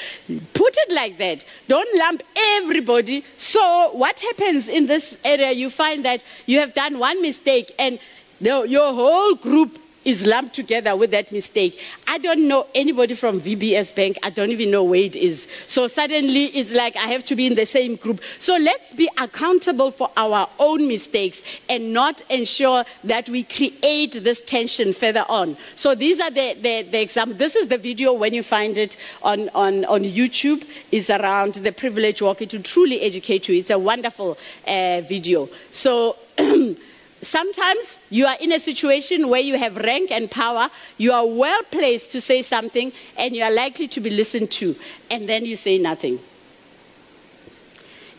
Put 0.53 0.77
it 0.77 0.95
like 0.97 1.17
that. 1.19 1.47
Don't 1.69 1.89
lump 1.97 2.25
everybody. 2.57 3.25
So, 3.39 3.91
what 3.93 4.19
happens 4.19 4.69
in 4.69 4.89
this 4.89 5.17
area? 5.25 5.53
You 5.53 5.71
find 5.71 6.05
that 6.05 6.25
you 6.47 6.59
have 6.59 6.75
done 6.75 6.99
one 6.99 7.23
mistake, 7.23 7.73
and 7.79 8.01
the, 8.41 8.65
your 8.69 8.93
whole 8.95 9.37
group 9.37 9.79
is 10.07 10.25
lumped 10.25 10.55
together 10.55 10.97
with 10.97 11.11
that 11.11 11.33
mistake. 11.33 11.79
I 12.07 12.19
don't 12.19 12.47
know 12.47 12.67
anybody 12.75 13.15
from 13.15 13.41
VBS 13.41 13.95
Bank. 13.95 14.17
I 14.23 14.31
don't 14.31 14.51
even 14.51 14.71
know 14.71 14.85
where 14.85 15.01
it 15.01 15.17
is. 15.17 15.49
So 15.67 15.89
suddenly 15.89 16.45
it's 16.45 16.73
like 16.73 16.97
I 16.97 17.09
have 17.09 17.25
to 17.27 17.37
be 17.37 17.47
in 17.47 17.57
the 17.57 17.67
same 17.67 17.97
group. 17.97 18.21
So 18.39 18.57
let's 18.57 18.93
be 18.93 19.09
accountable 19.19 19.91
for 19.91 20.11
our 20.17 20.49
own 20.61 20.87
mistakes 20.87 21.43
and 21.69 21.93
not 21.93 22.23
ensure 22.31 22.85
that 23.03 23.29
we 23.29 23.43
create 23.43 24.13
this 24.13 24.41
tension 24.41 24.95
further 24.95 25.25
on. 25.29 25.57
So 25.75 25.97
these 25.97 26.21
are 26.21 26.31
the, 26.31 26.55
the, 26.55 26.83
the 26.89 27.03
examples. 27.03 27.39
This 27.39 27.57
is 27.57 27.67
the 27.67 27.79
video 27.79 28.13
when 28.13 28.33
you 28.33 28.45
find 28.45 28.77
it 28.77 28.97
on, 29.23 29.49
on, 29.51 29.85
on 29.87 30.03
YouTube 30.03 30.65
is 30.93 31.11
around 31.11 31.55
the 31.55 31.73
privilege 31.73 32.23
walk. 32.23 32.41
It 32.43 32.53
will 32.53 32.63
truly 32.63 33.01
educate 33.01 33.49
you. 33.49 33.57
It's 33.57 33.71
a 33.71 33.79
wonderful 33.79 34.39
uh, 34.69 35.01
video. 35.01 35.49
So 35.73 36.15
Sometimes 37.27 37.99
you 38.09 38.25
are 38.27 38.37
in 38.41 38.53
a 38.53 38.61
situation 38.61 39.29
where 39.29 39.41
you 39.41 39.59
have 39.59 39.77
rank 39.77 40.13
and 40.13 40.31
power, 40.31 40.71
you 40.97 41.11
are 41.11 41.27
well 41.27 41.61
placed 41.73 42.13
to 42.13 42.21
say 42.21 42.41
something, 42.41 42.93
and 43.19 43.35
you 43.35 43.43
are 43.43 43.51
likely 43.51 43.89
to 43.89 44.01
be 44.01 44.11
listened 44.11 44.53
to, 44.53 44.77
and 45.11 45.29
then 45.29 45.45
you 45.45 45.57
say 45.57 45.77
nothing. 45.77 46.21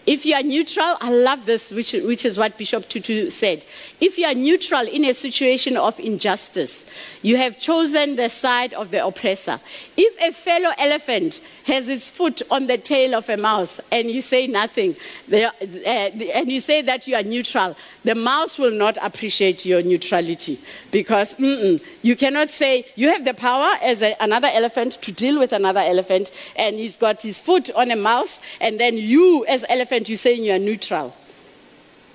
If 0.07 0.25
you 0.25 0.35
are 0.35 0.41
neutral, 0.41 0.95
I 1.01 1.11
love 1.11 1.45
this, 1.45 1.69
which, 1.69 1.91
which 1.91 2.23
is 2.23 2.37
what 2.37 2.57
Bishop 2.57 2.87
Tutu 2.87 3.29
said. 3.29 3.61
If 3.99 4.17
you 4.17 4.25
are 4.25 4.33
neutral 4.33 4.87
in 4.87 5.03
a 5.03 5.13
situation 5.13 5.75
of 5.75 5.99
injustice, 5.99 6.85
you 7.21 7.35
have 7.35 7.59
chosen 7.59 8.15
the 8.15 8.29
side 8.29 8.73
of 8.73 8.89
the 8.89 9.05
oppressor. 9.05 9.59
If 9.97 10.17
a 10.21 10.31
fellow 10.31 10.71
elephant 10.77 11.41
has 11.65 11.89
its 11.89 12.07
foot 12.07 12.41
on 12.49 12.67
the 12.67 12.77
tail 12.77 13.15
of 13.15 13.27
a 13.27 13.35
mouse 13.35 13.81
and 13.91 14.09
you 14.09 14.21
say 14.21 14.47
nothing, 14.47 14.95
uh, 15.33 15.49
and 15.59 16.49
you 16.49 16.61
say 16.61 16.81
that 16.83 17.05
you 17.05 17.15
are 17.15 17.23
neutral, 17.23 17.75
the 18.05 18.15
mouse 18.15 18.57
will 18.57 18.71
not 18.71 18.97
appreciate 19.01 19.65
your 19.65 19.81
neutrality 19.81 20.57
because 20.91 21.37
you 21.37 22.15
cannot 22.15 22.49
say 22.49 22.85
you 22.95 23.09
have 23.09 23.25
the 23.25 23.33
power 23.33 23.73
as 23.83 24.01
a, 24.01 24.15
another 24.21 24.47
elephant 24.53 24.93
to 25.01 25.11
deal 25.11 25.37
with 25.37 25.51
another 25.51 25.81
elephant, 25.81 26.31
and 26.55 26.77
he's 26.77 26.95
got 26.95 27.21
his 27.21 27.41
foot 27.41 27.69
on 27.71 27.91
a 27.91 27.97
mouse, 27.97 28.39
and 28.61 28.79
then 28.79 28.95
you, 28.97 29.45
as 29.47 29.65
elephant, 29.67 29.96
you're 30.05 30.17
saying 30.17 30.43
you 30.43 30.53
are 30.53 30.59
neutral 30.59 31.13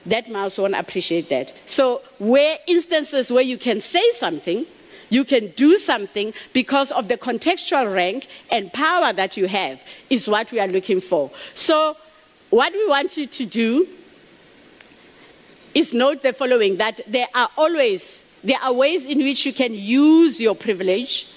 that 0.06 0.30
mouse 0.30 0.58
won't 0.58 0.74
appreciate 0.74 1.28
that. 1.28 1.52
So, 1.66 2.02
where 2.18 2.58
instances 2.66 3.30
where 3.30 3.42
you 3.42 3.58
can 3.58 3.80
say 3.80 4.02
something, 4.12 4.66
you 5.10 5.24
can 5.24 5.48
do 5.48 5.78
something 5.78 6.32
because 6.52 6.90
of 6.92 7.08
the 7.08 7.16
contextual 7.16 7.94
rank 7.94 8.26
and 8.50 8.72
power 8.72 9.12
that 9.12 9.36
you 9.36 9.46
have, 9.46 9.80
is 10.10 10.26
what 10.26 10.50
we 10.50 10.58
are 10.58 10.68
looking 10.68 11.00
for. 11.00 11.30
So, 11.54 11.96
what 12.50 12.72
we 12.72 12.88
want 12.88 13.16
you 13.16 13.26
to 13.26 13.46
do 13.46 13.86
is 15.74 15.92
note 15.92 16.22
the 16.22 16.32
following 16.32 16.76
that 16.78 17.00
there 17.06 17.28
are 17.34 17.48
always 17.56 18.24
there 18.44 18.58
are 18.60 18.72
ways 18.72 19.04
in 19.04 19.18
which 19.18 19.46
you 19.46 19.52
can 19.52 19.72
use 19.72 20.40
your 20.40 20.56
privilege 20.56 21.28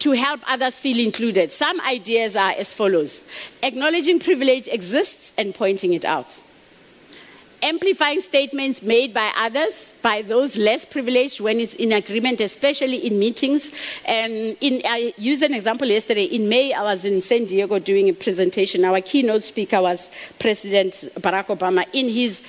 to 0.00 0.12
help 0.12 0.40
others 0.46 0.78
feel 0.78 0.98
included. 0.98 1.50
Some 1.50 1.80
ideas 1.80 2.36
are 2.36 2.52
as 2.52 2.72
follows 2.72 3.22
acknowledging 3.62 4.20
privilege 4.20 4.68
exists 4.68 5.32
and 5.36 5.54
pointing 5.54 5.94
it 5.94 6.04
out 6.04 6.42
amplifying 7.62 8.20
statements 8.20 8.82
made 8.82 9.12
by 9.12 9.32
others, 9.36 9.92
by 10.02 10.22
those 10.22 10.56
less 10.56 10.84
privileged 10.84 11.40
when 11.40 11.60
it's 11.60 11.74
in 11.74 11.92
agreement, 11.92 12.40
especially 12.40 13.06
in 13.06 13.18
meetings. 13.18 13.72
And 14.04 14.56
in, 14.60 14.82
I 14.84 15.12
used 15.16 15.42
an 15.42 15.54
example 15.54 15.86
yesterday. 15.86 16.24
In 16.24 16.48
May, 16.48 16.72
I 16.72 16.82
was 16.82 17.04
in 17.04 17.20
San 17.20 17.46
Diego 17.46 17.78
doing 17.78 18.08
a 18.08 18.12
presentation. 18.12 18.84
Our 18.84 19.00
keynote 19.00 19.42
speaker 19.42 19.82
was 19.82 20.10
President 20.38 20.92
Barack 21.16 21.46
Obama. 21.46 21.84
In 21.92 22.08
his 22.08 22.42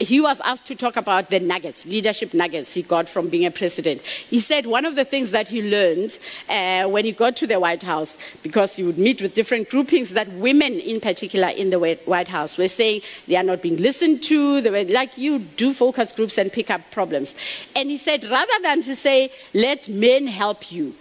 he 0.00 0.20
was 0.20 0.40
asked 0.40 0.66
to 0.66 0.74
talk 0.74 0.96
about 0.96 1.30
the 1.30 1.40
nuggets, 1.40 1.86
leadership 1.86 2.34
nuggets 2.34 2.72
he 2.72 2.82
got 2.82 3.08
from 3.08 3.28
being 3.28 3.44
a 3.44 3.50
president. 3.50 4.00
He 4.00 4.40
said 4.40 4.66
one 4.66 4.84
of 4.84 4.94
the 4.96 5.04
things 5.04 5.30
that 5.32 5.48
he 5.48 5.62
learned 5.62 6.18
uh, 6.48 6.88
when 6.88 7.04
he 7.04 7.12
got 7.12 7.36
to 7.36 7.46
the 7.46 7.60
White 7.60 7.82
House, 7.82 8.18
because 8.42 8.76
he 8.76 8.82
would 8.82 8.98
meet 8.98 9.20
with 9.22 9.34
different 9.34 9.68
groupings, 9.68 10.14
that 10.14 10.28
women 10.32 10.74
in 10.74 11.00
particular 11.00 11.48
in 11.48 11.70
the 11.70 11.78
White 12.04 12.28
House 12.28 12.56
were 12.58 12.68
saying 12.68 13.02
they 13.28 13.36
are 13.36 13.42
not 13.42 13.62
being 13.62 13.76
listened 13.76 14.22
to. 14.24 14.60
They 14.60 14.70
were 14.70 14.92
like, 14.92 15.16
you 15.18 15.38
do 15.38 15.72
focus 15.72 16.12
groups 16.12 16.38
and 16.38 16.52
pick 16.52 16.70
up 16.70 16.90
problems. 16.90 17.34
And 17.76 17.90
he 17.90 17.98
said, 17.98 18.24
rather 18.24 18.52
than 18.62 18.82
to 18.82 18.94
say, 18.94 19.30
let 19.52 19.88
men 19.88 20.26
help 20.26 20.72
you, 20.72 20.94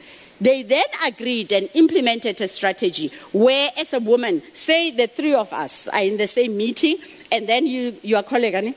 they 0.44 0.62
then 0.62 0.84
agreed 1.06 1.54
and 1.54 1.70
implemented 1.74 2.42
a 2.42 2.48
strategy 2.50 3.12
where, 3.32 3.72
as 3.78 3.94
a 3.94 4.00
woman, 4.00 4.42
say 4.54 4.92
the 4.92 5.08
three 5.08 5.34
of 5.34 5.54
us 5.54 5.88
are 5.88 6.02
in 6.02 6.18
the 6.18 6.28
same 6.28 6.58
meeting, 6.58 6.98
and 7.32 7.48
then 7.48 7.66
you, 7.66 7.96
your 8.02 8.24
colleague, 8.24 8.76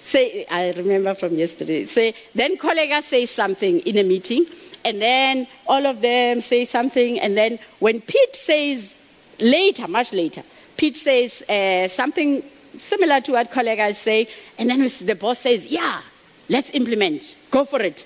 say, 0.00 0.44
I 0.50 0.72
remember 0.72 1.14
from 1.14 1.36
yesterday, 1.36 1.84
say, 1.84 2.14
then 2.34 2.56
colleague 2.56 2.92
says 3.04 3.30
something 3.30 3.78
in 3.80 3.98
a 3.98 4.02
meeting, 4.02 4.46
and 4.84 5.00
then 5.00 5.46
all 5.68 5.86
of 5.86 6.00
them 6.00 6.40
say 6.40 6.64
something, 6.64 7.20
and 7.20 7.36
then 7.36 7.60
when 7.78 8.00
Pete 8.00 8.34
says 8.34 8.96
later, 9.38 9.86
much 9.86 10.12
later, 10.12 10.42
Pete 10.76 10.96
says 10.96 11.42
uh, 11.48 11.86
something 11.86 12.42
similar 12.80 13.20
to 13.20 13.32
what 13.32 13.52
colleagues 13.52 13.98
say, 13.98 14.28
and 14.58 14.68
then 14.68 14.80
the 14.80 15.14
boss 15.14 15.38
says, 15.38 15.68
yeah, 15.68 16.00
let's 16.48 16.70
implement, 16.70 17.36
go 17.52 17.64
for 17.64 17.80
it. 17.80 18.04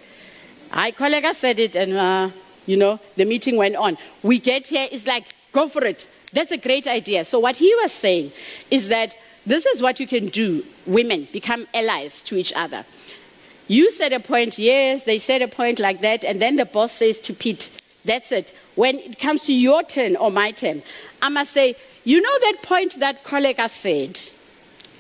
I 0.71 0.91
colleague 0.91 1.25
said 1.35 1.59
it, 1.59 1.77
and 1.77 1.95
uh, 1.95 2.31
you 2.71 2.77
know, 2.77 3.01
the 3.17 3.25
meeting 3.25 3.57
went 3.57 3.77
on. 3.77 3.99
We 4.23 4.39
get 4.39 4.69
here, 4.69 4.89
it's 4.91 5.07
like, 5.07 5.25
go 5.53 5.69
for 5.69 5.85
it. 5.85 6.09
That's 6.33 6.53
a 6.53 6.57
great 6.57 6.87
idea. 6.87 7.25
So 7.25 7.41
what 7.41 7.57
he 7.57 7.75
was 7.83 7.93
saying 7.93 8.33
is 8.71 8.89
that 8.89 9.17
this 9.45 9.67
is 9.67 9.83
what 9.83 9.99
you 9.99 10.07
can 10.07 10.29
do, 10.29 10.65
women, 10.87 11.27
become 11.33 11.67
allies 11.75 12.23
to 12.23 12.37
each 12.37 12.53
other. 12.55 12.85
You 13.67 13.91
said 13.91 14.13
a 14.13 14.21
point, 14.21 14.59
yes, 14.59 15.05
they 15.05 15.19
said 15.19 15.43
a 15.43 15.49
point 15.49 15.79
like 15.79 16.01
that, 16.01 16.25
and 16.25 16.41
then 16.41 16.57
the 16.57 16.65
boss 16.65 16.93
says 16.93 17.21
to 17.21 17.33
Pete, 17.33 17.71
that's 18.05 18.33
it. 18.33 18.55
When 18.75 18.99
it 18.99 19.19
comes 19.19 19.43
to 19.43 19.53
your 19.53 19.83
turn 19.83 20.17
or 20.17 20.31
my 20.31 20.53
turn, 20.53 20.83
I 21.21 21.29
must 21.29 21.53
say, 21.53 21.75
you 22.05 22.21
know 22.21 22.39
that 22.41 22.63
point 22.63 22.99
that 23.01 23.25
colleague 23.25 23.61
said? 23.69 24.19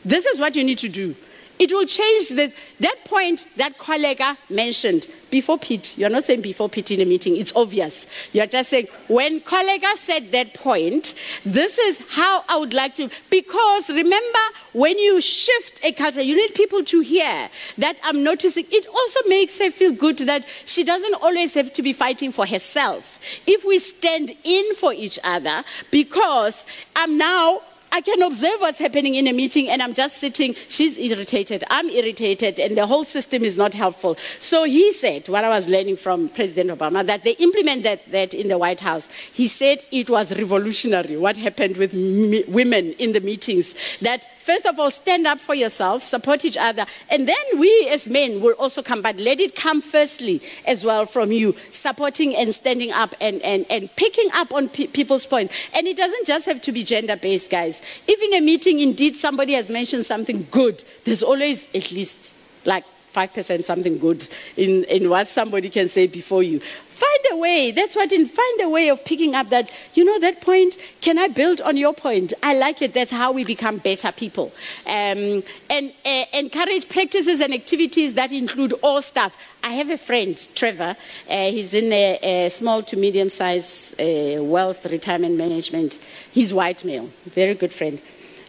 This 0.04 0.26
is 0.26 0.38
what 0.38 0.56
you 0.56 0.64
need 0.64 0.78
to 0.78 0.88
do. 0.88 1.14
It 1.60 1.70
will 1.72 1.84
change 1.84 2.30
the, 2.30 2.50
that 2.80 3.04
point 3.04 3.46
that 3.56 3.76
colleague 3.76 4.22
mentioned 4.48 5.06
before 5.30 5.58
Pete. 5.58 5.98
You're 5.98 6.08
not 6.08 6.24
saying 6.24 6.40
before 6.40 6.70
Pete 6.70 6.92
in 6.92 7.02
a 7.02 7.04
meeting, 7.04 7.36
it's 7.36 7.52
obvious. 7.54 8.06
You're 8.32 8.46
just 8.46 8.70
saying, 8.70 8.88
when 9.08 9.40
colleague 9.42 9.84
said 9.96 10.32
that 10.32 10.54
point, 10.54 11.14
this 11.44 11.76
is 11.76 12.00
how 12.08 12.44
I 12.48 12.56
would 12.56 12.72
like 12.72 12.94
to. 12.94 13.10
Because 13.28 13.90
remember, 13.90 14.38
when 14.72 14.98
you 14.98 15.20
shift 15.20 15.84
a 15.84 15.92
culture, 15.92 16.22
you 16.22 16.34
need 16.34 16.54
people 16.54 16.82
to 16.82 17.00
hear 17.00 17.50
that 17.76 18.00
I'm 18.02 18.24
noticing. 18.24 18.64
It 18.70 18.86
also 18.86 19.28
makes 19.28 19.58
her 19.58 19.70
feel 19.70 19.92
good 19.92 20.16
that 20.20 20.46
she 20.64 20.82
doesn't 20.82 21.14
always 21.22 21.52
have 21.54 21.74
to 21.74 21.82
be 21.82 21.92
fighting 21.92 22.32
for 22.32 22.46
herself. 22.46 23.20
If 23.46 23.66
we 23.66 23.80
stand 23.80 24.34
in 24.44 24.74
for 24.76 24.94
each 24.94 25.18
other, 25.22 25.62
because 25.90 26.64
I'm 26.96 27.18
now 27.18 27.60
I 27.92 28.00
can 28.00 28.22
observe 28.22 28.60
what's 28.60 28.78
happening 28.78 29.16
in 29.16 29.26
a 29.26 29.32
meeting 29.32 29.68
and 29.68 29.82
I'm 29.82 29.94
just 29.94 30.18
sitting, 30.18 30.54
she's 30.68 30.96
irritated, 30.96 31.64
I'm 31.70 31.88
irritated, 31.88 32.60
and 32.60 32.76
the 32.76 32.86
whole 32.86 33.04
system 33.04 33.42
is 33.42 33.56
not 33.56 33.74
helpful. 33.74 34.16
So 34.38 34.64
he 34.64 34.92
said, 34.92 35.28
what 35.28 35.44
I 35.44 35.48
was 35.48 35.68
learning 35.68 35.96
from 35.96 36.28
President 36.28 36.70
Obama, 36.70 37.04
that 37.06 37.24
they 37.24 37.32
implemented 37.32 37.84
that, 37.84 38.10
that 38.12 38.34
in 38.34 38.48
the 38.48 38.58
White 38.58 38.80
House. 38.80 39.08
He 39.32 39.48
said 39.48 39.78
it 39.90 40.08
was 40.08 40.36
revolutionary 40.36 41.16
what 41.16 41.36
happened 41.36 41.76
with 41.76 41.92
me, 41.92 42.44
women 42.46 42.92
in 42.92 43.12
the 43.12 43.20
meetings. 43.20 43.74
That 44.00 44.26
first 44.40 44.66
of 44.66 44.78
all, 44.78 44.90
stand 44.90 45.26
up 45.26 45.38
for 45.38 45.54
yourself, 45.54 46.02
support 46.02 46.44
each 46.44 46.56
other, 46.56 46.84
and 47.10 47.28
then 47.28 47.36
we 47.58 47.88
as 47.90 48.08
men 48.08 48.40
will 48.40 48.54
also 48.54 48.82
come, 48.82 49.02
but 49.02 49.16
let 49.16 49.40
it 49.40 49.54
come 49.54 49.80
firstly 49.80 50.42
as 50.66 50.84
well 50.84 51.06
from 51.06 51.32
you, 51.32 51.54
supporting 51.70 52.34
and 52.34 52.54
standing 52.54 52.90
up 52.90 53.14
and, 53.20 53.40
and, 53.42 53.66
and 53.70 53.94
picking 53.96 54.28
up 54.34 54.52
on 54.52 54.68
pe- 54.68 54.86
people's 54.86 55.26
points. 55.26 55.54
And 55.74 55.86
it 55.86 55.96
doesn't 55.96 56.26
just 56.26 56.46
have 56.46 56.60
to 56.62 56.72
be 56.72 56.84
gender 56.84 57.16
based, 57.16 57.50
guys. 57.50 57.82
If 58.08 58.20
in 58.22 58.42
a 58.42 58.44
meeting 58.44 58.80
indeed 58.80 59.16
somebody 59.16 59.52
has 59.54 59.70
mentioned 59.70 60.06
something 60.06 60.46
good, 60.50 60.82
there's 61.04 61.22
always 61.22 61.66
at 61.74 61.92
least 61.92 62.32
like 62.64 62.84
5% 63.14 63.64
something 63.64 63.98
good 63.98 64.26
in, 64.56 64.84
in 64.84 65.10
what 65.10 65.26
somebody 65.26 65.68
can 65.68 65.88
say 65.88 66.06
before 66.06 66.42
you. 66.42 66.60
Find 67.00 67.24
a 67.32 67.36
way. 67.38 67.70
That's 67.70 67.96
what 67.96 68.12
in 68.12 68.28
find 68.28 68.60
a 68.60 68.68
way 68.68 68.90
of 68.90 69.02
picking 69.06 69.34
up 69.34 69.48
that, 69.48 69.70
you 69.94 70.04
know, 70.04 70.18
that 70.18 70.42
point, 70.42 70.76
can 71.00 71.16
I 71.16 71.28
build 71.28 71.62
on 71.62 71.78
your 71.78 71.94
point? 71.94 72.34
I 72.42 72.58
like 72.58 72.82
it. 72.82 72.92
That's 72.92 73.10
how 73.10 73.32
we 73.32 73.42
become 73.42 73.78
better 73.78 74.12
people. 74.12 74.52
Um, 74.84 75.42
and 75.70 75.94
uh, 76.04 76.24
encourage 76.34 76.90
practices 76.90 77.40
and 77.40 77.54
activities 77.54 78.12
that 78.14 78.32
include 78.32 78.74
all 78.82 79.00
staff. 79.00 79.34
I 79.64 79.70
have 79.70 79.88
a 79.88 79.96
friend, 79.96 80.36
Trevor. 80.54 80.94
Uh, 81.26 81.50
he's 81.50 81.72
in 81.72 81.90
a, 81.90 82.18
a, 82.22 82.50
small 82.50 82.82
to 82.82 82.98
medium 82.98 83.30
sized 83.30 83.98
uh, 83.98 84.44
wealth 84.44 84.84
retirement 84.84 85.38
management. 85.38 85.98
He's 86.32 86.52
white 86.52 86.84
male, 86.84 87.08
very 87.24 87.54
good 87.54 87.72
friend. 87.72 87.98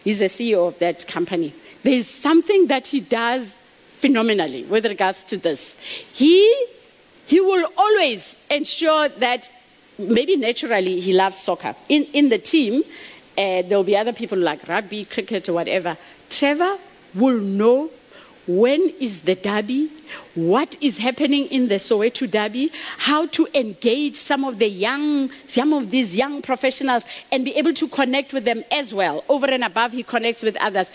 He's 0.04 0.18
the 0.18 0.26
CEO 0.26 0.68
of 0.68 0.78
that 0.80 1.06
company. 1.06 1.54
There's 1.82 2.06
something 2.06 2.66
that 2.66 2.88
he 2.88 3.00
does 3.00 3.56
phenomenally 3.92 4.64
with 4.64 4.84
regards 4.84 5.24
to 5.24 5.38
this. 5.38 5.78
He, 6.12 6.66
he 7.26 7.40
will 7.40 7.66
always 7.76 8.36
ensure 8.50 9.08
that 9.08 9.50
maybe 9.98 10.36
naturally 10.36 11.00
he 11.00 11.12
loves 11.12 11.38
soccer. 11.38 11.74
In, 11.88 12.04
in 12.12 12.28
the 12.28 12.38
team, 12.38 12.82
uh, 13.38 13.62
there 13.62 13.76
will 13.76 13.84
be 13.84 13.96
other 13.96 14.12
people 14.12 14.38
like 14.38 14.66
rugby, 14.68 15.04
cricket, 15.04 15.48
or 15.48 15.54
whatever. 15.54 15.96
Trevor 16.28 16.76
will 17.14 17.38
know 17.38 17.90
when 18.46 18.80
is 19.00 19.20
the 19.20 19.34
derby, 19.34 19.90
what 20.34 20.76
is 20.80 20.98
happening 20.98 21.46
in 21.46 21.68
the 21.68 21.76
Soweto 21.76 22.28
derby, 22.30 22.72
how 22.98 23.26
to 23.26 23.46
engage 23.54 24.14
some 24.14 24.44
of 24.44 24.58
the 24.58 24.68
young, 24.68 25.30
some 25.46 25.72
of 25.72 25.90
these 25.90 26.16
young 26.16 26.42
professionals 26.42 27.04
and 27.30 27.44
be 27.44 27.54
able 27.56 27.72
to 27.74 27.86
connect 27.88 28.32
with 28.32 28.44
them 28.44 28.64
as 28.72 28.92
well. 28.92 29.24
Over 29.28 29.46
and 29.46 29.62
above, 29.62 29.92
he 29.92 30.02
connects 30.02 30.42
with 30.42 30.56
others. 30.56 30.90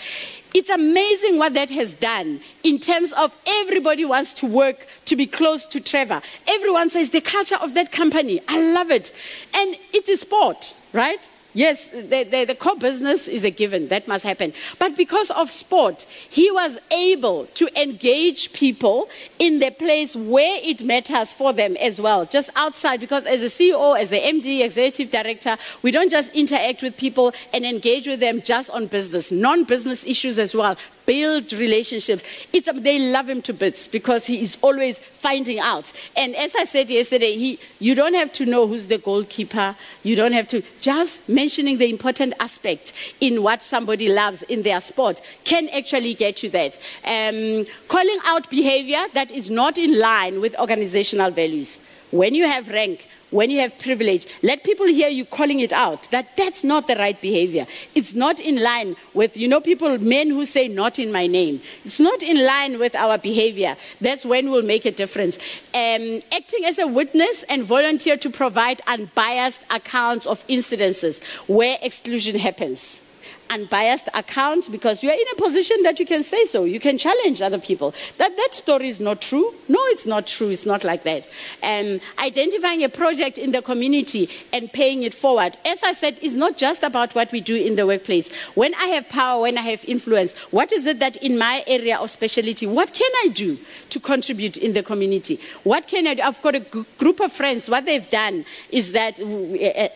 It's 0.54 0.70
amazing 0.70 1.38
what 1.38 1.54
that 1.54 1.70
has 1.70 1.94
done 1.94 2.40
in 2.64 2.80
terms 2.80 3.12
of 3.14 3.36
everybody 3.46 4.06
wants 4.06 4.34
to 4.36 4.48
work 4.48 4.88
to 5.06 5.16
be 5.16 5.28
close 5.28 5.66
to 5.68 5.80
Trevor. 5.80 6.22
Everyone 6.48 6.90
says 6.90 7.12
the 7.12 7.22
culture 7.22 7.58
of 7.62 7.74
that 7.76 7.92
company. 7.92 8.42
I 8.48 8.74
love 8.74 8.92
it. 8.92 9.14
And 9.54 9.76
it 9.94 10.10
is 10.10 10.22
sport, 10.22 10.76
right? 10.94 11.32
Yes, 11.58 11.90
the, 11.90 12.24
the, 12.24 12.46
the, 12.46 12.54
core 12.54 12.76
business 12.76 13.28
is 13.28 13.44
a 13.44 13.50
given, 13.50 13.88
that 13.88 14.08
must 14.08 14.24
happen. 14.24 14.54
But 14.78 14.96
because 14.96 15.32
of 15.32 15.50
sport, 15.50 16.04
he 16.30 16.52
was 16.52 16.78
able 16.92 17.48
to 17.56 17.82
engage 17.82 18.54
people 18.54 19.10
in 19.40 19.58
the 19.58 19.72
place 19.72 20.16
where 20.16 20.60
it 20.62 20.84
matters 20.84 21.34
for 21.34 21.54
them 21.54 21.76
as 21.78 22.00
well, 22.00 22.28
just 22.28 22.52
outside. 22.56 23.00
Because 23.00 23.26
as 23.26 23.42
a 23.42 23.48
CEO, 23.48 24.00
as 24.00 24.12
the 24.12 24.20
MD, 24.20 24.64
executive 24.64 25.10
director, 25.10 25.58
we 25.82 25.90
don't 25.90 26.12
just 26.12 26.32
interact 26.36 26.84
with 26.84 26.96
people 26.96 27.34
and 27.52 27.66
engage 27.66 28.06
with 28.06 28.20
them 28.20 28.40
just 28.40 28.70
on 28.70 28.86
business, 28.86 29.32
non 29.32 29.64
business 29.64 30.06
issues 30.06 30.38
as 30.38 30.54
well 30.54 30.78
build 31.08 31.52
relationships. 31.54 32.24
It's, 32.54 32.70
they 32.72 33.00
love 33.00 33.28
him 33.28 33.42
to 33.44 33.54
bits 33.54 33.88
because 33.88 34.28
he 34.28 34.44
is 34.44 34.58
always 34.62 35.00
finding 35.00 35.58
out. 35.58 35.92
And 36.16 36.36
as 36.36 36.54
I 36.54 36.66
said 36.66 36.90
yesterday, 36.90 37.36
he, 37.36 37.60
you 37.80 37.96
don't 37.96 38.14
have 38.14 38.32
to 38.34 38.46
know 38.46 38.68
who's 38.68 38.88
the 38.88 39.00
goalkeeper. 39.00 39.76
You 40.04 40.16
don't 40.16 40.34
have 40.34 40.48
to. 40.50 40.62
Just 40.80 41.28
mentioning 41.28 41.80
the 41.80 41.90
important 41.90 42.34
aspect 42.40 42.94
in 43.22 43.42
what 43.42 43.64
somebody 43.64 44.10
loves 44.10 44.44
in 44.44 44.62
their 44.62 44.82
sport 44.82 45.22
can 45.46 45.70
actually 45.70 46.14
get 46.14 46.44
you 46.44 46.50
that. 46.52 46.78
Um, 47.04 47.66
calling 47.88 48.20
out 48.26 48.50
behavior 48.50 49.04
that 49.14 49.32
is 49.32 49.50
not 49.50 49.78
in 49.78 49.98
line 49.98 50.42
with 50.42 50.60
organizational 50.60 51.32
values. 51.32 51.80
When 52.12 52.36
you 52.36 52.46
have 52.46 52.68
rank, 52.68 53.08
when 53.32 53.50
you 53.50 53.60
have 53.60 53.78
privilege, 53.80 54.26
let 54.42 54.64
people 54.64 54.86
hear 54.86 55.10
you 55.10 55.26
calling 55.26 55.60
it 55.60 55.74
out 55.74 56.04
that 56.12 56.36
that's 56.38 56.64
not 56.64 56.88
the 56.88 56.96
right 56.96 57.20
behavior. 57.20 57.66
It's 57.94 58.14
not 58.14 58.40
in 58.40 58.62
line 58.62 58.96
with, 59.14 59.36
you 59.36 59.48
know, 59.48 59.60
people, 59.60 59.98
men 59.98 60.30
who 60.30 60.46
say, 60.46 60.68
not 60.68 61.00
in 61.00 61.12
my 61.12 61.28
name. 61.28 61.62
It's 61.84 62.00
not 62.00 62.24
in 62.24 62.46
line 62.46 62.80
with 62.80 62.96
our 62.96 63.18
behavior. 63.18 63.76
That's 64.00 64.26
when 64.26 64.52
we'll 64.52 64.64
make 64.64 64.86
a 64.86 64.92
difference. 64.92 65.38
Um, 65.74 66.22
acting 66.32 66.66
as 66.66 66.80
a 66.80 66.88
witness 66.88 67.44
and 67.50 67.64
volunteer 67.64 68.18
to 68.18 68.30
provide 68.30 68.82
unbiased 68.88 69.64
accounts 69.70 70.26
of 70.26 70.46
incidences 70.48 71.22
where 71.48 71.78
exclusion 71.82 72.38
happens 72.38 73.02
unbiased 73.50 74.10
account 74.14 74.72
because 74.72 75.04
you 75.04 75.10
are 75.10 75.14
in 75.14 75.26
a 75.34 75.42
position 75.42 75.84
that 75.84 76.00
you 76.00 76.06
can 76.06 76.24
say 76.24 76.46
so. 76.46 76.64
You 76.64 76.80
can 76.80 76.98
challenge 76.98 77.42
other 77.42 77.60
people. 77.60 77.94
That 78.18 78.36
that 78.36 78.50
story 78.54 78.88
is 78.88 79.00
not 79.00 79.22
true. 79.22 79.54
No, 79.68 79.80
it's 79.88 80.06
not 80.06 80.28
true. 80.28 80.50
It's 80.50 80.66
not 80.66 80.84
like 80.84 81.04
that. 81.04 81.28
Um, 81.64 82.00
identifying 82.20 82.84
a 82.84 82.90
project 82.90 83.38
in 83.38 83.52
the 83.52 83.62
community 83.62 84.30
and 84.54 84.72
paying 84.72 85.04
it 85.04 85.14
forward, 85.14 85.58
as 85.66 85.84
I 85.84 85.94
said, 85.94 86.18
is 86.22 86.36
not 86.36 86.58
just 86.58 86.84
about 86.84 87.16
what 87.16 87.32
we 87.32 87.42
do 87.42 87.56
in 87.56 87.76
the 87.76 87.86
workplace. 87.86 88.32
When 88.56 88.74
I 88.76 88.88
have 88.88 89.10
power, 89.10 89.42
when 89.42 89.58
I 89.58 89.62
have 89.62 89.84
influence, 89.86 90.36
what 90.52 90.72
is 90.72 90.86
it 90.86 91.00
that 91.00 91.18
in 91.18 91.38
my 91.38 91.64
area 91.68 91.98
of 91.98 92.10
specialty, 92.10 92.68
what 92.68 92.94
can 92.94 93.12
I 93.24 93.30
do 93.30 93.58
to 93.90 94.00
contribute 94.00 94.58
in 94.58 94.74
the 94.74 94.84
community? 94.84 95.40
What 95.64 95.88
can 95.88 96.08
I 96.08 96.14
do? 96.16 96.22
I've 96.22 96.42
got 96.42 96.56
a 96.56 96.60
g- 96.60 96.86
group 96.98 97.20
of 97.20 97.32
friends. 97.32 97.70
What 97.70 97.86
they've 97.86 98.10
done 98.10 98.46
is 98.72 98.92
that 98.94 99.20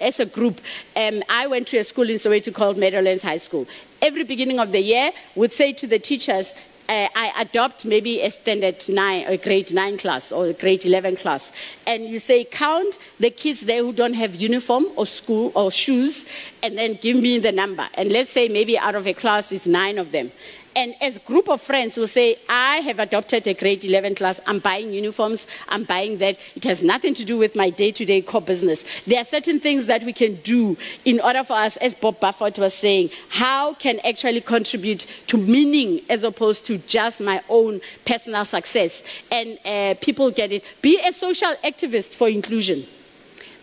as 0.01 0.19
a 0.19 0.25
group, 0.25 0.59
um, 0.95 1.23
I 1.29 1.47
went 1.47 1.67
to 1.69 1.77
a 1.77 1.83
school 1.83 2.09
in 2.09 2.17
Soweto 2.17 2.53
called 2.53 2.77
Meadowlands 2.77 3.23
High 3.23 3.37
School. 3.41 3.67
Every 4.01 4.23
beginning 4.23 4.59
of 4.59 4.71
the 4.71 4.81
year, 4.81 5.11
would 5.35 5.51
say 5.51 5.73
to 5.73 5.87
the 5.87 5.99
teachers, 5.99 6.55
uh, 6.89 7.07
I 7.15 7.31
adopt 7.39 7.85
maybe 7.85 8.21
a 8.21 8.29
standard 8.29 8.83
nine, 8.89 9.25
a 9.25 9.37
grade 9.37 9.73
nine 9.73 9.97
class 9.97 10.31
or 10.31 10.47
a 10.47 10.53
grade 10.53 10.85
11 10.85 11.15
class, 11.15 11.51
and 11.87 12.03
you 12.03 12.19
say, 12.19 12.43
count 12.43 12.99
the 13.17 13.29
kids 13.29 13.61
there 13.61 13.81
who 13.81 13.93
don't 13.93 14.13
have 14.13 14.35
uniform 14.35 14.85
or 14.97 15.05
school 15.05 15.53
or 15.55 15.71
shoes, 15.71 16.25
and 16.61 16.77
then 16.77 16.95
give 17.01 17.15
me 17.15 17.39
the 17.39 17.51
number. 17.51 17.87
And 17.93 18.11
let's 18.11 18.31
say 18.31 18.49
maybe 18.49 18.77
out 18.77 18.95
of 18.95 19.07
a 19.07 19.13
class 19.13 19.53
is 19.53 19.65
nine 19.65 19.97
of 19.97 20.11
them. 20.11 20.31
And 20.75 20.95
as 21.01 21.17
a 21.17 21.19
group 21.19 21.49
of 21.49 21.61
friends 21.61 21.97
will 21.97 22.07
say, 22.07 22.37
I 22.47 22.77
have 22.77 22.99
adopted 22.99 23.45
a 23.47 23.53
grade 23.53 23.83
11 23.83 24.15
class, 24.15 24.39
I'm 24.47 24.59
buying 24.59 24.91
uniforms, 24.91 25.47
I'm 25.67 25.83
buying 25.83 26.17
that. 26.19 26.39
It 26.55 26.63
has 26.63 26.81
nothing 26.81 27.13
to 27.15 27.25
do 27.25 27.37
with 27.37 27.55
my 27.55 27.69
day 27.69 27.91
to 27.91 28.05
day 28.05 28.21
core 28.21 28.41
business. 28.41 28.85
There 29.05 29.19
are 29.19 29.25
certain 29.25 29.59
things 29.59 29.87
that 29.87 30.03
we 30.03 30.13
can 30.13 30.35
do 30.35 30.77
in 31.03 31.19
order 31.19 31.43
for 31.43 31.53
us, 31.53 31.77
as 31.77 31.93
Bob 31.93 32.19
Buford 32.19 32.57
was 32.57 32.73
saying, 32.73 33.09
how 33.29 33.73
can 33.73 33.99
actually 34.05 34.41
contribute 34.41 35.05
to 35.27 35.37
meaning 35.37 36.01
as 36.09 36.23
opposed 36.23 36.65
to 36.67 36.77
just 36.77 37.21
my 37.21 37.41
own 37.49 37.81
personal 38.05 38.45
success. 38.45 39.03
And 39.31 39.57
uh, 39.65 39.95
people 40.01 40.31
get 40.31 40.51
it. 40.51 40.63
Be 40.81 40.99
a 41.05 41.11
social 41.13 41.53
activist 41.63 42.15
for 42.15 42.29
inclusion. 42.29 42.83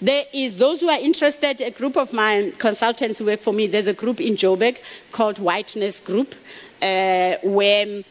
There 0.00 0.24
is 0.32 0.56
those 0.56 0.80
who 0.80 0.88
are 0.88 0.98
interested, 1.00 1.60
a 1.60 1.72
group 1.72 1.96
of 1.96 2.12
my 2.12 2.52
consultants 2.58 3.18
who 3.18 3.24
work 3.26 3.40
for 3.40 3.52
me, 3.52 3.66
there's 3.66 3.88
a 3.88 3.94
group 3.94 4.20
in 4.20 4.34
Joburg 4.34 4.78
called 5.10 5.38
Whiteness 5.40 5.98
Group 5.98 6.34
uh, 6.82 7.36
where 7.42 8.02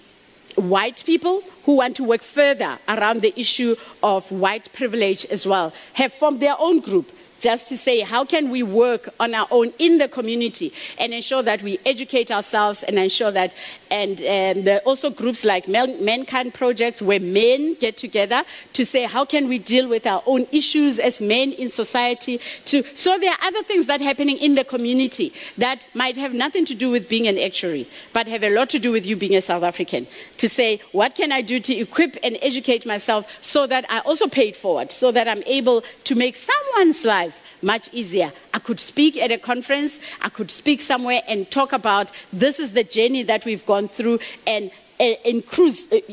white 0.55 1.03
people 1.05 1.43
who 1.65 1.75
want 1.77 1.95
to 1.95 2.03
work 2.03 2.21
further 2.21 2.77
around 2.87 3.21
the 3.21 3.39
issue 3.39 3.75
of 4.01 4.29
white 4.31 4.71
privilege 4.73 5.25
as 5.25 5.45
well 5.45 5.71
have 5.93 6.11
formed 6.11 6.39
their 6.39 6.55
own 6.59 6.79
group 6.79 7.11
just 7.39 7.67
to 7.67 7.77
say 7.77 8.01
how 8.01 8.25
can 8.25 8.49
we 8.49 8.63
work 8.63 9.09
on 9.19 9.33
our 9.33 9.47
own 9.51 9.71
in 9.79 9.97
the 9.97 10.07
community 10.07 10.73
and 10.99 11.13
ensure 11.13 11.43
that 11.43 11.61
we 11.61 11.79
educate 11.85 12.31
ourselves 12.31 12.83
and 12.83 12.97
ensure 12.97 13.31
that 13.31 13.53
and 13.89 14.17
um, 14.19 14.63
there 14.63 14.77
are 14.77 14.85
also 14.85 15.09
groups 15.09 15.45
like 15.45 15.67
mankind 15.67 16.53
projects 16.53 17.01
where 17.01 17.19
men 17.19 17.75
get 17.75 17.97
together 17.97 18.43
to 18.73 18.85
say 18.85 19.03
how 19.03 19.23
can 19.25 19.47
we 19.47 19.57
deal 19.59 19.87
with 19.87 20.05
our 20.05 20.21
own 20.25 20.45
issues 20.51 20.99
as 20.99 21.21
men 21.21 21.51
in 21.53 21.69
society 21.69 22.39
to 22.65 22.83
so 22.95 23.17
there 23.19 23.31
are 23.31 23.37
other 23.43 23.63
things 23.63 23.87
that 23.87 24.01
are 24.01 24.05
happening 24.05 24.37
in 24.37 24.55
the 24.55 24.63
community 24.63 25.33
that 25.57 25.87
might 25.93 26.17
have 26.17 26.33
nothing 26.33 26.65
to 26.65 26.75
do 26.75 26.89
with 26.89 27.07
being 27.07 27.27
an 27.27 27.37
actuary 27.37 27.87
but 28.13 28.27
have 28.27 28.43
a 28.43 28.53
lot 28.53 28.69
to 28.69 28.79
do 28.79 28.91
with 28.91 29.05
you 29.05 29.15
being 29.15 29.35
a 29.35 29.41
south 29.41 29.63
african. 29.63 30.07
To 30.37 30.49
say 30.49 30.79
what 30.91 31.15
can 31.15 31.31
i 31.31 31.41
do 31.41 31.59
to 31.59 31.73
equip 31.73 32.17
and 32.23 32.37
educate 32.41 32.85
myself 32.85 33.31
so 33.41 33.67
that 33.67 33.85
i 33.89 33.99
also 33.99 34.27
pay 34.27 34.49
it 34.49 34.55
forward 34.55 34.91
so 34.91 35.11
that 35.11 35.27
i'm 35.27 35.43
able 35.45 35.83
to 36.03 36.15
make 36.15 36.35
someone's 36.35 37.05
life 37.05 37.26
much 37.61 37.93
easier. 37.93 38.31
I 38.53 38.59
could 38.59 38.79
speak 38.79 39.17
at 39.17 39.31
a 39.31 39.37
conference, 39.37 39.99
I 40.21 40.29
could 40.29 40.49
speak 40.49 40.81
somewhere 40.81 41.21
and 41.27 41.49
talk 41.49 41.73
about 41.73 42.11
this 42.31 42.59
is 42.59 42.73
the 42.73 42.83
journey 42.83 43.23
that 43.23 43.45
we've 43.45 43.65
gone 43.65 43.87
through 43.87 44.19
and 44.45 44.71
uh, 44.99 45.13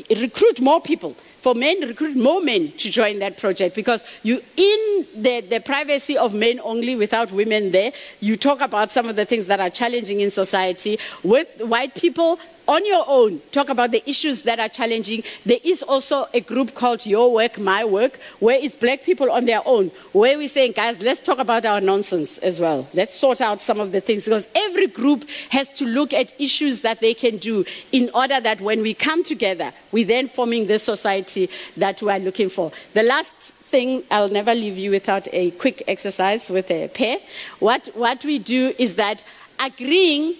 recruit 0.09 0.61
more 0.61 0.81
people. 0.81 1.15
For 1.39 1.53
men, 1.53 1.81
recruit 1.81 2.15
more 2.15 2.41
men 2.41 2.71
to 2.71 2.89
join 2.89 3.19
that 3.19 3.37
project 3.37 3.75
because 3.75 4.03
you, 4.23 4.41
in 4.57 5.05
the, 5.15 5.41
the 5.41 5.59
privacy 5.59 6.17
of 6.17 6.33
men 6.33 6.59
only 6.63 6.95
without 6.95 7.31
women 7.31 7.71
there, 7.71 7.91
you 8.19 8.35
talk 8.35 8.61
about 8.61 8.91
some 8.91 9.07
of 9.07 9.15
the 9.15 9.25
things 9.25 9.45
that 9.47 9.59
are 9.59 9.69
challenging 9.69 10.21
in 10.21 10.31
society. 10.31 10.97
With 11.23 11.61
white 11.61 11.93
people, 11.93 12.39
on 12.67 12.85
your 12.85 13.03
own, 13.07 13.39
talk 13.51 13.69
about 13.69 13.91
the 13.91 14.07
issues 14.09 14.43
that 14.43 14.59
are 14.59 14.69
challenging. 14.69 15.23
There 15.45 15.59
is 15.63 15.81
also 15.83 16.27
a 16.33 16.41
group 16.41 16.73
called 16.73 17.05
Your 17.05 17.31
Work, 17.33 17.57
My 17.57 17.85
Work, 17.85 18.19
where 18.39 18.57
it's 18.59 18.75
black 18.75 19.03
people 19.03 19.31
on 19.31 19.45
their 19.45 19.61
own, 19.65 19.89
where 20.11 20.37
we're 20.37 20.49
saying, 20.49 20.73
guys, 20.73 20.99
let's 21.01 21.19
talk 21.19 21.39
about 21.39 21.65
our 21.65 21.81
nonsense 21.81 22.37
as 22.39 22.59
well. 22.59 22.87
Let's 22.93 23.13
sort 23.17 23.41
out 23.41 23.61
some 23.61 23.79
of 23.79 23.91
the 23.91 24.01
things 24.01 24.25
because 24.25 24.47
every 24.55 24.87
group 24.87 25.27
has 25.49 25.69
to 25.71 25.85
look 25.85 26.13
at 26.13 26.39
issues 26.39 26.81
that 26.81 26.99
they 26.99 27.13
can 27.13 27.37
do 27.37 27.65
in 27.91 28.09
order 28.13 28.39
that 28.39 28.61
when 28.61 28.81
we 28.81 28.93
come 28.93 29.23
together, 29.23 29.71
we're 29.91 30.05
then 30.05 30.27
forming 30.27 30.67
the 30.67 30.79
society 30.79 31.49
that 31.77 32.01
we 32.01 32.11
are 32.11 32.19
looking 32.19 32.49
for. 32.49 32.71
The 32.93 33.03
last 33.03 33.33
thing, 33.33 34.03
I'll 34.11 34.29
never 34.29 34.53
leave 34.53 34.77
you 34.77 34.91
without 34.91 35.27
a 35.33 35.51
quick 35.51 35.83
exercise 35.87 36.49
with 36.49 36.69
a 36.71 36.87
pair. 36.87 37.17
What, 37.59 37.87
what 37.95 38.23
we 38.23 38.39
do 38.39 38.73
is 38.77 38.95
that 38.95 39.23
agreeing, 39.59 40.35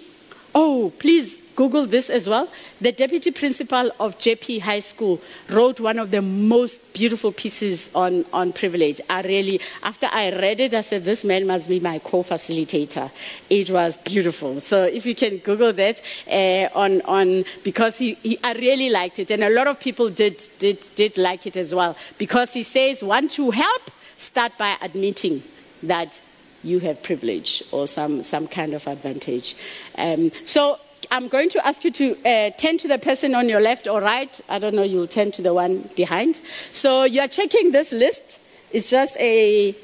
oh, 0.54 0.92
please 0.98 1.38
Google 1.56 1.86
this 1.86 2.10
as 2.10 2.28
well. 2.28 2.48
The 2.80 2.92
deputy 2.92 3.30
principal 3.30 3.90
of 3.98 4.18
JP 4.18 4.60
High 4.60 4.80
School 4.80 5.20
wrote 5.50 5.80
one 5.80 5.98
of 5.98 6.10
the 6.10 6.20
most 6.22 6.92
beautiful 6.92 7.32
pieces 7.32 7.90
on, 7.94 8.26
on 8.32 8.52
privilege. 8.52 9.00
I 9.08 9.22
really, 9.22 9.60
after 9.82 10.06
I 10.12 10.30
read 10.30 10.60
it, 10.60 10.74
I 10.74 10.82
said, 10.82 11.04
this 11.04 11.24
man 11.24 11.46
must 11.46 11.68
be 11.68 11.80
my 11.80 11.98
co-facilitator. 11.98 13.10
It 13.48 13.70
was 13.70 13.96
beautiful. 13.96 14.60
So 14.60 14.84
if 14.84 15.06
you 15.06 15.14
can 15.14 15.38
Google 15.38 15.72
that 15.72 16.02
uh, 16.30 16.68
on, 16.78 17.00
on, 17.02 17.44
because 17.64 17.96
he, 17.96 18.14
he, 18.14 18.38
I 18.44 18.52
really 18.52 18.90
liked 18.90 19.18
it. 19.18 19.30
And 19.30 19.42
a 19.42 19.50
lot 19.50 19.66
of 19.66 19.80
people 19.80 20.10
did, 20.10 20.42
did, 20.58 20.86
did 20.94 21.16
like 21.16 21.46
it 21.46 21.56
as 21.56 21.74
well. 21.74 21.96
Because 22.18 22.52
he 22.52 22.62
says, 22.62 23.02
want 23.02 23.30
to 23.32 23.50
help? 23.50 23.90
Start 24.18 24.52
by 24.58 24.76
admitting 24.82 25.42
that 25.82 26.20
you 26.62 26.80
have 26.80 27.02
privilege 27.02 27.62
or 27.70 27.86
some, 27.86 28.22
some 28.22 28.46
kind 28.46 28.74
of 28.74 28.86
advantage. 28.86 29.56
Um, 29.96 30.30
so 30.44 30.78
I'm 31.10 31.28
going 31.28 31.48
to 31.50 31.66
ask 31.66 31.84
you 31.84 31.90
to 31.92 32.16
uh, 32.24 32.50
turn 32.50 32.78
to 32.78 32.88
the 32.88 32.98
person 32.98 33.34
on 33.34 33.48
your 33.48 33.60
left 33.60 33.86
or 33.86 34.00
right. 34.00 34.40
I 34.48 34.58
don't 34.58 34.74
know, 34.74 34.82
you'll 34.82 35.06
turn 35.06 35.32
to 35.32 35.42
the 35.42 35.54
one 35.54 35.88
behind. 35.96 36.40
So 36.72 37.04
you're 37.04 37.28
checking 37.28 37.72
this 37.72 37.92
list. 37.92 38.40
It's 38.72 38.90
just 38.90 39.16
a 39.18 39.74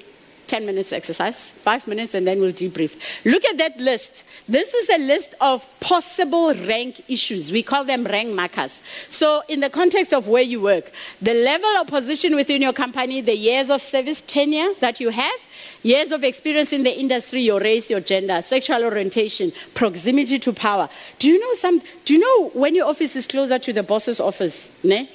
10 0.52 0.66
minutes 0.66 0.92
exercise, 0.92 1.52
five 1.52 1.86
minutes, 1.86 2.12
and 2.12 2.26
then 2.26 2.38
we'll 2.38 2.52
debrief. 2.52 3.00
Look 3.24 3.42
at 3.46 3.56
that 3.56 3.78
list. 3.78 4.24
This 4.46 4.74
is 4.74 4.90
a 4.90 4.98
list 4.98 5.34
of 5.40 5.66
possible 5.80 6.52
rank 6.52 7.00
issues. 7.08 7.50
We 7.50 7.62
call 7.62 7.84
them 7.84 8.04
rank 8.04 8.34
markers. 8.34 8.82
So, 9.08 9.42
in 9.48 9.60
the 9.60 9.70
context 9.70 10.12
of 10.12 10.28
where 10.28 10.42
you 10.42 10.60
work, 10.60 10.92
the 11.22 11.32
level 11.32 11.70
of 11.80 11.86
position 11.86 12.34
within 12.36 12.60
your 12.60 12.74
company, 12.74 13.22
the 13.22 13.34
years 13.34 13.70
of 13.70 13.80
service 13.80 14.20
tenure 14.20 14.74
that 14.80 15.00
you 15.00 15.08
have, 15.08 15.40
years 15.82 16.12
of 16.12 16.24
experience 16.24 16.72
in 16.72 16.82
the 16.82 16.98
industry, 16.98 17.42
your 17.42 17.60
race, 17.60 17.90
your 17.90 18.00
gender, 18.00 18.40
sexual 18.42 18.84
orientation, 18.84 19.52
proximity 19.74 20.38
to 20.38 20.52
power. 20.52 20.88
Do 21.18 21.28
you 21.28 21.38
know 21.38 21.54
some? 21.54 21.82
Do 22.04 22.14
you 22.14 22.20
know 22.20 22.48
when 22.50 22.74
your 22.74 22.86
office 22.86 23.16
is 23.16 23.26
closer 23.26 23.58
to 23.58 23.72
the 23.72 23.82
boss's 23.82 24.20
office? 24.20 24.78
Ne? 24.84 25.08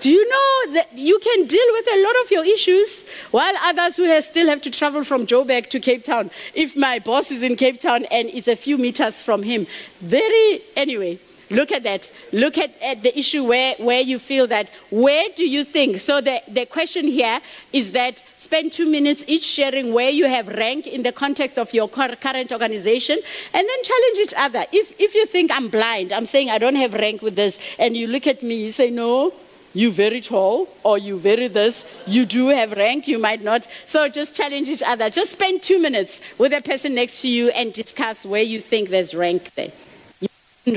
Do 0.00 0.10
you 0.10 0.28
know 0.28 0.72
that 0.74 0.88
you 0.94 1.18
can 1.20 1.46
deal 1.46 1.66
with 1.72 1.86
a 1.92 2.02
lot 2.02 2.14
of 2.24 2.30
your 2.30 2.44
issues 2.44 3.06
while 3.30 3.54
others 3.62 3.96
who 3.96 4.04
have 4.04 4.24
still 4.24 4.48
have 4.48 4.60
to 4.62 4.70
travel 4.70 5.04
from 5.04 5.26
Joburg 5.26 5.68
to 5.70 5.78
Cape 5.78 6.02
Town? 6.02 6.30
If 6.54 6.76
my 6.76 6.98
boss 6.98 7.30
is 7.30 7.42
in 7.42 7.56
Cape 7.56 7.78
Town 7.78 8.06
and 8.10 8.28
it's 8.28 8.48
a 8.48 8.56
few 8.56 8.78
meters 8.78 9.22
from 9.22 9.44
him, 9.44 9.66
very, 10.00 10.60
anyway, 10.76 11.20
Look 11.52 11.70
at 11.70 11.82
that. 11.82 12.10
Look 12.32 12.56
at, 12.56 12.70
at, 12.82 13.02
the 13.02 13.16
issue 13.16 13.44
where, 13.44 13.74
where 13.78 14.00
you 14.00 14.18
feel 14.18 14.46
that, 14.46 14.70
where 14.90 15.28
do 15.36 15.46
you 15.46 15.64
think? 15.64 16.00
So 16.00 16.22
the, 16.22 16.40
the 16.48 16.64
question 16.64 17.04
here 17.06 17.40
is 17.74 17.92
that 17.92 18.24
spend 18.38 18.72
two 18.72 18.90
minutes 18.90 19.22
each 19.26 19.44
sharing 19.44 19.92
where 19.92 20.08
you 20.08 20.26
have 20.26 20.48
rank 20.48 20.86
in 20.86 21.02
the 21.02 21.12
context 21.12 21.58
of 21.58 21.72
your 21.74 21.88
current 21.88 22.52
organization 22.52 23.18
and 23.52 23.68
then 23.68 23.82
challenge 23.84 24.18
each 24.18 24.34
other. 24.36 24.64
If, 24.72 24.98
if 24.98 25.14
you 25.14 25.26
think 25.26 25.50
I'm 25.54 25.68
blind, 25.68 26.10
I'm 26.12 26.24
saying 26.24 26.48
I 26.48 26.56
don't 26.56 26.76
have 26.76 26.94
rank 26.94 27.20
with 27.20 27.36
this, 27.36 27.58
and 27.78 27.94
you 27.96 28.06
look 28.06 28.26
at 28.26 28.42
me, 28.42 28.64
you 28.64 28.72
say, 28.72 28.90
no, 28.90 29.32
you 29.74 29.90
very 29.90 30.20
tall 30.20 30.68
or 30.82 30.98
you 30.98 31.18
very 31.18 31.48
this 31.48 31.86
you 32.06 32.26
do 32.26 32.48
have 32.48 32.72
rank 32.72 33.08
you 33.08 33.18
might 33.18 33.42
not 33.42 33.66
so 33.86 34.06
just 34.06 34.36
challenge 34.36 34.68
each 34.68 34.82
other 34.82 35.08
just 35.08 35.30
spend 35.30 35.62
two 35.62 35.80
minutes 35.80 36.20
with 36.36 36.52
the 36.52 36.60
person 36.60 36.94
next 36.94 37.22
to 37.22 37.28
you 37.28 37.48
and 37.52 37.72
discuss 37.72 38.26
where 38.26 38.42
you 38.42 38.60
think 38.60 38.90
there's 38.90 39.14
rank 39.14 39.50
there 39.54 39.72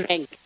rank 0.10 0.40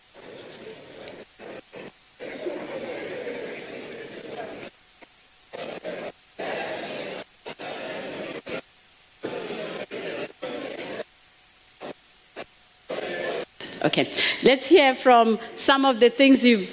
Okay, 13.83 14.11
let's 14.43 14.65
hear 14.65 14.93
from 14.93 15.39
some 15.55 15.85
of 15.85 16.01
the 16.01 16.09
things 16.09 16.43
you've 16.43 16.69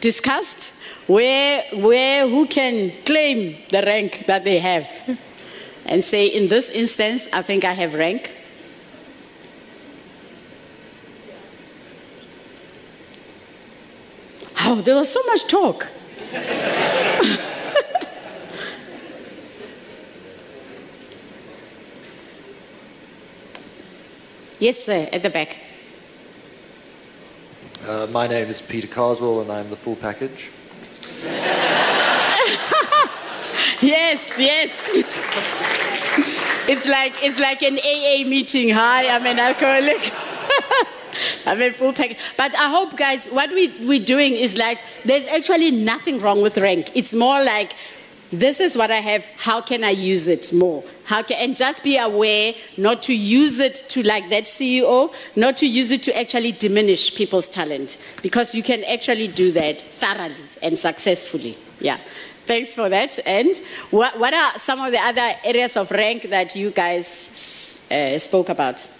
discussed. 0.00 0.74
Where, 1.06 1.62
where, 1.74 2.28
who 2.28 2.46
can 2.46 2.92
claim 3.04 3.56
the 3.68 3.82
rank 3.82 4.26
that 4.26 4.44
they 4.44 4.58
have 4.58 4.88
and 5.86 6.04
say, 6.04 6.26
in 6.26 6.48
this 6.48 6.70
instance, 6.70 7.28
I 7.32 7.42
think 7.42 7.64
I 7.64 7.72
have 7.72 7.94
rank. 7.94 8.30
Oh, 14.62 14.80
there 14.82 14.94
was 14.96 15.10
so 15.10 15.22
much 15.24 15.46
talk. 15.46 15.88
yes, 24.60 24.84
sir, 24.84 25.08
at 25.12 25.22
the 25.22 25.30
back. 25.30 25.69
Uh, 27.90 28.06
my 28.12 28.28
name 28.28 28.46
is 28.46 28.62
Peter 28.62 28.86
Carswell, 28.86 29.40
and 29.40 29.50
I'm 29.50 29.68
the 29.68 29.74
full 29.74 29.96
package. 29.96 30.52
yes, 33.82 34.32
yes. 34.38 34.92
It's 36.68 36.86
like 36.86 37.14
it's 37.20 37.40
like 37.40 37.64
an 37.64 37.80
AA 37.80 38.22
meeting. 38.28 38.68
Hi, 38.70 39.08
I'm 39.08 39.26
an 39.26 39.40
alcoholic. 39.40 39.98
I'm 41.46 41.60
a 41.60 41.72
full 41.72 41.92
package. 41.92 42.18
But 42.36 42.54
I 42.54 42.70
hope, 42.70 42.96
guys, 42.96 43.26
what 43.26 43.50
we, 43.50 43.74
we're 43.80 44.04
doing 44.04 44.34
is 44.34 44.56
like, 44.56 44.78
there's 45.04 45.26
actually 45.26 45.72
nothing 45.72 46.20
wrong 46.20 46.42
with 46.42 46.58
rank. 46.58 46.92
It's 46.94 47.12
more 47.12 47.42
like, 47.42 47.72
this 48.32 48.60
is 48.60 48.76
what 48.76 48.90
I 48.90 48.98
have, 48.98 49.24
how 49.36 49.60
can 49.60 49.82
I 49.82 49.90
use 49.90 50.28
it 50.28 50.52
more? 50.52 50.84
How 51.04 51.22
can, 51.22 51.36
and 51.38 51.56
just 51.56 51.82
be 51.82 51.98
aware 51.98 52.54
not 52.76 53.02
to 53.04 53.16
use 53.16 53.58
it 53.58 53.84
to 53.88 54.02
like 54.04 54.28
that 54.30 54.44
CEO, 54.44 55.12
not 55.34 55.56
to 55.58 55.66
use 55.66 55.90
it 55.90 56.02
to 56.04 56.16
actually 56.16 56.52
diminish 56.52 57.14
people's 57.14 57.48
talent, 57.48 57.98
because 58.22 58.54
you 58.54 58.62
can 58.62 58.84
actually 58.84 59.26
do 59.26 59.50
that 59.52 59.80
thoroughly 59.80 60.34
and 60.62 60.78
successfully. 60.78 61.56
Yeah. 61.80 61.98
Thanks 62.46 62.74
for 62.74 62.88
that. 62.88 63.18
And 63.26 63.50
what, 63.90 64.18
what 64.18 64.34
are 64.34 64.58
some 64.58 64.80
of 64.80 64.92
the 64.92 64.98
other 64.98 65.32
areas 65.44 65.76
of 65.76 65.90
rank 65.90 66.24
that 66.30 66.54
you 66.56 66.70
guys 66.70 67.86
uh, 67.90 68.18
spoke 68.18 68.48
about? 68.48 68.90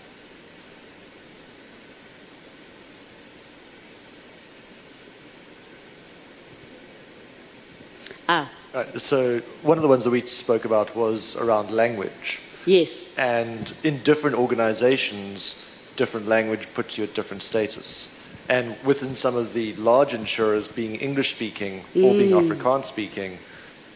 Ah, 8.28 8.48
Right, 8.72 9.00
so 9.00 9.40
one 9.62 9.78
of 9.78 9.82
the 9.82 9.88
ones 9.88 10.04
that 10.04 10.10
we 10.10 10.20
spoke 10.22 10.64
about 10.64 10.94
was 10.94 11.36
around 11.36 11.70
language. 11.70 12.40
yes. 12.66 13.10
And 13.18 13.72
in 13.82 13.98
different 14.02 14.36
organizations, 14.36 15.56
different 15.96 16.28
language 16.28 16.68
puts 16.74 16.96
you 16.96 17.04
at 17.04 17.14
different 17.14 17.42
status. 17.42 18.16
And 18.48 18.76
within 18.84 19.14
some 19.14 19.36
of 19.36 19.54
the 19.54 19.74
large 19.74 20.14
insurers, 20.14 20.66
being 20.68 20.96
English 20.96 21.30
speaking 21.32 21.84
or 21.94 22.12
being 22.14 22.32
Afrikaans 22.32 22.84
speaking 22.84 23.38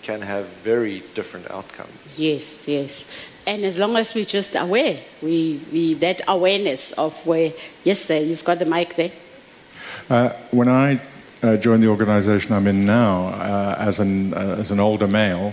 can 0.02 0.20
have 0.20 0.46
very 0.62 1.02
different 1.14 1.50
outcomes. 1.50 2.18
Yes, 2.18 2.68
yes. 2.68 3.06
And 3.46 3.64
as 3.64 3.78
long 3.78 3.96
as 3.96 4.14
we're 4.14 4.24
just 4.24 4.54
aware, 4.54 4.98
we, 5.22 5.60
we 5.72 5.94
that 5.94 6.20
awareness 6.28 6.92
of 6.92 7.14
where, 7.26 7.52
yes, 7.84 8.00
sir, 8.00 8.18
you've 8.18 8.44
got 8.44 8.58
the 8.58 8.66
mic 8.66 8.96
there. 8.96 9.12
Uh, 10.10 10.30
when 10.50 10.68
I 10.68 11.00
uh, 11.44 11.56
joined 11.56 11.82
the 11.82 11.88
organisation 11.88 12.52
I'm 12.54 12.66
in 12.66 12.86
now 12.86 13.28
uh, 13.28 13.76
as, 13.78 14.00
an, 14.00 14.34
uh, 14.34 14.56
as 14.58 14.70
an 14.70 14.80
older 14.80 15.06
male, 15.08 15.52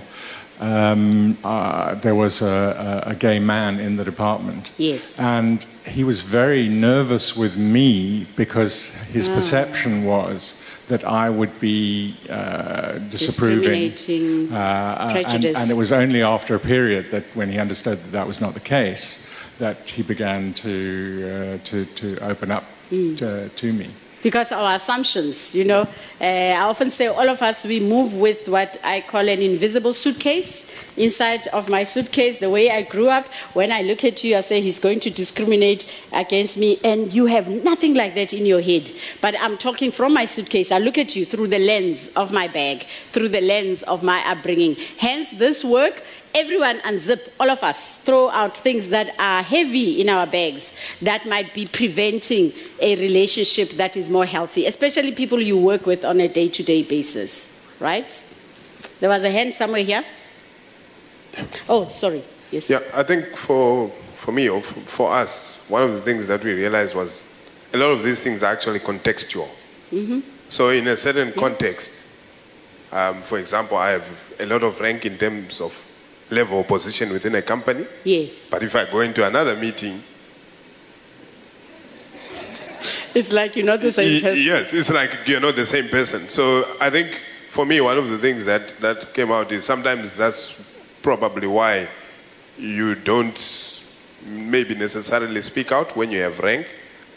um, 0.60 1.38
uh, 1.44 1.96
there 1.96 2.16
was 2.16 2.42
a, 2.42 3.04
a, 3.08 3.12
a 3.12 3.16
gay 3.16 3.40
man 3.40 3.80
in 3.80 3.96
the 3.98 4.04
department. 4.04 4.72
Yes. 4.78 5.18
And 5.20 5.60
he 5.86 6.04
was 6.04 6.22
very 6.22 6.70
nervous 6.70 7.36
with 7.36 7.58
me 7.58 8.28
because 8.36 8.94
his 9.12 9.28
perception 9.28 10.06
was 10.06 10.64
that 10.88 11.04
I 11.04 11.30
would 11.30 11.60
be 11.60 12.16
uh, 12.30 13.00
disapproving. 13.10 13.90
Discriminating, 13.92 14.52
Uh, 14.54 14.58
uh, 14.58 15.24
and, 15.28 15.46
and 15.46 15.72
it 15.72 15.78
was 15.78 15.92
only 15.92 16.22
after 16.22 16.56
a 16.56 16.60
period 16.60 17.10
that 17.12 17.24
when 17.34 17.50
he 17.50 17.58
understood 17.60 17.98
that 18.04 18.12
that 18.12 18.28
was 18.28 18.40
not 18.42 18.54
the 18.54 18.60
case 18.78 19.26
that 19.58 19.90
he 19.90 20.04
began 20.04 20.54
to, 20.54 20.70
uh, 21.34 21.66
to, 21.70 21.86
to 21.86 22.08
open 22.32 22.52
up 22.52 22.64
Mm. 22.92 23.18
to, 23.18 23.48
to 23.48 23.72
me. 23.72 23.88
Because 24.24 24.52
our 24.52 24.76
assumptions, 24.76 25.56
you 25.56 25.66
know, 25.66 25.82
uh, 26.20 26.24
I 26.24 26.62
often 26.62 26.92
say 26.92 27.08
all 27.08 27.28
of 27.28 27.42
us, 27.42 27.66
we 27.66 27.80
move 27.80 28.14
with 28.16 28.48
what 28.48 28.80
I 28.84 29.02
call 29.02 29.28
an 29.28 29.42
invisible 29.42 29.94
suitcase 29.94 30.66
inside 30.98 31.48
of 31.48 31.68
my 31.68 31.84
suitcase. 31.84 32.38
The 32.38 32.50
way 32.50 32.70
I 32.70 32.84
grew 32.84 33.10
up, 33.10 33.26
when 33.54 33.72
I 33.72 33.82
look 33.82 34.04
at 34.04 34.24
you, 34.24 34.38
I 34.38 34.42
say 34.42 34.62
he's 34.62 34.80
going 34.80 35.00
to 35.02 35.10
discriminate 35.10 35.92
against 36.14 36.58
me, 36.58 36.80
and 36.84 37.12
you 37.12 37.26
have 37.26 37.48
nothing 37.50 37.96
like 37.96 38.16
that 38.16 38.34
in 38.34 38.46
your 38.46 38.62
head. 38.62 38.92
But 39.22 39.36
I'm 39.40 39.58
talking 39.58 39.92
from 39.92 40.14
my 40.14 40.26
suitcase. 40.26 40.72
I 40.72 40.78
look 40.78 40.98
at 40.98 41.16
you 41.16 41.26
through 41.26 41.48
the 41.48 41.60
lens 41.60 42.10
of 42.10 42.32
my 42.32 42.48
bag, 42.48 42.86
through 43.12 43.30
the 43.30 43.42
lens 43.42 43.84
of 43.84 44.04
my 44.04 44.22
upbringing. 44.30 44.76
Hence, 44.98 45.32
this 45.32 45.64
work 45.64 46.04
everyone 46.34 46.80
unzip, 46.80 47.30
all 47.40 47.50
of 47.50 47.64
us, 47.64 47.98
throw 47.98 48.30
out 48.30 48.58
things 48.58 48.90
that 48.90 49.16
are 49.20 49.42
heavy 49.42 50.02
in 50.02 50.10
our 50.10 50.28
bags 50.28 50.74
that 51.02 51.26
might 51.26 51.54
be 51.54 51.66
preventing 51.66 52.54
a 52.80 52.96
relationship 53.00 53.70
that 53.72 53.98
is 53.98 54.10
more 54.10 54.26
healthy, 54.26 54.66
especially 54.66 55.12
people 55.12 55.42
you 55.42 55.58
work 55.58 55.86
with 55.86 56.06
on 56.06 56.20
a 56.20 56.28
day 56.28 56.48
to 56.50 56.64
day 56.64 56.84
basis, 56.84 57.62
right? 57.80 58.12
There 59.00 59.10
was 59.10 59.24
a 59.24 59.32
hand 59.32 59.54
somewhere 59.54 59.84
here. 59.84 60.04
Oh, 61.68 61.88
sorry. 61.88 62.24
Yes. 62.52 62.70
Yeah, 62.70 62.82
I 62.94 63.04
think 63.04 63.36
for, 63.36 63.90
for 63.90 64.32
me 64.32 64.50
or 64.50 64.62
for 64.62 65.14
us, 65.14 65.56
one 65.70 65.84
of 65.84 65.94
the 65.94 66.02
things 66.02 66.28
that 66.28 66.44
we 66.44 66.54
realized 66.54 66.96
was 66.96 67.26
a 67.74 67.78
lot 67.78 67.92
of 67.92 68.04
these 68.04 68.22
things 68.22 68.44
are 68.44 68.52
actually 68.52 68.80
contextual. 68.80 69.48
So, 70.50 70.70
in 70.70 70.88
a 70.88 70.98
certain 70.98 71.34
context, 71.34 72.06
um, 72.92 73.22
for 73.22 73.40
example, 73.40 73.78
I 73.78 73.92
have 73.92 74.36
a 74.40 74.46
lot 74.46 74.64
of 74.64 74.80
rank 74.80 75.06
in 75.06 75.18
terms 75.18 75.62
of 75.62 75.74
level 76.32 76.58
or 76.60 76.64
position 76.64 77.12
within 77.12 77.36
a 77.36 77.42
company, 77.42 77.86
Yes. 78.04 78.48
but 78.50 78.64
if 78.64 78.76
I 78.76 78.86
go 78.90 79.02
into 79.02 79.26
another 79.26 79.56
meeting, 79.56 80.02
It's 83.14 83.34
like 83.34 83.58
you're 83.58 83.66
not 83.66 83.82
the 83.82 83.92
same 83.92 84.22
person. 84.22 84.42
yes, 84.42 84.74
it's 84.74 84.90
like 84.90 85.12
you're 85.28 85.42
not 85.42 85.56
the 85.58 85.66
same 85.66 85.90
person. 85.90 86.30
So, 86.30 86.66
I 86.80 86.90
think 86.90 87.10
for 87.50 87.66
me, 87.66 87.82
one 87.82 87.98
of 87.98 88.10
the 88.10 88.18
things 88.18 88.46
that, 88.46 88.80
that 88.80 89.14
came 89.14 89.32
out 89.32 89.52
is 89.52 89.66
sometimes 89.66 90.16
that's 90.16 90.56
probably 91.04 91.48
why 91.48 91.90
you 92.58 92.96
don't 92.96 93.84
maybe 94.26 94.76
necessarily 94.76 95.42
speak 95.42 95.74
out 95.74 95.94
when 95.98 96.10
you 96.12 96.22
have 96.22 96.40
rank 96.40 96.66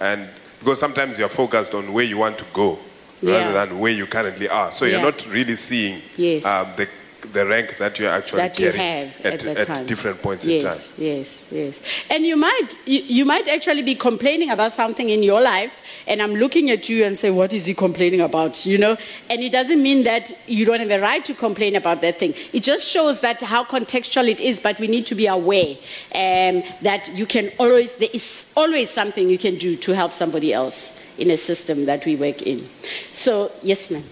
and 0.00 0.26
because 0.58 0.80
sometimes 0.80 1.18
you're 1.18 1.28
focused 1.28 1.74
on 1.74 1.92
where 1.92 2.04
you 2.04 2.16
want 2.16 2.38
to 2.38 2.44
go 2.52 2.78
Yeah. 3.20 3.32
rather 3.36 3.52
than 3.66 3.78
where 3.78 3.92
you 3.92 4.06
currently 4.06 4.48
are 4.48 4.72
so 4.72 4.86
Yeah. 4.86 4.92
you're 4.92 5.02
not 5.12 5.26
really 5.26 5.54
seeing 5.54 6.00
Yes. 6.16 6.44
um, 6.46 6.66
the, 6.76 6.88
the 7.33 7.47
rank 7.47 7.77
that 7.79 7.99
you're 7.99 8.11
actually 8.11 8.39
that 8.39 8.59
you 8.59 8.70
have 8.72 9.27
at, 9.27 9.41
the 9.41 9.64
time. 9.64 9.87
different 9.87 10.20
points 10.20 10.45
in 10.45 10.62
time 10.62 10.75
yes, 10.75 10.95
Yes, 10.99 11.49
yes, 11.51 12.07
And 12.11 12.27
you 12.27 12.37
might, 12.37 12.68
you, 12.87 13.01
you 13.01 13.25
might 13.25 13.49
actually 13.49 13.83
be 13.83 13.95
complaining 13.95 14.51
about 14.51 14.72
something 14.72 15.09
in 15.09 15.22
your 15.22 15.41
life, 15.41 15.81
and 16.07 16.20
I'm 16.20 16.35
looking 16.35 16.70
at 16.70 16.89
you 16.89 17.05
and 17.05 17.16
say, 17.16 17.31
"What 17.31 17.53
is 17.53 17.66
he 17.66 17.75
complaining 17.75 18.20
about?" 18.20 18.66
You 18.66 18.79
know, 18.79 18.97
and 19.31 19.43
it 19.43 19.53
doesn't 19.53 19.83
mean 19.83 20.05
that 20.05 20.37
you 20.47 20.64
don't 20.64 20.81
have 20.81 20.91
a 20.91 21.01
right 21.01 21.25
to 21.25 21.35
complain 21.35 21.77
about 21.77 22.01
that 22.03 22.18
thing. 22.18 22.35
It 22.53 22.62
just 22.62 22.87
shows 22.87 23.20
that 23.20 23.43
how 23.43 23.64
contextual 23.64 24.29
it 24.29 24.41
is. 24.41 24.61
But 24.61 24.79
we 24.79 24.87
need 24.87 25.07
to 25.07 25.14
be 25.14 25.27
aware 25.27 25.77
um, 26.14 26.62
that 26.83 27.11
you 27.14 27.27
can 27.27 27.53
always, 27.59 27.97
there 27.97 28.09
is 28.12 28.47
always 28.57 28.91
something 28.91 29.29
you 29.29 29.39
can 29.39 29.57
do 29.57 29.77
to 29.77 29.95
help 29.95 30.12
somebody 30.12 30.53
else 30.53 31.01
in 31.18 31.31
a 31.31 31.37
system 31.37 31.87
that 31.87 32.05
we 32.05 32.16
work 32.16 32.43
in. 32.43 32.68
So, 33.12 33.53
yes, 33.62 33.91
ma'am. 33.91 34.05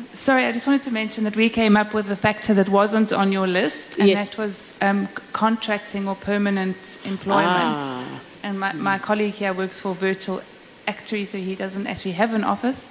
Um, 0.00 0.06
sorry, 0.14 0.44
I 0.46 0.52
just 0.52 0.66
wanted 0.66 0.82
to 0.82 0.90
mention 0.92 1.24
that 1.24 1.36
we 1.36 1.48
came 1.48 1.76
up 1.76 1.92
with 1.94 2.10
a 2.10 2.16
factor 2.16 2.54
that 2.54 2.68
wasn't 2.68 3.12
on 3.12 3.32
your 3.32 3.46
list, 3.46 3.98
and 3.98 4.08
Yes. 4.08 4.30
that 4.30 4.38
was 4.38 4.76
um, 4.80 5.08
contracting 5.32 6.08
or 6.08 6.14
permanent 6.14 6.98
employment. 7.04 7.76
Ah. 7.76 8.20
And 8.42 8.58
my, 8.58 8.72
my 8.72 8.98
colleague 8.98 9.34
here 9.34 9.52
works 9.52 9.80
for 9.80 9.94
Virtual 9.94 10.42
Actuary, 10.88 11.26
so 11.26 11.36
he 11.38 11.54
doesn't 11.54 11.86
actually 11.86 12.12
have 12.12 12.32
an 12.34 12.44
office, 12.44 12.88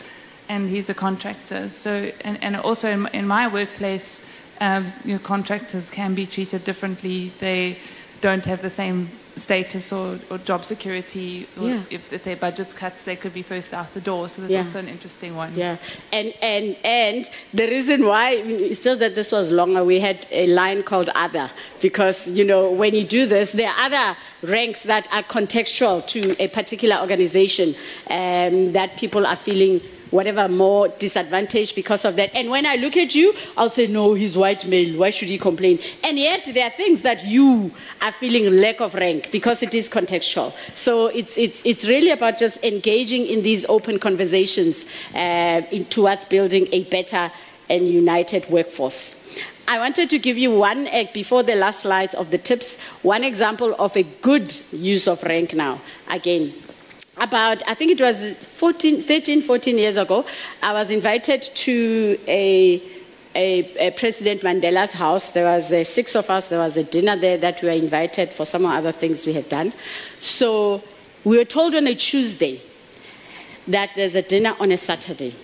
and 0.49 0.69
he's 0.69 0.89
a 0.89 0.93
contractor. 0.93 1.69
So, 1.69 2.11
and, 2.23 2.37
and 2.43 2.55
also 2.57 2.89
in, 2.89 2.99
my- 3.01 3.09
in 3.13 3.27
my 3.27 3.47
workplace, 3.47 4.21
um, 4.61 4.91
you 5.03 5.13
know, 5.13 5.19
contractors 5.19 5.89
can 5.89 6.13
be 6.13 6.25
treated 6.27 6.63
differently. 6.65 7.31
They 7.39 7.77
don't 8.21 8.45
have 8.45 8.61
the 8.61 8.69
same 8.69 9.09
status 9.39 9.91
or, 9.91 10.19
or 10.29 10.37
job 10.37 10.63
security. 10.63 11.47
Or 11.59 11.67
Yeah. 11.69 11.81
if, 11.89 12.13
if 12.13 12.23
their 12.23 12.35
budget's 12.35 12.73
cuts, 12.73 13.03
they 13.03 13.15
could 13.15 13.33
be 13.33 13.41
first 13.41 13.73
out 13.73 13.93
the 13.93 14.01
door. 14.01 14.27
So 14.29 14.41
that's 14.41 14.51
Yeah. 14.53 14.59
also 14.59 14.79
an 14.79 14.87
interesting 14.89 15.35
one. 15.35 15.53
Yeah, 15.55 15.77
and 16.11 16.33
and 16.41 16.75
and 16.83 17.29
the 17.53 17.67
reason 17.67 18.05
why 18.05 18.31
it's 18.33 18.83
just 18.83 18.99
that 18.99 19.15
this 19.15 19.31
was 19.31 19.49
longer. 19.51 19.83
We 19.83 19.99
had 19.99 20.25
a 20.31 20.47
line 20.47 20.83
called 20.83 21.09
other 21.15 21.49
because 21.81 22.29
you 22.29 22.43
know 22.43 22.71
when 22.71 22.93
you 22.93 23.03
do 23.03 23.25
this, 23.25 23.51
there 23.53 23.69
are 23.69 23.85
other 23.85 24.17
ranks 24.43 24.83
that 24.83 25.07
are 25.11 25.23
contextual 25.23 26.05
to 26.07 26.35
a 26.41 26.47
particular 26.47 26.97
organization 26.97 27.75
um, 28.09 28.71
that 28.73 28.95
people 28.97 29.25
are 29.25 29.35
feeling 29.35 29.81
whatever 30.11 30.47
more 30.47 30.87
disadvantaged 30.87 31.75
because 31.75 32.05
of 32.05 32.15
that. 32.15 32.33
And 32.33 32.49
when 32.49 32.65
I 32.65 32.75
look 32.75 32.97
at 32.97 33.15
you, 33.15 33.33
I'll 33.57 33.69
say, 33.69 33.87
no, 33.87 34.13
he's 34.13 34.37
white 34.37 34.67
male. 34.67 34.97
Why 34.99 35.09
should 35.09 35.27
he 35.27 35.37
complain? 35.37 35.79
And 36.03 36.17
yet 36.17 36.49
there 36.53 36.65
are 36.65 36.71
things 36.71 37.01
that 37.03 37.25
you 37.25 37.71
are 38.01 38.11
feeling 38.11 38.59
lack 38.59 38.81
of 38.81 38.95
rank 38.95 39.31
because 39.31 39.63
it 39.63 39.73
is 39.73 39.87
contextual. 39.89 40.53
So 40.75 41.07
it's 41.07 41.37
it's 41.37 41.65
it's 41.65 41.87
really 41.87 42.11
about 42.11 42.37
just 42.37 42.63
engaging 42.63 43.25
in 43.25 43.41
these 43.41 43.65
open 43.65 43.99
conversations 43.99 44.85
uh, 45.13 45.61
in, 45.71 45.85
towards 45.85 46.23
building 46.25 46.67
a 46.71 46.83
better 46.85 47.31
and 47.69 47.87
united 47.87 48.49
workforce. 48.49 49.15
I 49.67 49.77
wanted 49.77 50.09
to 50.09 50.17
give 50.17 50.35
you 50.35 50.49
one, 50.49 50.87
uh, 50.87 51.03
before 51.13 51.43
the 51.43 51.55
last 51.55 51.81
slide 51.81 52.15
of 52.15 52.31
the 52.31 52.39
tips, 52.39 52.79
one 53.03 53.23
example 53.23 53.75
of 53.77 53.95
a 53.95 54.01
good 54.01 54.51
use 54.71 55.07
of 55.07 55.21
rank 55.21 55.53
now. 55.53 55.79
Again, 56.09 56.53
about, 57.19 57.61
I 57.67 57.73
think 57.73 57.91
it 57.91 58.01
was 58.01 58.35
14, 58.35 59.01
13, 59.01 59.41
14 59.41 59.77
years 59.77 59.97
ago, 59.97 60.25
I 60.61 60.73
was 60.73 60.91
invited 60.91 61.41
to 61.41 62.19
a, 62.27 62.81
a, 63.35 63.87
a 63.87 63.91
President 63.91 64.41
Mandela's 64.41 64.93
house. 64.93 65.31
There 65.31 65.45
was 65.45 65.71
uh, 65.71 65.83
six 65.83 66.15
of 66.15 66.29
us. 66.29 66.49
There 66.49 66.59
was 66.59 66.77
a 66.77 66.83
dinner 66.83 67.15
there 67.15 67.37
that 67.37 67.61
we 67.61 67.67
were 67.67 67.75
invited 67.75 68.29
for 68.29 68.45
some 68.45 68.65
other 68.65 68.91
things 68.91 69.25
we 69.25 69.33
had 69.33 69.49
done. 69.49 69.73
So 70.19 70.83
we 71.23 71.37
were 71.37 71.45
told 71.45 71.75
on 71.75 71.87
a 71.87 71.95
Tuesday 71.95 72.61
that 73.67 73.91
there's 73.95 74.15
a 74.15 74.21
dinner 74.21 74.55
on 74.59 74.71
a 74.71 74.77
Saturday. 74.77 75.35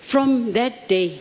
From 0.00 0.52
that 0.52 0.88
day, 0.88 1.20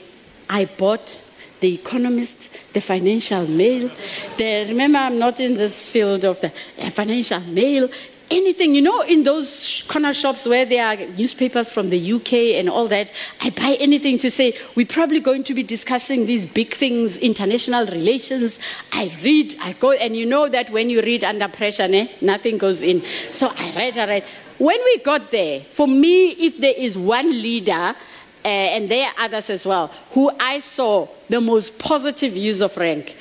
I 0.49 0.65
bought 0.65 1.21
The 1.59 1.75
Economist, 1.75 2.73
the 2.73 2.81
Financial 2.81 3.47
Mail. 3.47 3.91
The, 4.37 4.65
remember, 4.67 4.97
I'm 4.97 5.19
not 5.19 5.39
in 5.39 5.55
this 5.55 5.87
field 5.87 6.25
of 6.25 6.41
the 6.41 6.47
uh, 6.79 6.89
Financial 6.89 7.39
Mail. 7.41 7.89
Anything, 8.31 8.73
you 8.75 8.81
know, 8.81 9.01
in 9.01 9.23
those 9.23 9.83
corner 9.89 10.13
shops 10.13 10.47
where 10.47 10.65
there 10.65 10.85
are 10.85 10.95
newspapers 11.17 11.69
from 11.69 11.89
the 11.89 12.13
UK 12.13 12.33
and 12.57 12.69
all 12.69 12.87
that, 12.87 13.11
I 13.41 13.49
buy 13.49 13.75
anything 13.77 14.17
to 14.19 14.31
say 14.31 14.57
we're 14.73 14.85
probably 14.85 15.19
going 15.19 15.43
to 15.43 15.53
be 15.53 15.63
discussing 15.63 16.25
these 16.25 16.45
big 16.45 16.73
things, 16.73 17.17
international 17.17 17.87
relations. 17.87 18.57
I 18.93 19.11
read, 19.21 19.55
I 19.61 19.73
go, 19.73 19.91
and 19.91 20.15
you 20.15 20.25
know 20.25 20.47
that 20.47 20.69
when 20.69 20.89
you 20.89 21.01
read 21.01 21.25
under 21.25 21.49
pressure, 21.49 21.89
ne, 21.89 22.09
nothing 22.21 22.57
goes 22.57 22.81
in. 22.81 23.03
So 23.33 23.51
I 23.53 23.73
read, 23.75 23.97
I 23.97 24.07
read. 24.07 24.23
When 24.57 24.79
we 24.85 24.99
got 24.99 25.29
there, 25.31 25.59
for 25.59 25.87
me, 25.87 26.29
if 26.29 26.57
there 26.57 26.75
is 26.77 26.97
one 26.97 27.29
leader, 27.29 27.95
uh, 28.43 28.47
and 28.47 28.89
there 28.89 29.07
are 29.07 29.25
others 29.25 29.49
as 29.49 29.65
well, 29.65 29.87
who 30.11 30.31
I 30.39 30.59
saw 30.59 31.07
the 31.29 31.41
most 31.41 31.77
positive 31.79 32.35
use 32.37 32.61
of 32.61 32.77
rank. 32.77 33.17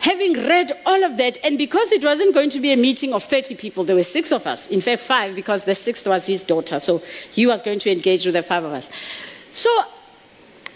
Having 0.00 0.34
read 0.34 0.72
all 0.86 1.02
of 1.02 1.16
that, 1.16 1.38
and 1.42 1.58
because 1.58 1.90
it 1.90 2.04
wasn't 2.04 2.32
going 2.32 2.50
to 2.50 2.60
be 2.60 2.72
a 2.72 2.76
meeting 2.76 3.12
of 3.12 3.24
30 3.24 3.56
people, 3.56 3.82
there 3.82 3.96
were 3.96 4.04
six 4.04 4.30
of 4.30 4.46
us. 4.46 4.68
In 4.68 4.80
fact, 4.80 5.02
five, 5.02 5.34
because 5.34 5.64
the 5.64 5.74
sixth 5.74 6.06
was 6.06 6.26
his 6.26 6.44
daughter. 6.44 6.78
So 6.78 7.02
he 7.30 7.46
was 7.46 7.62
going 7.62 7.80
to 7.80 7.90
engage 7.90 8.24
with 8.24 8.34
the 8.34 8.42
five 8.42 8.62
of 8.64 8.72
us. 8.72 8.88
So 9.52 9.68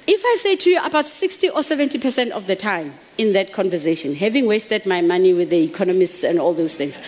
if 0.07 0.25
I 0.25 0.37
say 0.41 0.57
to 0.57 0.71
you 0.71 0.85
about 0.85 1.07
60 1.07 1.51
or 1.51 1.61
70% 1.61 2.31
of 2.31 2.49
the 2.49 2.57
time 2.57 2.95
in 3.17 3.33
that 3.35 3.53
conversation, 3.53 4.15
having 4.17 4.47
wasted 4.47 4.87
my 4.87 5.01
money 5.01 5.33
with 5.33 5.51
the 5.51 5.63
economists 5.63 6.25
and 6.25 6.41
all 6.41 6.53
those 6.53 6.75
things, 6.75 6.99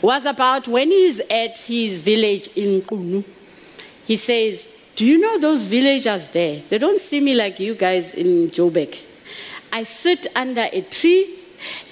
was 0.00 0.26
about 0.26 0.68
when 0.68 0.90
he's 0.90 1.18
at 1.30 1.58
his 1.58 1.98
village 1.98 2.48
in 2.54 2.82
Qunu. 2.82 3.24
He 4.06 4.16
says, 4.16 4.68
Do 4.94 5.06
you 5.06 5.18
know 5.18 5.38
those 5.38 5.64
villagers 5.64 6.28
there? 6.28 6.62
They 6.68 6.78
don't 6.78 7.00
see 7.00 7.20
me 7.20 7.34
like 7.34 7.58
you 7.58 7.74
guys 7.74 8.14
in 8.14 8.50
Joburg. 8.50 9.02
I 9.72 9.82
sit 9.82 10.28
under 10.36 10.68
a 10.72 10.82
tree 10.82 11.40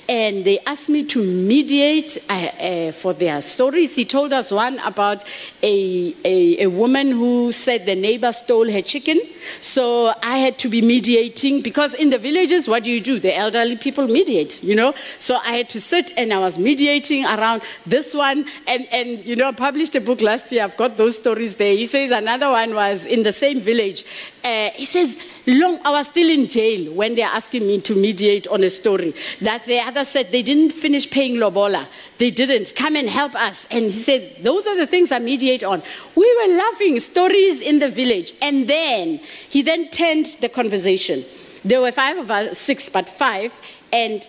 and 0.08 0.44
they 0.44 0.58
asked 0.60 0.88
me 0.88 1.04
to 1.04 1.22
mediate 1.22 2.18
uh, 2.28 2.32
uh, 2.32 2.92
for 2.92 3.12
their 3.14 3.40
stories. 3.40 3.94
He 3.94 4.04
told 4.04 4.32
us 4.32 4.50
one 4.50 4.78
about 4.80 5.24
a, 5.62 6.14
a, 6.24 6.64
a 6.64 6.66
woman 6.66 7.10
who 7.10 7.52
said 7.52 7.86
the 7.86 7.94
neighbor 7.94 8.32
stole 8.32 8.70
her 8.70 8.82
chicken. 8.82 9.20
So 9.60 10.12
I 10.22 10.38
had 10.38 10.58
to 10.58 10.68
be 10.68 10.82
mediating 10.82 11.62
because 11.62 11.94
in 11.94 12.10
the 12.10 12.18
villages, 12.18 12.68
what 12.68 12.84
do 12.84 12.90
you 12.90 13.00
do? 13.00 13.18
The 13.18 13.36
elderly 13.36 13.76
people 13.76 14.06
mediate, 14.06 14.62
you 14.62 14.74
know? 14.74 14.94
So 15.18 15.36
I 15.36 15.52
had 15.52 15.68
to 15.70 15.80
sit 15.80 16.12
and 16.16 16.32
I 16.32 16.38
was 16.38 16.58
mediating 16.58 17.24
around 17.24 17.62
this 17.86 18.14
one. 18.14 18.44
And, 18.66 18.86
and 18.92 19.24
you 19.24 19.36
know, 19.36 19.48
I 19.48 19.52
published 19.52 19.94
a 19.94 20.00
book 20.00 20.20
last 20.20 20.50
year. 20.52 20.64
I've 20.64 20.76
got 20.76 20.96
those 20.96 21.16
stories 21.16 21.56
there. 21.56 21.74
He 21.74 21.86
says 21.86 22.10
another 22.10 22.50
one 22.50 22.74
was 22.74 23.06
in 23.06 23.22
the 23.22 23.32
same 23.32 23.60
village. 23.60 24.04
Uh, 24.44 24.70
he 24.74 24.84
says, 24.84 25.16
long, 25.46 25.78
I 25.84 25.90
was 25.90 26.08
still 26.08 26.28
in 26.28 26.48
jail 26.48 26.92
when 26.94 27.14
they're 27.14 27.26
asking 27.28 27.64
me 27.66 27.80
to 27.82 27.94
mediate 27.94 28.48
on 28.48 28.64
a 28.64 28.70
story. 28.70 29.14
That 29.40 29.64
the 29.66 29.78
other 29.78 30.04
said 30.04 30.32
they 30.32 30.42
didn't 30.42 30.72
finish 30.72 31.08
paying 31.08 31.36
Lobola. 31.36 31.86
They 32.18 32.30
didn't. 32.30 32.74
Come 32.74 32.96
and 32.96 33.08
help 33.08 33.34
us. 33.36 33.66
And 33.70 33.84
he 33.84 33.90
says, 33.90 34.30
those 34.40 34.66
are 34.66 34.76
the 34.76 34.86
things 34.86 35.12
I 35.12 35.20
mediate 35.20 35.62
on. 35.62 35.80
We 36.16 36.42
were 36.42 36.56
laughing, 36.56 36.98
stories 36.98 37.60
in 37.60 37.78
the 37.78 37.88
village. 37.88 38.34
And 38.42 38.68
then 38.68 39.18
he 39.48 39.62
then 39.62 39.88
turned 39.90 40.26
the 40.40 40.48
conversation. 40.48 41.24
There 41.64 41.80
were 41.80 41.92
five 41.92 42.18
of 42.18 42.30
us, 42.30 42.58
six, 42.58 42.88
but 42.88 43.08
five. 43.08 43.52
And 43.92 44.28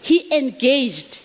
he 0.00 0.34
engaged 0.34 1.22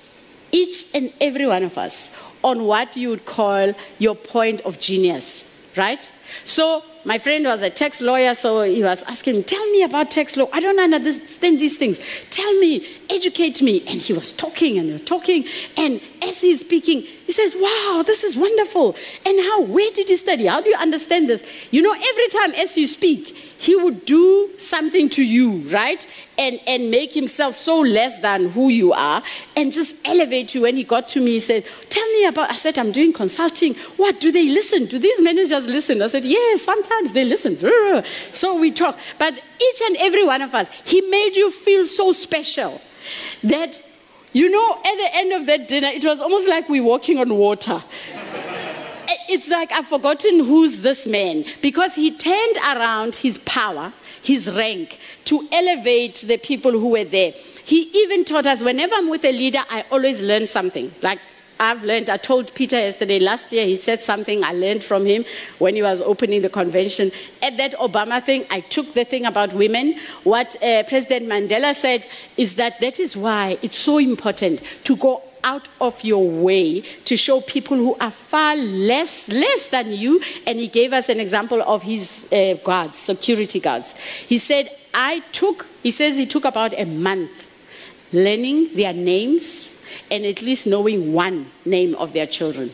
each 0.52 0.94
and 0.94 1.14
every 1.22 1.46
one 1.46 1.64
of 1.64 1.78
us 1.78 2.14
on 2.44 2.64
what 2.64 2.98
you 2.98 3.10
would 3.10 3.26
call 3.26 3.74
your 3.98 4.16
point 4.16 4.62
of 4.62 4.80
genius, 4.80 5.54
right? 5.78 6.12
So 6.46 6.84
my 7.10 7.18
friend 7.18 7.44
was 7.44 7.64
a 7.64 7.72
tax 7.72 8.02
lawyer, 8.02 8.36
so 8.36 8.62
he 8.62 8.84
was 8.84 9.02
asking 9.02 9.38
me, 9.38 9.42
Tell 9.42 9.66
me 9.72 9.82
about 9.82 10.12
tax 10.12 10.38
law. 10.38 10.48
I 10.54 10.60
don't 10.60 10.80
understand 10.80 11.58
these 11.58 11.76
things. 11.76 12.00
Tell 12.30 12.54
me, 12.60 12.86
educate 13.10 13.64
me. 13.64 13.80
And 13.90 14.00
he 14.00 14.14
was 14.14 14.32
talking 14.32 14.78
and 14.78 15.08
talking. 15.08 15.44
And 15.76 16.02
as 16.22 16.40
he's 16.40 16.60
speaking, 16.60 17.02
he 17.02 17.32
says, 17.32 17.56
Wow, 17.56 18.04
this 18.06 18.24
is 18.24 18.38
wonderful. 18.38 18.96
And 19.26 19.40
how, 19.40 19.62
where 19.62 19.92
did 19.92 20.08
you 20.08 20.18
study? 20.18 20.46
How 20.46 20.62
do 20.62 20.70
you 20.70 20.76
understand 20.76 21.28
this? 21.28 21.44
You 21.72 21.82
know, 21.82 21.94
every 21.94 22.28
time 22.28 22.54
as 22.54 22.78
you 22.78 22.88
speak, 22.88 23.36
he 23.60 23.76
would 23.76 24.06
do 24.06 24.50
something 24.58 25.10
to 25.10 25.24
you, 25.24 25.58
right? 25.70 26.08
And, 26.38 26.62
and 26.66 26.90
make 26.90 27.12
himself 27.12 27.56
so 27.56 27.82
less 27.82 28.18
than 28.20 28.50
who 28.50 28.70
you 28.70 28.94
are 28.94 29.22
and 29.58 29.74
just 29.74 29.98
elevate 30.06 30.56
you. 30.56 30.62
When 30.62 30.78
he 30.78 30.86
got 30.86 31.10
to 31.10 31.20
me, 31.20 31.32
he 31.34 31.40
said, 31.42 31.66
Tell 31.90 32.08
me 32.14 32.26
about, 32.26 32.50
I 32.50 32.56
said, 32.56 32.80
I'm 32.80 32.94
doing 32.94 33.12
consulting. 33.12 33.76
What, 33.98 34.22
do 34.22 34.32
they 34.32 34.48
listen? 34.48 34.86
Do 34.86 34.98
these 34.98 35.22
managers 35.22 35.68
listen? 35.68 36.02
I 36.02 36.08
said, 36.08 36.24
Yes, 36.24 36.64
sometimes 36.64 36.99
they 37.08 37.26
listen. 37.26 37.58
So 38.32 38.60
we 38.60 38.72
talk. 38.72 38.98
But 39.18 39.34
each 39.34 39.82
and 39.86 39.98
every 39.98 40.26
one 40.26 40.42
of 40.42 40.54
us, 40.54 40.70
he 40.86 41.02
made 41.02 41.36
you 41.36 41.52
feel 41.52 41.88
so 41.88 42.12
special 42.12 42.82
that, 43.44 43.82
you 44.34 44.50
know, 44.50 44.74
at 44.74 44.96
the 44.96 45.10
end 45.14 45.34
of 45.34 45.46
that 45.48 45.68
dinner, 45.68 45.88
it 45.88 46.04
was 46.04 46.20
almost 46.20 46.48
like 46.48 46.70
we 46.70 46.82
were 46.82 46.88
walking 46.88 47.20
on 47.20 47.36
water 47.36 47.82
eh, 48.24 49.16
it's 49.30 49.50
like 49.50 49.72
I've 49.72 49.88
forgotten 49.88 50.40
who's 50.40 50.82
this 50.82 51.08
man 51.08 51.46
because 51.62 51.94
he 51.96 52.12
turned 52.12 52.58
around 52.58 53.16
his 53.16 53.38
power, 53.40 53.92
his 54.22 54.52
rank, 54.52 55.00
to 55.26 55.48
elevate 55.52 56.26
the 56.28 56.38
people 56.38 56.72
who 56.72 56.90
were 56.90 57.04
there. 57.04 57.34
He 57.64 57.90
even 57.94 58.26
taught 58.26 58.48
us 58.48 58.62
whenever 58.64 58.96
I'm 58.96 59.10
with 59.10 59.24
a 59.26 59.32
leader, 59.32 59.62
I 59.70 59.86
always 59.92 60.22
learn 60.22 60.48
something. 60.48 60.92
Like 61.04 61.20
I've 61.60 61.84
learned, 61.84 62.10
I 62.10 62.18
told 62.18 62.54
Peter 62.56 62.78
yesterday, 62.78 63.20
last 63.20 63.52
year, 63.52 63.66
he 63.66 63.76
said 63.76 64.02
something 64.02 64.44
I 64.44 64.54
learned 64.54 64.84
from 64.84 65.06
him 65.06 65.26
when 65.58 65.76
he 65.76 65.82
was 65.82 66.00
opening 66.02 66.42
the 66.42 66.50
convention. 66.50 67.12
At 67.42 67.58
that 67.58 67.74
Obama 67.74 68.24
thing, 68.24 68.46
I 68.50 68.62
took 68.62 68.94
the 68.94 69.04
thing 69.04 69.26
about 69.26 69.52
women. 69.54 70.00
What 70.24 70.56
uh, 70.64 70.84
President 70.84 71.28
Mandela 71.28 71.76
said 71.76 72.08
is 72.38 72.56
that 72.56 72.80
that 72.80 73.00
is 73.00 73.18
why 73.18 73.58
it's 73.62 73.78
so 73.78 73.98
important 73.98 74.62
to 74.86 74.96
go 74.96 75.22
out 75.44 75.68
of 75.80 76.02
your 76.04 76.30
way 76.30 76.82
to 77.06 77.16
show 77.16 77.42
people 77.42 77.78
who 77.78 77.96
are 77.96 78.12
far 78.12 78.56
less 78.58 79.30
less 79.30 79.68
than 79.68 79.92
you 79.92 80.22
and 80.46 80.60
he 80.60 80.68
gave 80.68 80.92
us 80.92 81.08
an 81.08 81.20
example 81.20 81.62
of 81.62 81.82
his 81.82 82.28
uh, 82.34 82.56
guards 82.64 82.98
security 82.98 83.60
guards 83.60 83.94
he 84.28 84.38
said 84.38 84.70
i 84.94 85.20
took 85.32 85.66
he 85.82 85.92
says 85.92 86.18
he 86.18 86.26
took 86.26 86.44
about 86.44 86.74
a 86.78 86.84
month 86.86 87.49
learning 88.14 88.76
their 88.76 88.94
names 88.94 89.76
and 90.12 90.26
at 90.26 90.42
least 90.42 90.68
knowing 90.68 91.14
one 91.14 91.50
name 91.66 91.96
of 91.96 92.14
their 92.14 92.28
children 92.28 92.72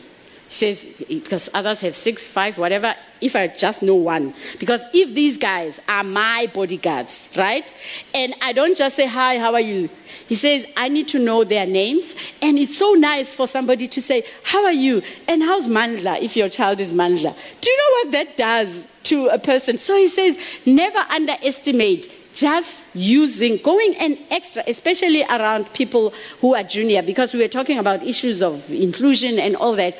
he 0.48 0.54
says, 0.54 0.86
because 1.08 1.50
others 1.54 1.80
have 1.80 1.96
six, 1.96 2.28
five, 2.28 2.56
whatever, 2.56 2.94
if 3.20 3.34
I 3.34 3.48
just 3.48 3.82
know 3.82 3.96
one. 3.96 4.32
Because 4.60 4.80
if 4.94 5.12
these 5.12 5.38
guys 5.38 5.80
are 5.88 6.04
my 6.04 6.48
bodyguards, 6.54 7.28
right? 7.36 7.72
And 8.14 8.32
I 8.40 8.52
don't 8.52 8.76
just 8.76 8.94
say, 8.94 9.06
hi, 9.06 9.38
how 9.38 9.54
are 9.54 9.60
you? 9.60 9.90
He 10.28 10.36
says, 10.36 10.64
I 10.76 10.88
need 10.88 11.08
to 11.08 11.18
know 11.18 11.42
their 11.42 11.66
names. 11.66 12.14
And 12.40 12.58
it's 12.58 12.78
so 12.78 12.92
nice 12.92 13.34
for 13.34 13.48
somebody 13.48 13.88
to 13.88 14.00
say, 14.00 14.24
how 14.44 14.64
are 14.64 14.72
you? 14.72 15.02
And 15.26 15.42
how's 15.42 15.66
Mandla 15.66 16.22
if 16.22 16.36
your 16.36 16.48
child 16.48 16.78
is 16.78 16.92
Mandla? 16.92 17.34
Do 17.60 17.70
you 17.70 17.76
know 17.76 17.90
what 18.04 18.12
that 18.12 18.36
does 18.36 18.86
to 19.04 19.26
a 19.26 19.40
person? 19.40 19.78
So 19.78 19.96
he 19.96 20.06
says, 20.06 20.38
never 20.64 20.98
underestimate 21.10 22.08
just 22.36 22.84
using, 22.94 23.56
going 23.56 23.96
an 23.96 24.18
extra, 24.30 24.62
especially 24.68 25.24
around 25.24 25.72
people 25.72 26.12
who 26.40 26.54
are 26.54 26.62
junior, 26.62 27.02
because 27.02 27.32
we 27.32 27.40
were 27.40 27.48
talking 27.48 27.78
about 27.78 28.02
issues 28.02 28.42
of 28.42 28.70
inclusion 28.70 29.38
and 29.38 29.56
all 29.56 29.74
that. 29.74 29.96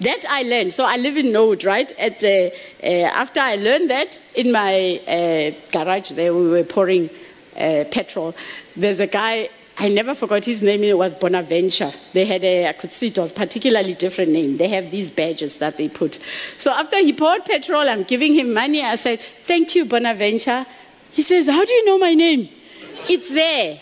That 0.00 0.24
I 0.26 0.44
learned. 0.44 0.72
So 0.72 0.84
I 0.84 0.96
live 0.96 1.18
in 1.18 1.30
Node, 1.30 1.64
right? 1.64 1.92
At, 1.98 2.24
uh, 2.24 2.48
uh, 2.82 2.86
after 3.22 3.40
I 3.40 3.56
learned 3.56 3.90
that 3.90 4.24
in 4.34 4.50
my 4.50 4.98
uh, 5.06 5.50
garage 5.72 6.12
there, 6.12 6.32
we 6.32 6.48
were 6.48 6.64
pouring 6.64 7.10
uh, 7.54 7.84
petrol. 7.90 8.34
There's 8.74 9.00
a 9.00 9.06
guy, 9.06 9.50
I 9.76 9.88
never 9.90 10.14
forgot 10.14 10.44
his 10.44 10.62
name, 10.62 10.84
it 10.84 10.96
was 10.96 11.12
Bonaventure. 11.12 11.92
They 12.14 12.24
had 12.24 12.42
a, 12.44 12.68
I 12.68 12.72
could 12.72 12.92
see 12.92 13.08
it 13.08 13.18
was 13.18 13.32
particularly 13.32 13.94
different 13.94 14.30
name. 14.30 14.56
They 14.56 14.68
have 14.68 14.90
these 14.90 15.10
badges 15.10 15.58
that 15.58 15.76
they 15.76 15.88
put. 15.90 16.18
So 16.56 16.70
after 16.70 16.96
he 16.98 17.12
poured 17.12 17.44
petrol, 17.44 17.86
I'm 17.86 18.04
giving 18.04 18.32
him 18.32 18.54
money. 18.54 18.82
I 18.82 18.94
said, 18.94 19.20
thank 19.20 19.74
you, 19.74 19.84
Bonaventure. 19.84 20.64
He 21.12 21.22
says, 21.22 21.46
how 21.46 21.64
do 21.64 21.72
you 21.72 21.84
know 21.84 21.98
my 21.98 22.14
name? 22.14 22.48
It's 23.08 23.32
there. 23.32 23.80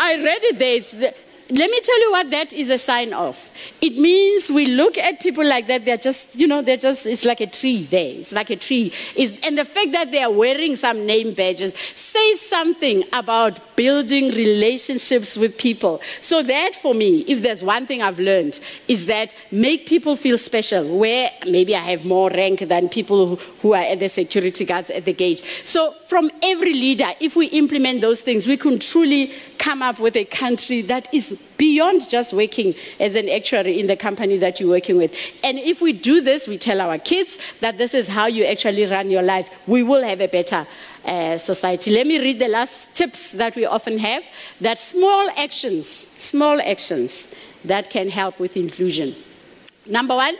I 0.00 0.16
read 0.16 0.42
it 0.42 0.58
there. 0.58 0.76
It's 0.76 0.92
there. 0.92 1.14
Let 1.54 1.70
me 1.70 1.80
tell 1.82 2.00
you 2.00 2.10
what 2.10 2.30
that 2.32 2.52
is 2.52 2.68
a 2.68 2.78
sign 2.78 3.12
of. 3.12 3.38
It 3.80 3.96
means 3.96 4.50
we 4.50 4.66
look 4.66 4.98
at 4.98 5.20
people 5.20 5.44
like 5.44 5.68
that, 5.68 5.84
they're 5.84 5.96
just, 5.96 6.34
you 6.34 6.48
know, 6.48 6.62
they're 6.62 6.76
just, 6.76 7.06
it's 7.06 7.24
like 7.24 7.40
a 7.40 7.46
tree 7.46 7.84
there. 7.84 8.12
It's 8.18 8.32
like 8.32 8.50
a 8.50 8.56
tree. 8.56 8.92
It's, 9.14 9.38
and 9.46 9.56
the 9.56 9.64
fact 9.64 9.92
that 9.92 10.10
they 10.10 10.20
are 10.20 10.32
wearing 10.32 10.74
some 10.74 11.06
name 11.06 11.32
badges 11.32 11.76
says 11.94 12.40
something 12.40 13.04
about 13.12 13.76
building 13.76 14.30
relationships 14.34 15.36
with 15.36 15.56
people. 15.56 16.00
So 16.20 16.42
that 16.42 16.74
for 16.74 16.92
me, 16.92 17.20
if 17.28 17.40
there's 17.42 17.62
one 17.62 17.86
thing 17.86 18.02
I've 18.02 18.18
learned, 18.18 18.58
is 18.88 19.06
that 19.06 19.32
make 19.52 19.86
people 19.86 20.16
feel 20.16 20.38
special, 20.38 20.98
where 20.98 21.30
maybe 21.46 21.76
I 21.76 21.90
have 21.90 22.04
more 22.04 22.30
rank 22.30 22.60
than 22.60 22.88
people 22.88 23.26
who, 23.28 23.36
who 23.62 23.74
are 23.74 23.82
at 23.82 24.00
the 24.00 24.08
security 24.08 24.64
guards 24.64 24.90
at 24.90 25.04
the 25.04 25.12
gate. 25.12 25.40
So 25.64 25.94
from 26.08 26.32
every 26.42 26.72
leader, 26.72 27.10
if 27.20 27.36
we 27.36 27.46
implement 27.46 28.00
those 28.00 28.22
things, 28.22 28.44
we 28.44 28.56
can 28.56 28.80
truly 28.80 29.32
come 29.58 29.82
up 29.82 29.98
with 29.98 30.16
a 30.16 30.24
country 30.24 30.82
that 30.82 31.12
is 31.12 31.40
beyond 31.56 32.08
just 32.08 32.32
working 32.32 32.74
as 33.00 33.14
an 33.14 33.28
actuary 33.28 33.80
in 33.80 33.86
the 33.86 33.96
company 33.96 34.36
that 34.38 34.60
you're 34.60 34.70
working 34.70 34.96
with. 34.96 35.14
And 35.42 35.58
if 35.58 35.80
we 35.80 35.92
do 35.92 36.20
this, 36.20 36.46
we 36.46 36.58
tell 36.58 36.80
our 36.80 36.98
kids 36.98 37.38
that 37.60 37.78
this 37.78 37.94
is 37.94 38.08
how 38.08 38.26
you 38.26 38.44
actually 38.44 38.86
run 38.86 39.10
your 39.10 39.22
life, 39.22 39.48
we 39.66 39.82
will 39.82 40.02
have 40.02 40.20
a 40.20 40.28
better 40.28 40.66
uh, 41.04 41.38
society. 41.38 41.90
Let 41.90 42.06
me 42.06 42.18
read 42.18 42.38
the 42.38 42.48
last 42.48 42.94
tips 42.94 43.32
that 43.32 43.56
we 43.56 43.66
often 43.66 43.98
have 43.98 44.24
that 44.60 44.78
small 44.78 45.28
actions, 45.36 45.88
small 45.88 46.60
actions 46.60 47.34
that 47.64 47.90
can 47.90 48.08
help 48.08 48.38
with 48.38 48.56
inclusion. 48.56 49.14
Number 49.86 50.14
one, 50.14 50.36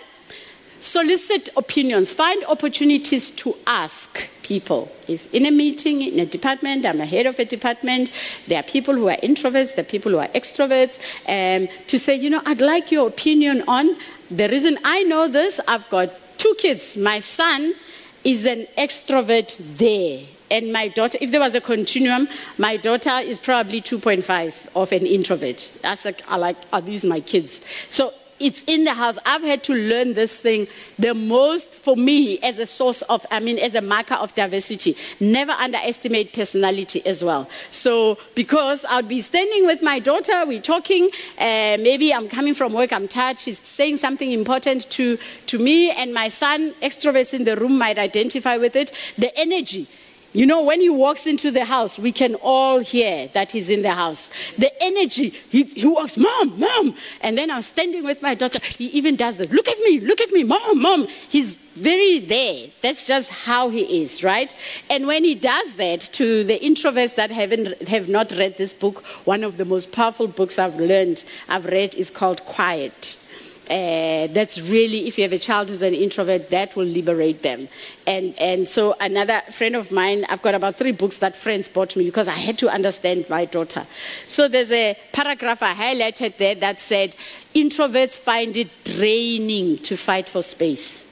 solicit 0.85 1.49
opinions, 1.57 2.13
find 2.13 2.45
opportunities 2.45 3.31
to 3.31 3.57
ask 3.67 4.29
people. 4.43 4.93
If 5.09 5.33
in 5.35 5.47
a 5.47 5.51
meeting, 5.51 6.03
in 6.03 6.21
a 6.21 6.27
department, 6.27 6.85
I'm 6.85 7.01
a 7.01 7.07
head 7.07 7.27
of 7.27 7.39
a 7.39 7.45
department, 7.45 8.11
there 8.47 8.61
are 8.61 8.63
people 8.63 8.95
who 8.95 9.09
are 9.09 9.17
introverts, 9.17 9.75
there 9.75 9.85
are 9.85 9.89
people 9.89 10.13
who 10.13 10.19
are 10.19 10.29
extroverts, 10.29 10.99
um, 11.27 11.69
to 11.87 11.99
say, 11.99 12.15
you 12.15 12.29
know, 12.29 12.43
I'd 12.45 12.61
like 12.61 12.93
your 12.93 13.09
opinion 13.09 13.65
on 13.67 13.97
the 14.31 14.49
reason 14.49 14.79
I 14.85 15.03
know 15.05 15.27
this, 15.29 15.61
I've 15.67 15.89
got 15.91 16.11
two 16.39 16.55
kids. 16.59 16.97
My 16.97 17.19
son 17.19 17.75
is 18.23 18.45
an 18.47 18.67
extrovert 18.77 19.57
there. 19.77 20.23
And 20.51 20.73
my 20.73 20.89
daughter, 20.89 21.19
if 21.21 21.31
there 21.31 21.41
was 21.41 21.55
a 21.55 21.61
continuum, 21.61 22.29
my 22.59 22.77
daughter 22.77 23.19
is 23.23 23.39
probably 23.39 23.81
2.5 23.81 24.69
of 24.77 24.93
an 24.93 25.07
introvert. 25.07 25.79
That's 25.83 26.07
I 26.07 26.37
like, 26.37 26.57
are 26.73 26.81
these 26.81 27.05
my 27.05 27.21
kids? 27.21 27.61
So 27.89 28.13
it's 28.41 28.63
in 28.67 28.85
the 28.85 28.95
house. 28.95 29.19
I've 29.25 29.43
had 29.43 29.63
to 29.65 29.75
learn 29.75 30.15
this 30.15 30.41
thing 30.41 30.67
the 30.99 31.15
most 31.15 31.75
for 31.75 31.97
me 31.97 32.39
as 32.41 32.59
a 32.59 32.67
source 32.67 33.03
of, 33.03 33.25
I 33.31 33.41
mean, 33.41 33.59
as 33.59 33.75
a 33.75 33.81
marker 33.81 34.15
of 34.15 34.35
diversity. 34.35 34.97
Never 35.21 35.53
underestimate 35.53 36.33
personality 36.33 37.05
as 37.07 37.23
well. 37.23 37.49
So, 37.71 38.19
because 38.35 38.85
I'll 38.87 39.03
be 39.03 39.21
standing 39.21 39.67
with 39.67 39.83
my 39.83 39.99
daughter, 39.99 40.45
we're 40.47 40.61
talking, 40.61 41.11
uh, 41.39 41.77
maybe 41.81 42.13
I'm 42.13 42.29
coming 42.29 42.55
from 42.55 42.73
work, 42.73 42.93
I'm 42.93 43.09
tired, 43.09 43.39
she's 43.39 43.61
saying 43.61 43.99
something 43.99 44.31
important 44.31 44.91
to, 44.91 45.19
to 45.47 45.59
me, 45.59 45.91
and 45.91 46.13
my 46.13 46.29
son, 46.29 46.73
extroverts 46.83 47.35
in 47.35 47.45
the 47.45 47.57
room, 47.57 47.79
might 47.79 47.99
identify 47.99 48.57
with 48.57 48.77
it. 48.77 48.93
The 49.19 49.37
energy 49.39 49.89
you 50.35 50.47
know, 50.47 50.65
when 50.65 50.81
he 50.81 50.91
walks 50.91 51.27
into 51.27 51.53
the 51.53 51.65
house, 51.65 51.97
we 51.97 52.11
can 52.11 52.35
all 52.35 52.81
hear 52.81 53.29
that 53.29 53.53
he's 53.53 53.71
in 53.71 53.83
the 53.83 53.93
house. 53.93 54.31
The 54.59 54.71
energy, 54.83 55.29
he, 55.29 55.63
he 55.63 55.87
walks, 55.87 56.17
Mom, 56.17 56.59
Mom. 56.59 56.97
And 57.23 57.39
then 57.39 57.53
I'm 57.53 57.63
standing 57.63 58.03
with 58.03 58.21
my 58.21 58.35
daughter. 58.35 58.59
He 58.77 58.87
even 58.87 59.15
does 59.15 59.37
that. 59.37 59.53
Look 59.53 59.69
at 59.69 59.79
me, 59.79 60.01
look 60.01 60.21
at 60.21 60.33
me, 60.33 60.43
Mom, 60.43 60.83
Mom. 60.83 61.07
He's 61.07 61.59
very 61.77 62.19
there. 62.19 62.67
That's 62.83 63.07
just 63.07 63.31
how 63.31 63.69
he 63.69 64.03
is, 64.03 64.25
right? 64.25 64.55
And 64.91 65.07
when 65.07 65.23
he 65.23 65.37
does 65.37 65.75
that 65.77 66.01
to 66.15 66.43
the 66.43 66.59
introverts 66.59 67.15
that 67.15 67.31
haven't, 67.31 67.87
have 67.89 68.09
not 68.09 68.33
read 68.33 68.59
this 68.59 68.75
book, 68.75 69.05
one 69.25 69.45
of 69.45 69.57
the 69.57 69.65
most 69.65 69.93
powerful 69.93 70.27
books 70.27 70.59
I've 70.59 70.77
learned, 70.77 71.25
I've 71.49 71.67
read 71.67 71.95
is 71.95 72.11
called 72.11 72.45
Quiet. 72.45 73.24
Uh, 73.71 74.27
that's 74.27 74.61
really, 74.61 75.07
if 75.09 75.17
you 75.17 75.23
have 75.23 75.33
a 75.33 75.39
child 75.39 75.71
who's 75.71 75.81
an 75.81 75.95
introvert, 75.95 76.51
that 76.51 76.77
will 76.77 76.85
liberate 76.85 77.41
them. 77.41 77.67
And, 78.07 78.39
and 78.39 78.69
so, 78.69 78.95
another 79.01 79.41
friend 79.51 79.75
of 79.75 79.91
mine, 79.91 80.27
I've 80.29 80.43
got 80.43 80.55
about 80.55 80.77
three 80.77 80.93
books 80.93 81.19
that 81.21 81.35
friends 81.35 81.67
bought 81.67 81.97
me 81.97 82.05
because 82.05 82.29
I 82.29 82.33
had 82.35 82.59
to 82.59 82.69
understand 82.69 83.25
my 83.31 83.47
daughter. 83.47 83.87
So, 84.27 84.49
there's 84.49 84.71
a 84.71 84.99
paragraph 85.13 85.63
I 85.63 85.73
highlighted 85.73 86.37
there 86.37 86.55
that 86.57 86.79
said, 86.79 87.17
Introverts 87.55 88.19
find 88.19 88.55
it 88.59 88.69
draining 88.85 89.79
to 89.79 89.97
fight 89.97 90.29
for 90.29 90.43
space. 90.43 91.07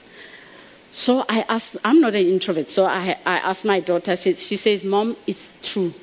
So, 0.92 1.24
I 1.30 1.46
asked, 1.48 1.78
I'm 1.84 2.02
not 2.02 2.14
an 2.14 2.26
introvert, 2.26 2.68
so 2.68 2.84
I, 2.84 3.16
I 3.24 3.38
asked 3.38 3.64
my 3.64 3.80
daughter, 3.80 4.14
she, 4.14 4.34
she 4.34 4.56
says, 4.56 4.84
Mom, 4.84 5.16
it's 5.26 5.56
true. 5.62 5.94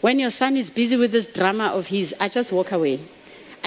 When 0.00 0.18
your 0.18 0.32
son 0.32 0.56
is 0.56 0.68
busy 0.68 0.96
with 0.96 1.12
this 1.12 1.28
drama 1.28 1.66
of 1.66 1.86
his, 1.86 2.12
I 2.18 2.28
just 2.28 2.50
walk 2.50 2.72
away. 2.72 2.98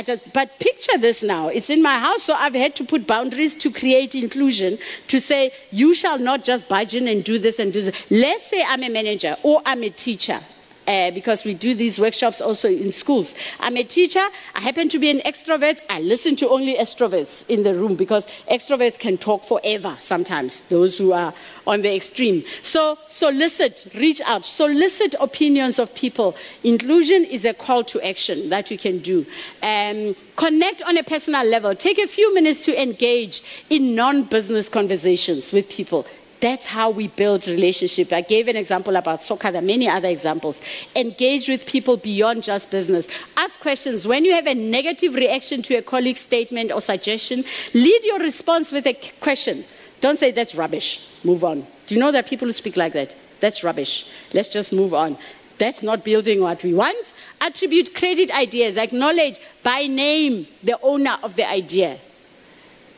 Just, 0.04 0.34
but 0.34 0.60
picture 0.60 0.98
this 0.98 1.24
now. 1.24 1.48
It's 1.48 1.70
in 1.70 1.82
my 1.82 1.98
house, 2.00 2.24
so 2.24 2.34
I've 2.34 2.54
had 2.54 2.76
to 2.76 2.84
put 2.84 3.08
boundaries 3.08 3.56
to 3.56 3.72
create 3.72 4.14
inclusion 4.14 4.78
to 5.08 5.22
say, 5.22 5.52
you 5.72 5.94
shall 5.94 6.20
not 6.20 6.44
just 6.44 6.68
budge 6.68 6.96
in 6.96 7.08
and 7.08 7.24
do 7.24 7.40
this 7.40 7.60
and 7.60 7.72
do 7.72 7.82
this. 7.82 8.12
Let's 8.12 8.46
say 8.46 8.64
I'm 8.64 8.84
a 8.84 8.90
manager 8.90 9.38
or 9.44 9.62
I'm 9.66 9.84
a 9.84 9.90
teacher. 9.90 10.40
Uh, 10.88 11.10
because 11.12 11.44
we 11.44 11.56
do 11.56 11.74
these 11.74 12.00
workshops 12.00 12.42
also 12.42 12.70
in 12.70 12.92
schools. 12.92 13.34
I'm 13.60 13.76
a 13.76 13.84
teacher. 13.84 14.24
I 14.54 14.60
happen 14.60 14.88
to 14.90 15.00
be 15.00 15.10
an 15.10 15.20
extrovert. 15.20 15.80
I 15.90 16.00
listen 16.00 16.36
to 16.38 16.50
only 16.50 16.76
extroverts 16.76 17.48
in 17.50 17.64
the 17.64 17.74
room 17.74 17.96
because 17.96 18.28
extroverts 18.52 19.00
can 19.00 19.18
talk 19.18 19.44
forever 19.44 19.96
sometimes, 20.00 20.62
those 20.64 20.98
who 20.98 21.12
are 21.12 21.34
on 21.66 21.82
the 21.82 21.96
extreme. 21.96 22.44
So 22.62 23.00
solicit, 23.08 23.88
reach 23.96 24.22
out, 24.26 24.46
solicit 24.46 25.16
opinions 25.20 25.80
of 25.80 25.94
people. 25.96 26.36
Inclusion 26.64 27.24
is 27.26 27.46
a 27.46 27.54
call 27.54 27.84
to 27.86 28.08
action 28.08 28.50
that 28.50 28.70
you 28.70 28.78
can 28.78 29.00
do. 29.00 29.26
Um, 29.64 30.16
connect 30.36 30.84
on 30.84 30.98
a 30.98 31.04
personal 31.04 31.46
level. 31.46 31.74
Take 31.76 31.98
a 31.98 32.08
few 32.08 32.34
minutes 32.34 32.64
to 32.66 32.82
engage 32.82 33.44
in 33.70 33.96
non 33.96 34.24
business 34.24 34.70
conversations 34.70 35.52
with 35.52 35.70
people. 35.70 36.06
That's 36.42 36.66
how 36.66 36.90
we 36.90 37.08
build 37.08 37.48
relationship. 37.48 38.12
I 38.12 38.22
gave 38.22 38.48
an 38.48 38.56
example 38.56 38.96
about 38.96 39.24
soccer. 39.24 39.52
There 39.52 39.62
are 39.62 39.66
many 39.66 39.88
other 39.88 40.10
examples. 40.10 40.60
Engage 40.96 41.48
with 41.48 41.66
people 41.66 41.98
beyond 41.98 42.44
just 42.44 42.70
business. 42.70 43.08
Ask 43.38 43.60
questions. 43.60 44.06
When 44.06 44.26
you 44.26 44.34
have 44.34 44.46
a 44.46 44.54
negative 44.54 45.16
reaction 45.16 45.62
to 45.64 45.76
a 45.76 45.82
colleague's 45.82 46.20
statement 46.20 46.72
or 46.72 46.82
suggestion, 46.82 47.44
lead 47.74 48.04
your 48.04 48.20
response 48.20 48.72
with 48.72 48.86
a 48.86 48.94
question. 49.22 49.64
Don't 50.02 50.20
say 50.20 50.32
that's 50.32 50.56
rubbish. 50.56 51.10
Move 51.24 51.44
on. 51.44 51.66
Do 51.88 51.96
you 51.96 52.00
know 52.00 52.12
that 52.12 52.28
people 52.28 52.48
who 52.48 52.54
speak 52.54 52.76
like 52.76 52.94
that? 52.94 53.16
That's 53.40 53.64
rubbish. 53.64 54.12
Let's 54.34 54.50
just 54.50 54.74
move 54.74 54.94
on. 54.94 55.18
That's 55.58 55.82
not 55.84 56.04
building 56.04 56.42
what 56.42 56.62
we 56.64 56.74
want. 56.74 57.14
Attribute 57.40 57.96
credit 57.96 58.30
ideas. 58.38 58.78
Acknowledge 58.78 59.40
by 59.64 59.88
name 59.88 60.48
the 60.64 60.80
owner 60.82 61.18
of 61.24 61.38
the 61.38 61.50
idea. 61.50 61.98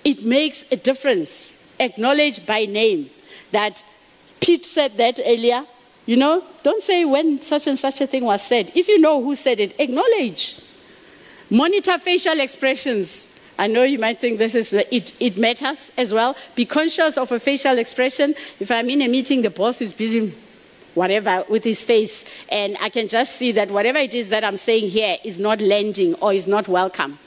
It 0.04 0.26
makes 0.26 0.66
a 0.72 0.76
difference. 0.76 1.54
Acknowledge 1.80 2.46
by 2.46 2.66
name 2.66 3.12
that 3.52 3.84
Pete 4.40 4.66
said 4.66 4.98
that 4.98 5.20
earlier. 5.26 5.64
You 6.06 6.16
know, 6.16 6.44
don't 6.64 6.82
say 6.82 7.04
when 7.04 7.42
such 7.42 7.68
and 7.68 7.78
such 7.78 8.00
a 8.00 8.08
thing 8.08 8.24
was 8.24 8.42
said. 8.42 8.72
If 8.76 8.88
you 8.88 9.00
know 9.00 9.22
who 9.22 9.36
said 9.36 9.60
it, 9.60 9.78
acknowledge. 9.80 10.60
Monitor 11.50 11.98
facial 11.98 12.40
expressions. 12.40 13.28
I 13.60 13.68
know 13.68 13.84
you 13.84 14.00
might 14.00 14.20
think 14.20 14.38
this 14.38 14.56
is 14.56 14.72
it, 14.74 15.14
it 15.20 15.38
matters 15.38 15.92
as 15.98 16.14
well. 16.14 16.36
Be 16.56 16.66
conscious 16.66 17.18
of 17.18 17.32
a 17.32 17.40
facial 17.40 17.78
expression. 17.78 18.36
If 18.60 18.72
I'm 18.72 18.90
in 18.90 19.02
a 19.02 19.08
meeting, 19.08 19.42
the 19.42 19.50
boss 19.50 19.82
is 19.82 19.92
busy 19.92 20.34
whatever 20.94 21.44
with 21.48 21.64
his 21.64 21.84
face, 21.84 22.26
and 22.50 22.76
I 22.82 22.90
can 22.90 23.08
just 23.08 23.36
see 23.36 23.52
that 23.54 23.70
whatever 23.70 24.00
it 24.00 24.14
is 24.14 24.30
that 24.30 24.44
I'm 24.44 24.58
saying 24.58 24.90
here 24.90 25.18
is 25.24 25.40
not 25.40 25.62
landing 25.62 26.16
or 26.16 26.34
is 26.34 26.48
not 26.48 26.68
welcome. 26.68 27.20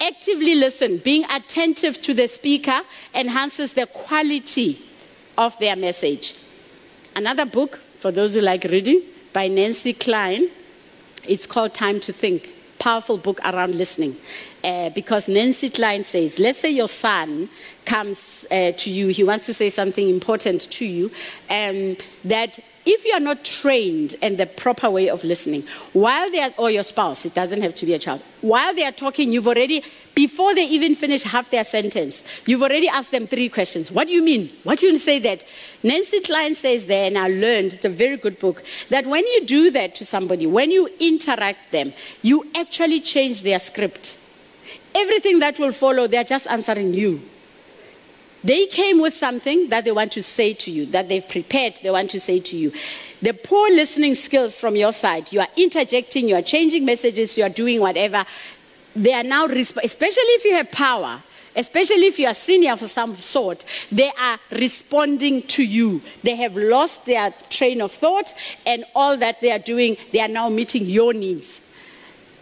Actively 0.00 0.54
listen, 0.54 0.98
being 0.98 1.24
attentive 1.32 2.02
to 2.02 2.12
the 2.12 2.28
speaker 2.28 2.82
enhances 3.14 3.72
the 3.72 3.86
quality 3.86 4.78
of 5.36 5.58
their 5.58 5.76
message. 5.76 6.34
Another 7.14 7.44
book, 7.44 7.76
for 7.76 8.10
those 8.10 8.34
who 8.34 8.40
like 8.40 8.64
reading, 8.64 9.02
by 9.32 9.48
Nancy 9.48 9.92
Kline, 9.92 10.48
it's 11.26 11.46
called 11.46 11.74
Time 11.74 12.00
to 12.00 12.12
Think. 12.12 12.48
Powerful 12.78 13.16
book 13.16 13.38
around 13.44 13.76
listening. 13.76 14.16
Uh, 14.64 14.90
because 14.90 15.28
Nancy 15.28 15.70
Kline 15.70 16.04
says, 16.04 16.38
let's 16.38 16.60
say 16.60 16.70
your 16.70 16.88
son 16.88 17.48
comes 17.84 18.46
uh, 18.50 18.72
to 18.72 18.90
you, 18.90 19.08
he 19.08 19.24
wants 19.24 19.46
to 19.46 19.54
say 19.54 19.70
something 19.70 20.08
important 20.08 20.70
to 20.70 20.84
you, 20.84 21.10
um, 21.50 21.96
that 22.24 22.58
if 22.84 23.04
you 23.04 23.12
are 23.12 23.20
not 23.20 23.44
trained 23.44 24.14
in 24.22 24.36
the 24.36 24.46
proper 24.46 24.90
way 24.90 25.08
of 25.08 25.22
listening, 25.22 25.62
while 25.92 26.30
they 26.30 26.40
are, 26.40 26.50
or 26.58 26.70
your 26.70 26.84
spouse, 26.84 27.24
it 27.24 27.34
doesn't 27.34 27.62
have 27.62 27.74
to 27.76 27.86
be 27.86 27.94
a 27.94 27.98
child, 27.98 28.20
while 28.40 28.74
they 28.74 28.84
are 28.84 28.92
talking, 28.92 29.32
you've 29.32 29.46
already, 29.46 29.84
before 30.14 30.54
they 30.54 30.64
even 30.64 30.94
finish 30.94 31.22
half 31.22 31.50
their 31.50 31.64
sentence, 31.64 32.24
you've 32.46 32.62
already 32.62 32.88
asked 32.88 33.12
them 33.12 33.26
three 33.26 33.48
questions. 33.48 33.90
What 33.90 34.08
do 34.08 34.12
you 34.12 34.22
mean? 34.22 34.50
What 34.64 34.80
do 34.80 34.86
you 34.86 34.98
say 34.98 35.20
that? 35.20 35.44
Nancy 35.82 36.20
Kline 36.20 36.54
says 36.54 36.86
there, 36.86 37.06
and 37.06 37.16
I 37.16 37.28
learned, 37.28 37.74
it's 37.74 37.84
a 37.84 37.88
very 37.88 38.16
good 38.16 38.38
book, 38.40 38.64
that 38.88 39.06
when 39.06 39.24
you 39.26 39.44
do 39.46 39.70
that 39.70 39.94
to 39.96 40.04
somebody, 40.04 40.46
when 40.46 40.70
you 40.70 40.88
interact 40.98 41.70
them, 41.70 41.92
you 42.22 42.46
actually 42.56 43.00
change 43.00 43.42
their 43.42 43.58
script. 43.58 44.18
Everything 44.94 45.38
that 45.38 45.58
will 45.58 45.72
follow, 45.72 46.06
they're 46.06 46.24
just 46.24 46.46
answering 46.48 46.94
you. 46.94 47.22
They 48.44 48.66
came 48.66 49.00
with 49.00 49.14
something 49.14 49.68
that 49.68 49.84
they 49.84 49.92
want 49.92 50.12
to 50.12 50.22
say 50.22 50.52
to 50.54 50.70
you, 50.70 50.86
that 50.86 51.08
they've 51.08 51.28
prepared, 51.28 51.78
they 51.82 51.90
want 51.90 52.10
to 52.10 52.20
say 52.20 52.40
to 52.40 52.56
you. 52.56 52.72
The 53.20 53.32
poor 53.32 53.70
listening 53.70 54.16
skills 54.16 54.56
from 54.56 54.74
your 54.74 54.92
side, 54.92 55.32
you 55.32 55.40
are 55.40 55.48
interjecting, 55.56 56.28
you 56.28 56.34
are 56.34 56.42
changing 56.42 56.84
messages, 56.84 57.38
you 57.38 57.44
are 57.44 57.48
doing 57.48 57.80
whatever. 57.80 58.24
They 58.96 59.12
are 59.12 59.22
now, 59.22 59.46
especially 59.46 60.32
if 60.34 60.44
you 60.44 60.54
have 60.54 60.72
power, 60.72 61.22
especially 61.54 62.06
if 62.06 62.18
you 62.18 62.26
are 62.26 62.34
senior 62.34 62.76
for 62.76 62.88
some 62.88 63.14
sort, 63.14 63.64
they 63.92 64.10
are 64.20 64.38
responding 64.50 65.42
to 65.42 65.62
you. 65.62 66.02
They 66.24 66.34
have 66.36 66.56
lost 66.56 67.06
their 67.06 67.32
train 67.48 67.80
of 67.80 67.92
thought, 67.92 68.34
and 68.66 68.84
all 68.94 69.16
that 69.18 69.40
they 69.40 69.52
are 69.52 69.58
doing, 69.58 69.96
they 70.12 70.20
are 70.20 70.28
now 70.28 70.48
meeting 70.48 70.86
your 70.86 71.12
needs. 71.12 71.60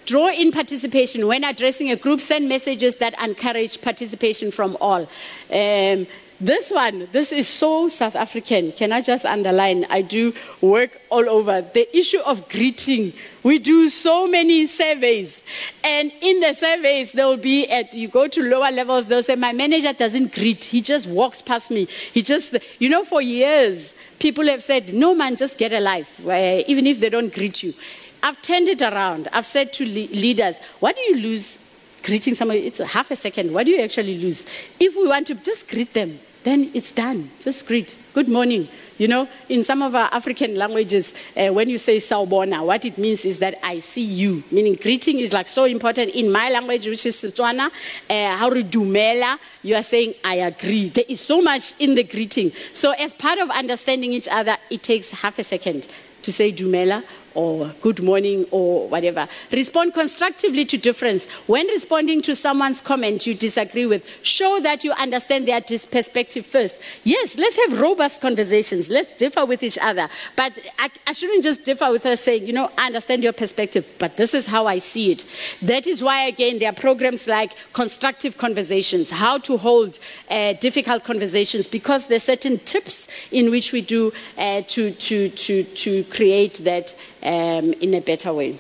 Draw 0.07 0.31
in 0.31 0.53
participation. 0.53 1.27
When 1.27 1.45
addressing 1.45 1.91
a 1.91 1.97
group, 1.97 2.21
send 2.21 2.49
messages 2.49 2.97
that 2.97 3.15
encourage 3.23 3.81
participation 3.81 4.51
from 4.51 4.77
all. 4.81 5.09
Um, 5.53 6.07
This 6.43 6.71
one, 6.71 7.07
this 7.13 7.33
is 7.33 7.47
so 7.47 7.89
South 7.89 8.17
African. 8.17 8.73
Can 8.73 8.93
I 8.93 9.03
just 9.03 9.27
underline? 9.27 9.85
I 9.91 10.01
do 10.01 10.33
work 10.63 10.91
all 11.11 11.29
over. 11.29 11.61
The 11.61 11.85
issue 11.95 12.21
of 12.21 12.49
greeting. 12.49 13.13
We 13.43 13.59
do 13.59 13.91
so 13.91 14.27
many 14.27 14.67
surveys. 14.67 15.43
And 15.85 16.11
in 16.23 16.41
the 16.41 16.55
surveys, 16.55 17.13
there 17.13 17.27
will 17.27 17.37
be, 17.37 17.69
at, 17.69 17.93
you 17.93 18.09
go 18.09 18.27
to 18.27 18.41
lower 18.43 18.71
levels, 18.71 19.05
they'll 19.05 19.23
say, 19.23 19.37
my 19.37 19.53
manager 19.53 19.93
doesn't 19.93 20.33
greet. 20.35 20.65
He 20.65 20.81
just 20.81 21.07
walks 21.07 21.43
past 21.43 21.71
me. 21.71 21.85
He 21.85 22.23
just, 22.23 22.57
you 22.79 22.89
know, 22.89 23.05
for 23.05 23.21
years, 23.21 23.93
people 24.19 24.47
have 24.47 24.63
said, 24.63 24.95
no 24.95 25.15
man, 25.15 25.37
just 25.37 25.59
get 25.59 25.75
a 25.75 25.81
life, 25.81 26.21
even 26.25 26.87
if 26.87 27.01
they 27.01 27.11
don't 27.11 27.35
greet 27.35 27.63
you. 27.63 27.75
I've 28.23 28.41
turned 28.43 28.69
it 28.69 28.83
around. 28.83 29.29
I've 29.33 29.47
said 29.47 29.73
to 29.75 29.85
le- 29.85 30.13
leaders, 30.15 30.59
what 30.81 30.97
do 30.97 31.03
you 31.03 31.17
lose 31.17 31.59
greeting 32.03 32.35
somebody? 32.35 32.67
It's 32.67 32.79
half 32.79 33.11
a 33.11 33.17
second. 33.17 33.53
What 33.53 33.65
do 33.65 33.71
you 33.71 33.83
actually 33.83 34.19
lose? 34.19 34.47
If 34.79 34.95
we 34.97 35.07
want 35.09 35.27
to 35.29 35.35
just 35.35 35.69
greet 35.69 35.95
them, 35.95 36.19
then 36.43 36.71
it's 36.75 36.93
done. 36.93 37.31
Just 37.45 37.67
greet. 37.67 37.99
Good 38.15 38.29
morning. 38.29 38.69
You 38.97 39.09
know, 39.09 39.29
in 39.49 39.63
some 39.63 39.81
of 39.81 39.95
our 39.95 40.11
African 40.13 40.57
languages, 40.57 41.15
uh, 41.35 41.49
when 41.49 41.71
you 41.71 41.79
say 41.79 41.97
sawubona, 41.99 42.65
what 42.65 42.85
it 42.85 42.99
means 42.99 43.25
is 43.25 43.39
that 43.39 43.55
I 43.63 43.79
see 43.79 44.05
you. 44.05 44.43
Meaning 44.51 44.75
greeting 44.75 45.21
is 45.21 45.33
like 45.33 45.47
so 45.47 45.65
important. 45.65 46.11
In 46.15 46.31
my 46.31 46.51
language, 46.51 46.87
which 46.87 47.07
is 47.07 47.17
Setswana, 47.17 47.71
uh, 48.11 48.37
how 48.37 48.51
to 48.51 48.63
dumela, 48.63 49.39
you 49.63 49.75
are 49.75 49.83
saying 49.83 50.15
I 50.23 50.37
agree. 50.37 50.91
There 50.91 51.05
is 51.09 51.21
so 51.21 51.41
much 51.41 51.75
in 51.79 51.95
the 51.95 52.05
greeting. 52.05 52.53
So 52.75 52.91
as 52.93 53.15
part 53.15 53.39
of 53.39 53.49
understanding 53.51 54.13
each 54.13 54.29
other, 54.31 54.57
it 54.71 54.83
takes 54.83 55.11
half 55.11 55.39
a 55.39 55.45
second 55.45 55.89
to 56.23 56.31
say 56.31 56.53
dumela 56.53 57.03
or 57.35 57.73
good 57.81 58.03
morning 58.03 58.47
or 58.51 58.89
whatever. 58.89 59.29
Respond 59.53 59.95
constructively 59.95 60.65
to 60.65 60.77
difference. 60.77 61.27
When 61.47 61.67
responding 61.69 62.23
to 62.23 62.35
someone's 62.37 62.81
comment 62.81 63.27
you 63.27 63.35
disagree 63.35 63.87
with, 63.87 64.07
show 64.23 64.61
that 64.61 64.85
you 64.85 64.93
understand 64.93 65.47
their 65.47 65.61
perspective 65.61 66.47
first. 66.47 66.81
Yes, 67.05 67.39
let's 67.39 67.57
have 67.57 67.81
robust 67.81 68.21
conversations. 68.21 68.91
Let's 68.91 69.13
differ 69.13 69.45
with 69.45 69.63
each 69.63 69.79
other. 69.81 70.09
But 70.37 70.59
I, 70.79 70.89
I 71.07 71.13
shouldn't 71.13 71.45
just 71.45 71.65
differ 71.65 71.91
with 71.91 72.05
her 72.05 72.17
saying, 72.17 72.47
you 72.47 72.53
know, 72.53 72.71
I 72.77 72.87
understand 72.87 73.23
your 73.23 73.33
perspective, 73.33 73.89
but 73.99 74.17
this 74.17 74.35
is 74.35 74.47
how 74.47 74.67
I 74.67 74.79
see 74.79 75.13
it. 75.13 75.27
That 75.63 75.87
is 75.87 76.03
why, 76.03 76.25
again, 76.25 76.59
there 76.59 76.71
are 76.71 76.75
programs 76.75 77.29
like 77.29 77.53
constructive 77.73 78.39
conversations, 78.39 79.11
how 79.11 79.39
to 79.39 79.57
hold 79.57 79.99
uh, 80.31 80.55
difficult 80.55 81.05
conversations, 81.05 81.69
because 81.69 82.07
there 82.07 82.17
are 82.17 82.21
certain 82.21 82.59
tips 82.59 83.09
in 83.31 83.51
which 83.51 83.73
we 83.73 83.81
do 83.81 84.13
uh, 84.39 84.63
to, 84.63 84.91
to, 84.93 85.29
to, 85.31 85.63
to 85.63 86.05
create 86.05 86.55
that 86.65 86.95
um, 87.23 87.73
in 87.75 87.95
a 87.95 88.01
better 88.01 88.33
way. 88.33 88.59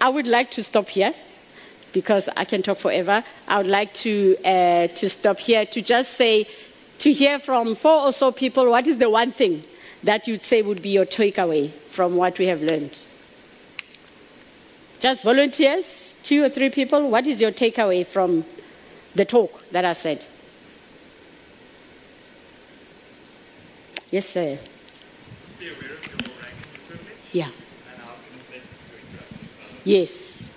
I 0.00 0.08
would 0.08 0.26
like 0.26 0.50
to 0.52 0.62
stop 0.62 0.88
here 0.88 1.14
because 1.92 2.28
I 2.36 2.44
can 2.44 2.62
talk 2.62 2.78
forever. 2.78 3.24
I 3.48 3.58
would 3.58 3.66
like 3.66 3.94
to, 3.94 4.36
uh, 4.44 4.88
to 4.88 5.08
stop 5.08 5.38
here 5.38 5.64
to 5.66 5.82
just 5.82 6.12
say, 6.12 6.46
to 6.98 7.12
hear 7.12 7.38
from 7.38 7.74
four 7.74 8.02
or 8.02 8.12
so 8.12 8.32
people, 8.32 8.70
what 8.70 8.86
is 8.86 8.98
the 8.98 9.08
one 9.08 9.30
thing 9.30 9.62
that 10.02 10.26
you'd 10.28 10.42
say 10.42 10.62
would 10.62 10.82
be 10.82 10.90
your 10.90 11.06
takeaway 11.06 11.70
from 11.70 12.16
what 12.16 12.38
we 12.38 12.46
have 12.46 12.62
learned? 12.62 13.04
Just 15.00 15.24
volunteers, 15.24 16.16
two 16.22 16.44
or 16.44 16.48
three 16.48 16.70
people, 16.70 17.10
what 17.10 17.26
is 17.26 17.40
your 17.40 17.52
takeaway 17.52 18.04
from 18.06 18.44
the 19.14 19.24
talk 19.24 19.68
that 19.70 19.84
I 19.84 19.92
said? 19.92 20.26
Yes, 24.10 24.28
sir. 24.28 24.58
Yeah. 27.32 27.48
Yes. 29.86 30.48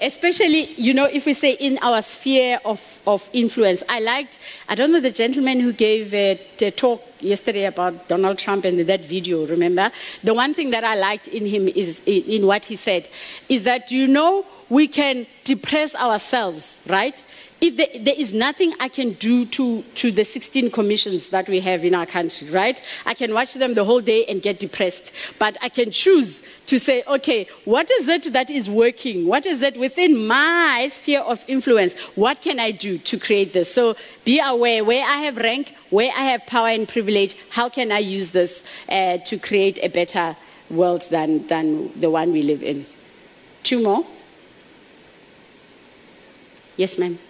Especially, 0.00 0.72
you 0.74 0.94
know, 0.94 1.04
if 1.04 1.26
we 1.26 1.32
say 1.32 1.52
in 1.52 1.78
our 1.80 2.02
sphere 2.02 2.58
of, 2.64 3.00
of 3.06 3.30
influence. 3.32 3.84
I 3.88 4.00
liked, 4.00 4.40
I 4.68 4.74
don't 4.74 4.90
know 4.90 5.00
the 5.00 5.12
gentleman 5.12 5.60
who 5.60 5.72
gave 5.72 6.12
a, 6.12 6.40
the 6.58 6.72
talk 6.72 7.02
yesterday 7.20 7.66
about 7.66 8.08
Donald 8.08 8.38
Trump 8.38 8.64
and 8.64 8.80
that 8.80 9.04
video, 9.04 9.46
remember? 9.46 9.92
The 10.24 10.34
one 10.34 10.54
thing 10.54 10.70
that 10.70 10.82
I 10.82 10.96
liked 10.96 11.28
in 11.28 11.46
him 11.46 11.68
is, 11.68 12.02
in 12.04 12.46
what 12.46 12.64
he 12.64 12.74
said, 12.74 13.08
is 13.48 13.62
that, 13.62 13.92
you 13.92 14.08
know, 14.08 14.44
we 14.68 14.88
can 14.88 15.24
depress 15.44 15.94
ourselves, 15.94 16.80
right? 16.88 17.24
If 17.62 17.76
there, 17.76 17.86
there 18.02 18.16
is 18.18 18.34
nothing 18.34 18.74
I 18.80 18.88
can 18.88 19.12
do 19.12 19.46
to, 19.46 19.82
to 19.82 20.10
the 20.10 20.24
16 20.24 20.72
commissions 20.72 21.30
that 21.30 21.48
we 21.48 21.60
have 21.60 21.84
in 21.84 21.94
our 21.94 22.06
country, 22.06 22.50
right? 22.50 22.82
I 23.06 23.14
can 23.14 23.32
watch 23.32 23.54
them 23.54 23.74
the 23.74 23.84
whole 23.84 24.00
day 24.00 24.24
and 24.24 24.42
get 24.42 24.58
depressed. 24.58 25.12
But 25.38 25.56
I 25.62 25.68
can 25.68 25.92
choose 25.92 26.42
to 26.66 26.80
say, 26.80 27.04
okay, 27.06 27.46
what 27.64 27.88
is 27.88 28.08
it 28.08 28.32
that 28.32 28.50
is 28.50 28.68
working? 28.68 29.28
What 29.28 29.46
is 29.46 29.62
it 29.62 29.78
within 29.78 30.26
my 30.26 30.88
sphere 30.90 31.20
of 31.20 31.44
influence? 31.46 31.94
What 32.16 32.40
can 32.40 32.58
I 32.58 32.72
do 32.72 32.98
to 32.98 33.16
create 33.16 33.52
this? 33.52 33.72
So 33.72 33.94
be 34.24 34.40
aware 34.44 34.84
where 34.84 35.06
I 35.06 35.18
have 35.18 35.36
rank, 35.36 35.76
where 35.90 36.10
I 36.16 36.24
have 36.24 36.44
power 36.48 36.66
and 36.66 36.88
privilege, 36.88 37.36
how 37.50 37.68
can 37.68 37.92
I 37.92 38.00
use 38.00 38.32
this 38.32 38.64
uh, 38.88 39.18
to 39.18 39.38
create 39.38 39.78
a 39.84 39.88
better 39.88 40.34
world 40.68 41.02
than, 41.10 41.46
than 41.46 42.00
the 42.00 42.10
one 42.10 42.32
we 42.32 42.42
live 42.42 42.64
in? 42.64 42.86
Two 43.62 43.80
more? 43.80 44.04
Yes, 46.76 46.98
ma'am. 46.98 47.20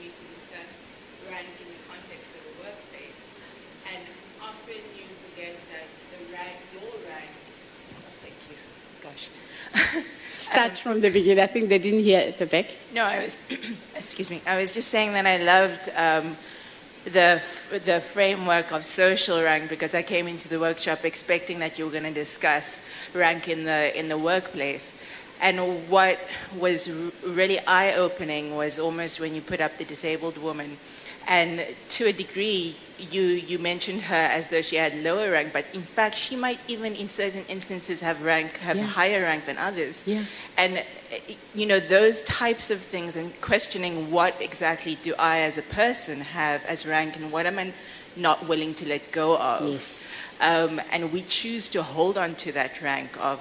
You, 0.00 0.08
to 0.08 0.24
discuss 0.32 0.70
rank 1.28 1.46
in 1.60 1.68
the 1.68 1.80
context 1.84 2.32
of 2.32 2.42
the 2.48 2.54
workplace 2.64 3.20
and 3.92 4.02
often 4.40 4.80
you 4.96 5.04
to 5.04 5.28
get 5.36 5.52
that 5.68 5.84
the 6.16 6.32
rank 6.32 6.56
your 6.72 6.88
rank 7.04 7.28
of 7.92 8.08
thank 8.24 8.40
you. 8.48 8.56
gosh. 9.04 9.28
Start 10.38 10.78
from 10.78 11.00
the 11.00 11.10
beginning. 11.10 11.44
I 11.44 11.46
think 11.46 11.68
they 11.68 11.78
didn't 11.78 12.00
hear 12.00 12.20
at 12.20 12.38
the 12.38 12.46
back. 12.46 12.66
No, 12.94 13.04
I 13.04 13.20
was, 13.20 13.38
excuse 13.94 14.30
me, 14.30 14.40
I 14.46 14.56
was 14.56 14.72
just 14.72 14.88
saying 14.88 15.12
that 15.12 15.26
I 15.26 15.36
loved 15.36 15.90
um, 15.94 16.36
the, 17.04 17.42
the 17.84 18.00
framework 18.00 18.72
of 18.72 18.84
social 18.84 19.42
rank 19.42 19.68
because 19.68 19.94
I 19.94 20.02
came 20.02 20.26
into 20.26 20.48
the 20.48 20.58
workshop 20.58 21.04
expecting 21.04 21.58
that 21.58 21.78
you 21.78 21.84
were 21.84 21.90
going 21.90 22.04
to 22.04 22.12
discuss 22.12 22.80
rank 23.14 23.48
in 23.48 23.64
the, 23.64 23.98
in 23.98 24.08
the 24.08 24.18
workplace. 24.18 24.94
And 25.40 25.88
what 25.88 26.18
was 26.58 26.88
really 27.24 27.58
eye 27.60 27.94
opening 27.94 28.54
was 28.56 28.78
almost 28.78 29.20
when 29.20 29.34
you 29.34 29.40
put 29.40 29.60
up 29.60 29.76
the 29.78 29.84
disabled 29.84 30.36
woman. 30.38 30.76
And 31.28 31.64
to 31.90 32.06
a 32.06 32.12
degree, 32.12 32.76
you, 32.98 33.22
you 33.22 33.58
mentioned 33.58 34.02
her 34.02 34.14
as 34.14 34.48
though 34.48 34.62
she 34.62 34.76
had 34.76 34.94
lower 35.02 35.30
rank, 35.30 35.52
but 35.52 35.64
in 35.72 35.82
fact, 35.82 36.14
she 36.16 36.34
might 36.34 36.58
even 36.66 36.94
in 36.94 37.08
certain 37.08 37.44
instances 37.48 38.00
have 38.00 38.22
rank, 38.22 38.52
have 38.58 38.76
Yeah. 38.76 38.84
higher 38.84 39.22
rank 39.22 39.46
than 39.46 39.56
others. 39.56 40.06
Yeah. 40.06 40.24
And, 40.56 40.82
you 41.54 41.66
know, 41.66 41.78
those 41.78 42.22
types 42.22 42.70
of 42.70 42.80
things 42.80 43.16
and 43.16 43.38
questioning 43.40 44.10
what 44.10 44.34
exactly 44.40 44.96
do 45.04 45.14
I 45.18 45.40
as 45.40 45.56
a 45.56 45.62
person 45.62 46.20
have 46.20 46.64
as 46.66 46.84
rank 46.86 47.16
and 47.16 47.30
what 47.30 47.46
am 47.46 47.58
I 47.58 47.72
not 48.16 48.48
willing 48.48 48.74
to 48.74 48.88
let 48.88 49.12
go 49.12 49.38
of. 49.38 49.68
Yes. 49.68 50.12
Um, 50.40 50.80
and 50.90 51.12
we 51.12 51.22
choose 51.22 51.68
to 51.68 51.82
hold 51.82 52.18
on 52.18 52.34
to 52.36 52.52
that 52.52 52.80
rank 52.82 53.10
of 53.20 53.38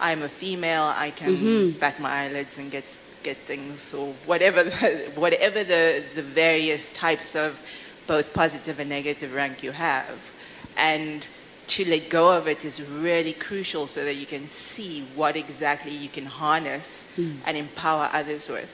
I'm 0.00 0.22
a 0.22 0.28
female, 0.28 0.92
I 0.96 1.10
can 1.10 1.36
Mm-hmm. 1.36 1.78
bat 1.78 2.00
my 2.00 2.10
eyelids 2.24 2.58
and 2.58 2.70
get, 2.70 2.84
get 3.22 3.36
things 3.36 3.94
or 3.94 4.12
whatever, 4.26 4.64
the, 4.64 4.70
whatever 5.14 5.62
the, 5.64 6.02
the 6.14 6.22
various 6.22 6.90
types 6.90 7.34
of 7.36 7.60
both 8.06 8.32
positive 8.34 8.80
and 8.80 8.90
negative 8.90 9.32
rank 9.34 9.62
you 9.62 9.72
have. 9.72 10.18
And 10.76 11.24
to 11.68 11.88
let 11.88 12.10
go 12.10 12.32
of 12.36 12.48
it 12.48 12.64
is 12.64 12.82
really 12.82 13.32
crucial 13.34 13.86
so 13.86 14.04
that 14.04 14.14
you 14.16 14.26
can 14.26 14.48
see 14.48 15.02
what 15.14 15.36
exactly 15.36 15.92
you 15.92 16.08
can 16.08 16.26
harness 16.26 17.08
and 17.46 17.56
empower 17.56 18.10
others 18.12 18.48
with. 18.48 18.70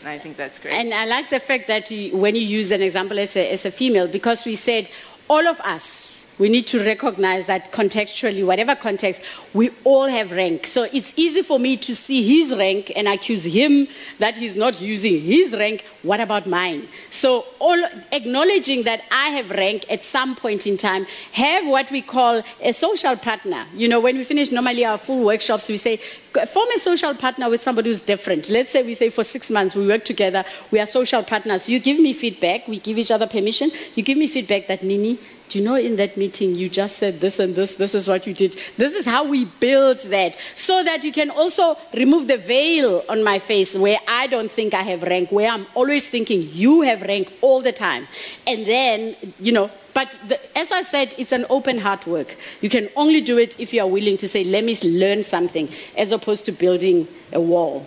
And 0.00 0.08
I 0.08 0.18
think 0.18 0.36
that's 0.36 0.58
great. 0.58 0.74
And 0.74 0.92
I 0.92 1.04
like 1.06 1.30
the 1.30 1.38
fact 1.40 1.68
that 1.68 1.90
you, 1.90 2.16
when 2.16 2.34
you 2.34 2.42
use 2.42 2.70
an 2.72 2.82
example 2.82 3.18
as 3.20 3.36
a, 3.36 3.52
as 3.52 3.64
a 3.64 3.70
female, 3.70 4.08
because 4.08 4.44
we 4.44 4.56
said 4.56 4.90
all 5.30 5.46
of 5.46 5.60
us, 5.60 6.11
we 6.38 6.48
need 6.48 6.66
to 6.68 6.84
recognize 6.84 7.46
that 7.46 7.72
contextually, 7.72 8.44
whatever 8.44 8.74
context, 8.74 9.20
we 9.52 9.70
all 9.84 10.06
have 10.06 10.32
rank. 10.32 10.66
So 10.66 10.84
it's 10.84 11.12
easy 11.16 11.42
for 11.42 11.58
me 11.58 11.76
to 11.78 11.94
see 11.94 12.22
his 12.22 12.56
rank 12.56 12.90
and 12.96 13.06
accuse 13.06 13.44
him 13.44 13.86
that 14.18 14.36
he's 14.36 14.56
not 14.56 14.80
using 14.80 15.20
his 15.20 15.52
rank. 15.52 15.84
What 16.02 16.20
about 16.20 16.46
mine? 16.46 16.88
So 17.10 17.44
all 17.58 17.80
acknowledging 18.10 18.84
that 18.84 19.02
I 19.12 19.30
have 19.30 19.50
rank 19.50 19.84
at 19.90 20.04
some 20.04 20.34
point 20.34 20.66
in 20.66 20.76
time, 20.76 21.06
have 21.32 21.66
what 21.66 21.90
we 21.90 22.02
call 22.02 22.42
a 22.62 22.72
social 22.72 23.16
partner. 23.16 23.64
You 23.74 23.88
know, 23.88 24.00
when 24.00 24.16
we 24.16 24.24
finish 24.24 24.50
normally 24.50 24.84
our 24.84 24.98
full 24.98 25.24
workshops, 25.24 25.68
we 25.68 25.76
say 25.76 25.98
form 25.98 26.68
a 26.74 26.78
social 26.78 27.14
partner 27.14 27.50
with 27.50 27.62
somebody 27.62 27.90
who's 27.90 28.00
different. 28.00 28.48
Let's 28.48 28.72
say 28.72 28.82
we 28.82 28.94
say 28.94 29.10
for 29.10 29.22
six 29.22 29.50
months 29.50 29.76
we 29.76 29.86
work 29.86 30.04
together, 30.04 30.44
we 30.70 30.80
are 30.80 30.86
social 30.86 31.22
partners. 31.22 31.68
You 31.68 31.78
give 31.78 32.00
me 32.00 32.12
feedback, 32.14 32.66
we 32.66 32.80
give 32.80 32.98
each 32.98 33.10
other 33.10 33.26
permission. 33.26 33.70
You 33.94 34.02
give 34.02 34.18
me 34.18 34.26
feedback 34.26 34.66
that 34.68 34.82
Nene, 34.82 35.18
do 35.52 35.58
you 35.58 35.64
know 35.64 35.74
in 35.74 35.96
that 35.96 36.16
meeting 36.16 36.54
you 36.54 36.68
just 36.70 36.96
said 36.96 37.20
this 37.20 37.38
and 37.38 37.54
this, 37.54 37.74
this 37.74 37.94
is 37.94 38.08
what 38.08 38.26
you 38.26 38.32
did. 38.32 38.56
This 38.78 38.94
is 38.94 39.04
how 39.04 39.24
we 39.24 39.44
build 39.44 39.98
that. 39.98 40.38
So 40.56 40.82
that 40.82 41.04
you 41.04 41.12
can 41.12 41.28
also 41.28 41.76
remove 41.92 42.26
the 42.26 42.38
veil 42.38 43.04
on 43.08 43.22
my 43.22 43.38
face 43.38 43.74
where 43.74 43.98
I 44.08 44.28
don't 44.28 44.50
think 44.50 44.72
I 44.72 44.82
have 44.82 45.02
rank, 45.02 45.30
where 45.30 45.50
I'm 45.50 45.66
always 45.74 46.08
thinking 46.08 46.48
you 46.52 46.80
have 46.82 47.02
rank 47.02 47.30
all 47.42 47.60
the 47.60 47.72
time. 47.72 48.08
And 48.46 48.66
then, 48.66 49.14
you 49.38 49.52
know, 49.52 49.70
but 49.92 50.18
the, 50.26 50.58
as 50.58 50.72
I 50.72 50.80
said, 50.80 51.14
it's 51.18 51.32
an 51.32 51.44
open 51.50 51.78
heart 51.78 52.06
work. 52.06 52.34
You 52.62 52.70
can 52.70 52.88
only 52.96 53.20
do 53.20 53.36
it 53.36 53.60
if 53.60 53.74
you 53.74 53.82
are 53.82 53.88
willing 53.88 54.16
to 54.18 54.28
say, 54.28 54.44
let 54.44 54.64
me 54.64 54.74
learn 54.82 55.22
something, 55.22 55.68
as 55.98 56.12
opposed 56.12 56.46
to 56.46 56.52
building 56.52 57.06
a 57.30 57.40
wall. 57.40 57.86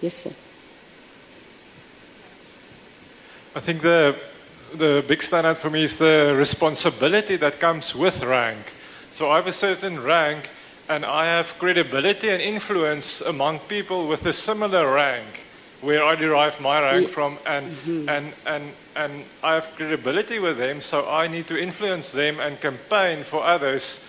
Yes, 0.00 0.14
sir. 0.22 0.30
I 3.56 3.60
think 3.60 3.82
the 3.82 4.16
the 4.74 5.04
big 5.06 5.20
standout 5.20 5.56
for 5.56 5.70
me 5.70 5.84
is 5.84 5.98
the 5.98 6.34
responsibility 6.36 7.36
that 7.36 7.60
comes 7.60 7.94
with 7.94 8.22
rank. 8.22 8.72
So 9.10 9.30
I 9.30 9.36
have 9.36 9.46
a 9.46 9.52
certain 9.52 10.02
rank, 10.02 10.48
and 10.88 11.04
I 11.04 11.26
have 11.26 11.58
credibility 11.58 12.28
and 12.30 12.42
influence 12.42 13.20
among 13.20 13.60
people 13.60 14.08
with 14.08 14.26
a 14.26 14.32
similar 14.32 14.92
rank, 14.92 15.44
where 15.80 16.02
I 16.02 16.14
derive 16.14 16.60
my 16.60 16.80
rank 16.80 17.08
from, 17.08 17.38
and 17.46 17.66
mm-hmm. 17.66 18.08
and 18.08 18.32
and 18.46 18.72
and 18.96 19.24
I 19.42 19.54
have 19.54 19.74
credibility 19.76 20.38
with 20.38 20.58
them. 20.58 20.80
So 20.80 21.08
I 21.08 21.28
need 21.28 21.46
to 21.48 21.60
influence 21.60 22.12
them 22.12 22.40
and 22.40 22.60
campaign 22.60 23.24
for 23.24 23.42
others 23.42 24.04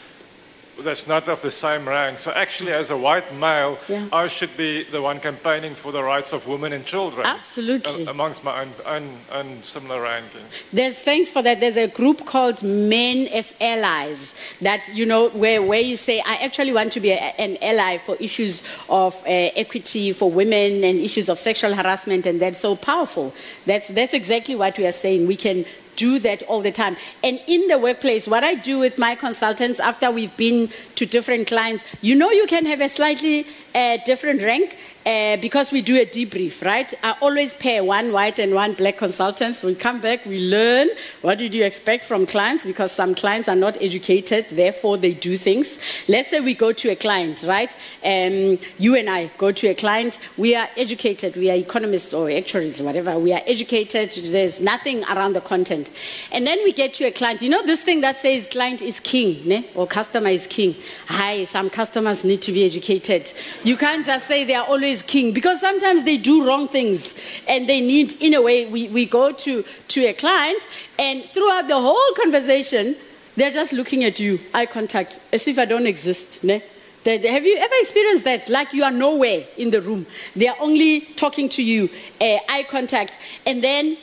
that's 0.80 1.07
not 1.07 1.28
of 1.28 1.41
the 1.41 1.51
same 1.51 1.88
rank. 1.88 2.19
So 2.19 2.32
actually, 2.32 2.71
as 2.74 2.89
a 2.89 2.97
white 2.97 3.34
male, 3.36 3.78
yeah. 3.88 4.07
I 4.11 4.28
should 4.28 4.55
be 4.57 4.84
the 4.84 5.01
one 5.01 5.19
campaigning 5.19 5.76
for 5.76 5.91
the 5.91 6.03
rights 6.03 6.34
of 6.34 6.47
women 6.47 6.74
and 6.74 6.86
children. 6.86 7.26
Absolutely. 7.26 8.05
amongst 8.05 8.43
my 8.43 8.61
own, 8.61 8.71
own, 8.86 9.17
own, 9.32 9.63
similar 9.63 10.01
ranking. 10.01 10.41
There's 10.71 10.99
thanks 10.99 11.32
for 11.32 11.41
that. 11.41 11.59
There's 11.59 11.78
a 11.78 11.88
group 11.88 12.26
called 12.26 12.63
Men 12.63 13.28
as 13.28 13.55
Allies 13.61 14.36
that, 14.61 14.89
you 14.93 15.05
know, 15.05 15.30
where, 15.30 15.61
where 15.61 15.82
you 15.82 15.97
say, 15.97 16.21
I 16.26 16.36
actually 16.38 16.74
want 16.74 16.91
to 16.93 16.99
be 16.99 17.11
a, 17.11 17.15
an 17.15 17.57
ally 17.61 17.97
for 17.97 18.15
issues 18.19 18.63
of 18.89 19.15
uh, 19.26 19.30
equity 19.30 20.13
for 20.13 20.30
women 20.30 20.84
and 20.84 20.99
issues 20.99 21.30
of 21.30 21.39
sexual 21.39 21.74
harassment, 21.74 22.26
and 22.26 22.41
that's 22.41 22.59
so 22.59 22.76
powerful. 22.76 23.34
That's, 23.65 23.89
that's 23.89 24.13
exactly 24.13 24.55
what 24.55 24.78
we 24.78 24.88
are 24.88 24.91
saying. 24.91 25.28
We 25.28 25.36
can 25.36 25.65
do 25.95 26.19
that 26.19 26.43
all 26.43 26.61
the 26.61 26.71
time. 26.71 26.95
And 27.23 27.39
in 27.47 27.67
the 27.67 27.77
workplace, 27.77 28.27
what 28.27 28.43
I 28.43 28.55
do 28.55 28.79
with 28.79 28.97
my 28.97 29.15
consultants 29.15 29.79
after 29.79 30.11
we've 30.11 30.35
been 30.37 30.69
to 30.95 31.05
different 31.05 31.47
clients, 31.47 31.83
you 32.01 32.15
know, 32.15 32.31
you 32.31 32.47
can 32.47 32.65
have 32.65 32.81
a 32.81 32.89
slightly 32.89 33.45
uh, 33.75 33.97
different 34.05 34.41
rank 34.41 34.77
uh, 35.05 35.37
because 35.37 35.71
we 35.71 35.81
do 35.81 35.99
a 35.99 36.05
debrief, 36.05 36.63
right? 36.63 36.93
I 37.03 37.15
always 37.21 37.53
pair 37.53 37.83
one 37.83 38.11
white 38.13 38.39
and 38.39 38.53
one 38.53 38.73
black 38.73 38.97
consultants. 38.97 39.63
We 39.63 39.75
come 39.75 39.99
back, 39.99 40.25
we 40.25 40.39
learn 40.39 40.89
what 41.21 41.37
did 41.37 41.53
you 41.53 41.63
expect 41.63 42.05
from 42.05 42.25
clients 42.25 42.65
because 42.65 42.91
some 42.91 43.13
clients 43.13 43.49
are 43.49 43.55
not 43.55 43.81
educated, 43.81 44.45
therefore 44.51 44.97
they 44.97 45.13
do 45.13 45.35
things. 45.35 45.77
Let's 46.07 46.29
say 46.29 46.39
we 46.39 46.53
go 46.53 46.71
to 46.71 46.89
a 46.89 46.95
client, 46.95 47.43
right? 47.45 47.75
Um, 48.03 48.59
you 48.77 48.95
and 48.95 49.09
I 49.09 49.29
go 49.37 49.51
to 49.51 49.67
a 49.67 49.75
client, 49.75 50.19
we 50.37 50.55
are 50.55 50.69
educated, 50.77 51.35
we 51.35 51.49
are 51.49 51.55
economists 51.55 52.13
or 52.13 52.29
actuaries, 52.29 52.81
whatever. 52.81 53.19
We 53.19 53.33
are 53.33 53.41
educated, 53.45 54.11
there's 54.31 54.59
nothing 54.61 55.03
around 55.05 55.33
the 55.33 55.41
content. 55.41 55.91
And 56.31 56.47
then 56.47 56.59
we 56.63 56.71
get 56.71 56.93
to 56.95 57.05
a 57.05 57.11
client, 57.11 57.41
you 57.41 57.49
know, 57.49 57.65
this 57.65 57.83
thing 57.83 58.01
that 58.01 58.17
says 58.17 58.47
client 58.49 58.81
is 58.81 58.99
king, 58.99 59.45
ne? 59.47 59.65
or 59.75 59.85
customer 59.87 60.29
is 60.29 60.47
king. 60.47 60.75
Hi, 61.07 61.45
some 61.45 61.69
customers 61.69 62.23
need 62.23 62.41
to 62.43 62.51
be 62.51 62.65
educated. 62.65 63.31
You 63.63 63.75
can't 63.75 64.05
just 64.05 64.27
say 64.27 64.43
they 64.43 64.55
are 64.55 64.65
always 64.65 64.92
king 65.01 65.33
because 65.33 65.59
sometimes 65.59 66.03
they 66.03 66.17
do 66.17 66.45
wrong 66.45 66.67
things 66.67 67.15
and 67.47 67.67
they 67.67 67.81
need, 67.81 68.13
in 68.21 68.33
a 68.33 68.41
way, 68.41 68.65
we, 68.65 68.89
we 68.89 69.05
go 69.05 69.31
to, 69.31 69.63
to 69.87 70.05
a 70.05 70.13
client 70.13 70.67
and 70.99 71.23
throughout 71.23 71.67
the 71.67 71.79
whole 71.79 72.13
conversation, 72.15 72.95
they're 73.35 73.51
just 73.51 73.73
looking 73.73 74.03
at 74.03 74.19
you, 74.19 74.39
eye 74.53 74.65
contact, 74.65 75.19
as 75.31 75.47
if 75.47 75.57
I 75.57 75.65
don't 75.65 75.87
exist. 75.87 76.43
Ne? 76.43 76.61
Have 77.05 77.45
you 77.45 77.57
ever 77.57 77.73
experienced 77.79 78.23
that? 78.25 78.47
Like 78.49 78.73
you 78.73 78.83
are 78.83 78.91
nowhere 78.91 79.43
in 79.57 79.71
the 79.71 79.81
room. 79.81 80.05
They 80.35 80.47
are 80.47 80.55
only 80.59 81.01
talking 81.01 81.49
to 81.49 81.63
you, 81.63 81.89
uh, 82.21 82.37
eye 82.47 82.65
contact. 82.69 83.19
And 83.45 83.63
then 83.63 83.97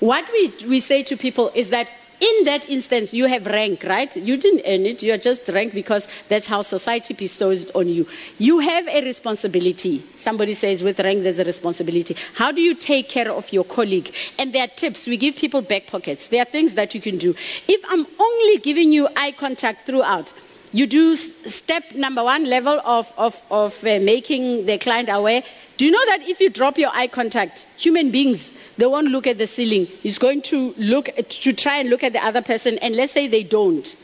what 0.00 0.24
we, 0.32 0.52
we 0.66 0.80
say 0.80 1.02
to 1.04 1.16
people 1.16 1.52
is 1.54 1.70
that 1.70 1.88
in 2.24 2.44
that 2.44 2.68
instance, 2.70 3.12
you 3.12 3.26
have 3.26 3.44
rank, 3.46 3.84
right? 3.84 4.14
You 4.16 4.36
didn't 4.36 4.62
earn 4.66 4.86
it. 4.86 5.02
You're 5.02 5.18
just 5.18 5.48
rank 5.48 5.74
because 5.74 6.08
that's 6.28 6.46
how 6.46 6.62
society 6.62 7.12
bestows 7.12 7.64
it 7.64 7.76
on 7.76 7.88
you. 7.88 8.06
You 8.38 8.60
have 8.60 8.88
a 8.88 9.04
responsibility. 9.04 10.02
Somebody 10.16 10.54
says 10.54 10.82
with 10.82 11.00
rank, 11.00 11.22
there's 11.22 11.38
a 11.38 11.44
responsibility. 11.44 12.16
How 12.34 12.50
do 12.50 12.62
you 12.62 12.74
take 12.74 13.08
care 13.10 13.30
of 13.30 13.52
your 13.52 13.64
colleague? 13.64 14.14
And 14.38 14.54
there 14.54 14.64
are 14.64 14.68
tips. 14.68 15.06
We 15.06 15.18
give 15.18 15.36
people 15.36 15.60
back 15.60 15.86
pockets. 15.86 16.28
There 16.28 16.40
are 16.40 16.46
things 16.46 16.74
that 16.74 16.94
you 16.94 17.00
can 17.00 17.18
do. 17.18 17.34
If 17.68 17.80
I'm 17.88 18.06
only 18.18 18.58
giving 18.58 18.90
you 18.92 19.08
eye 19.16 19.32
contact 19.32 19.84
throughout, 19.86 20.32
you 20.74 20.88
do 20.88 21.14
step 21.14 21.94
number 21.94 22.24
one 22.24 22.50
level 22.50 22.80
of, 22.84 23.12
of, 23.16 23.40
of 23.48 23.80
uh, 23.84 24.00
making 24.00 24.66
the 24.66 24.76
client 24.76 25.08
aware. 25.08 25.40
Do 25.76 25.86
you 25.86 25.92
know 25.92 26.04
that 26.06 26.28
if 26.28 26.40
you 26.40 26.50
drop 26.50 26.76
your 26.78 26.90
eye 26.92 27.06
contact, 27.06 27.68
human 27.76 28.10
beings, 28.10 28.52
they 28.76 28.86
won't 28.86 29.06
look 29.06 29.28
at 29.28 29.38
the 29.38 29.46
ceiling. 29.46 29.86
He's 29.86 30.18
going 30.18 30.42
to 30.42 30.74
look 30.76 31.10
to 31.16 31.52
try 31.52 31.76
and 31.78 31.90
look 31.90 32.02
at 32.02 32.12
the 32.12 32.24
other 32.24 32.42
person, 32.42 32.78
and 32.78 32.96
let's 32.96 33.12
say 33.12 33.28
they 33.28 33.44
don't. 33.44 33.94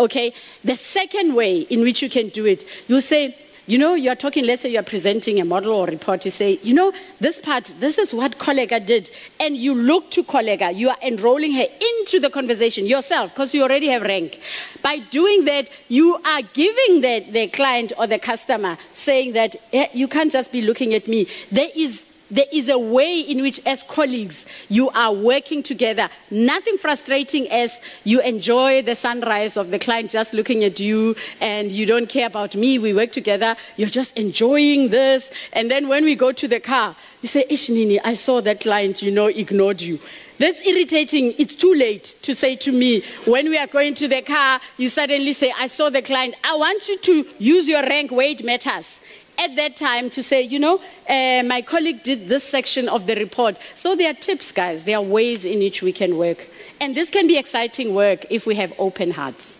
Okay. 0.00 0.34
The 0.64 0.76
second 0.76 1.36
way 1.36 1.60
in 1.60 1.80
which 1.80 2.02
you 2.02 2.10
can 2.10 2.30
do 2.30 2.44
it, 2.44 2.64
you 2.88 3.00
say, 3.00 3.38
you 3.66 3.78
know, 3.78 3.94
you're 3.94 4.14
talking, 4.14 4.46
let's 4.46 4.62
say 4.62 4.70
you're 4.70 4.82
presenting 4.84 5.40
a 5.40 5.44
model 5.44 5.72
or 5.72 5.86
report, 5.86 6.24
you 6.24 6.30
say, 6.30 6.58
you 6.62 6.72
know, 6.72 6.92
this 7.20 7.40
part, 7.40 7.64
this 7.80 7.98
is 7.98 8.14
what 8.14 8.38
colleague 8.38 8.72
did. 8.86 9.10
And 9.40 9.56
you 9.56 9.74
look 9.74 10.10
to 10.12 10.22
colleague, 10.22 10.62
you 10.74 10.88
are 10.88 10.96
enrolling 11.02 11.52
her 11.52 11.64
into 11.64 12.20
the 12.20 12.30
conversation 12.30 12.86
yourself 12.86 13.34
because 13.34 13.52
you 13.54 13.62
already 13.62 13.88
have 13.88 14.02
rank. 14.02 14.40
By 14.82 14.98
doing 14.98 15.46
that, 15.46 15.68
you 15.88 16.14
are 16.14 16.42
giving 16.54 17.00
the, 17.00 17.26
the 17.30 17.48
client 17.48 17.92
or 17.98 18.06
the 18.06 18.20
customer 18.20 18.78
saying 18.94 19.32
that 19.32 19.56
eh, 19.72 19.88
you 19.92 20.06
can't 20.06 20.30
just 20.30 20.52
be 20.52 20.62
looking 20.62 20.94
at 20.94 21.08
me. 21.08 21.26
There 21.50 21.70
is 21.74 22.04
there 22.30 22.46
is 22.52 22.68
a 22.68 22.78
way 22.78 23.20
in 23.20 23.40
which, 23.42 23.60
as 23.66 23.82
colleagues, 23.84 24.46
you 24.68 24.90
are 24.90 25.12
working 25.12 25.62
together. 25.62 26.08
Nothing 26.30 26.76
frustrating 26.78 27.48
as 27.50 27.80
you 28.04 28.20
enjoy 28.20 28.82
the 28.82 28.96
sunrise 28.96 29.56
of 29.56 29.70
the 29.70 29.78
client 29.78 30.10
just 30.10 30.34
looking 30.34 30.64
at 30.64 30.80
you 30.80 31.14
and 31.40 31.70
you 31.70 31.86
don't 31.86 32.08
care 32.08 32.26
about 32.26 32.54
me. 32.54 32.78
We 32.78 32.94
work 32.94 33.12
together. 33.12 33.56
You're 33.76 33.88
just 33.88 34.16
enjoying 34.16 34.88
this. 34.88 35.30
And 35.52 35.70
then 35.70 35.88
when 35.88 36.04
we 36.04 36.16
go 36.16 36.32
to 36.32 36.48
the 36.48 36.60
car, 36.60 36.96
you 37.22 37.28
say, 37.28 37.44
Ishnini, 37.48 38.00
I 38.04 38.14
saw 38.14 38.40
that 38.40 38.60
client, 38.60 39.02
you 39.02 39.10
know, 39.10 39.26
ignored 39.26 39.80
you. 39.80 40.00
That's 40.38 40.66
irritating. 40.66 41.34
It's 41.38 41.54
too 41.54 41.74
late 41.74 42.16
to 42.22 42.34
say 42.34 42.56
to 42.56 42.72
me, 42.72 43.02
when 43.24 43.48
we 43.48 43.56
are 43.56 43.66
going 43.66 43.94
to 43.94 44.08
the 44.08 44.20
car, 44.20 44.60
you 44.76 44.90
suddenly 44.90 45.32
say, 45.32 45.52
I 45.58 45.66
saw 45.66 45.88
the 45.88 46.02
client. 46.02 46.34
I 46.44 46.56
want 46.56 46.88
you 46.88 46.98
to 46.98 47.26
use 47.38 47.66
your 47.66 47.82
rank 47.82 48.10
where 48.10 48.28
it 48.28 48.44
matters 48.44 49.00
at 49.38 49.56
that 49.56 49.76
time 49.76 50.10
to 50.10 50.22
say, 50.22 50.42
you 50.42 50.58
know, 50.58 50.80
uh, 51.08 51.42
my 51.44 51.62
colleague 51.62 52.02
did 52.02 52.28
this 52.28 52.44
section 52.44 52.88
of 52.88 53.06
the 53.06 53.14
report. 53.16 53.58
So 53.74 53.94
there 53.94 54.10
are 54.10 54.14
tips, 54.14 54.52
guys. 54.52 54.84
There 54.84 54.96
are 54.96 55.02
ways 55.02 55.44
in 55.44 55.58
which 55.58 55.82
we 55.82 55.92
can 55.92 56.16
work. 56.16 56.46
And 56.80 56.94
this 56.94 57.10
can 57.10 57.26
be 57.26 57.38
exciting 57.38 57.94
work 57.94 58.26
if 58.30 58.46
we 58.46 58.54
have 58.56 58.72
open 58.78 59.10
hearts. 59.10 59.58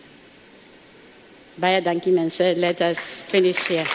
Baya 1.57 1.81
Danki 1.81 2.31
said, 2.31 2.57
let 2.57 2.81
us 2.81 3.23
finish 3.23 3.67
here. 3.67 3.85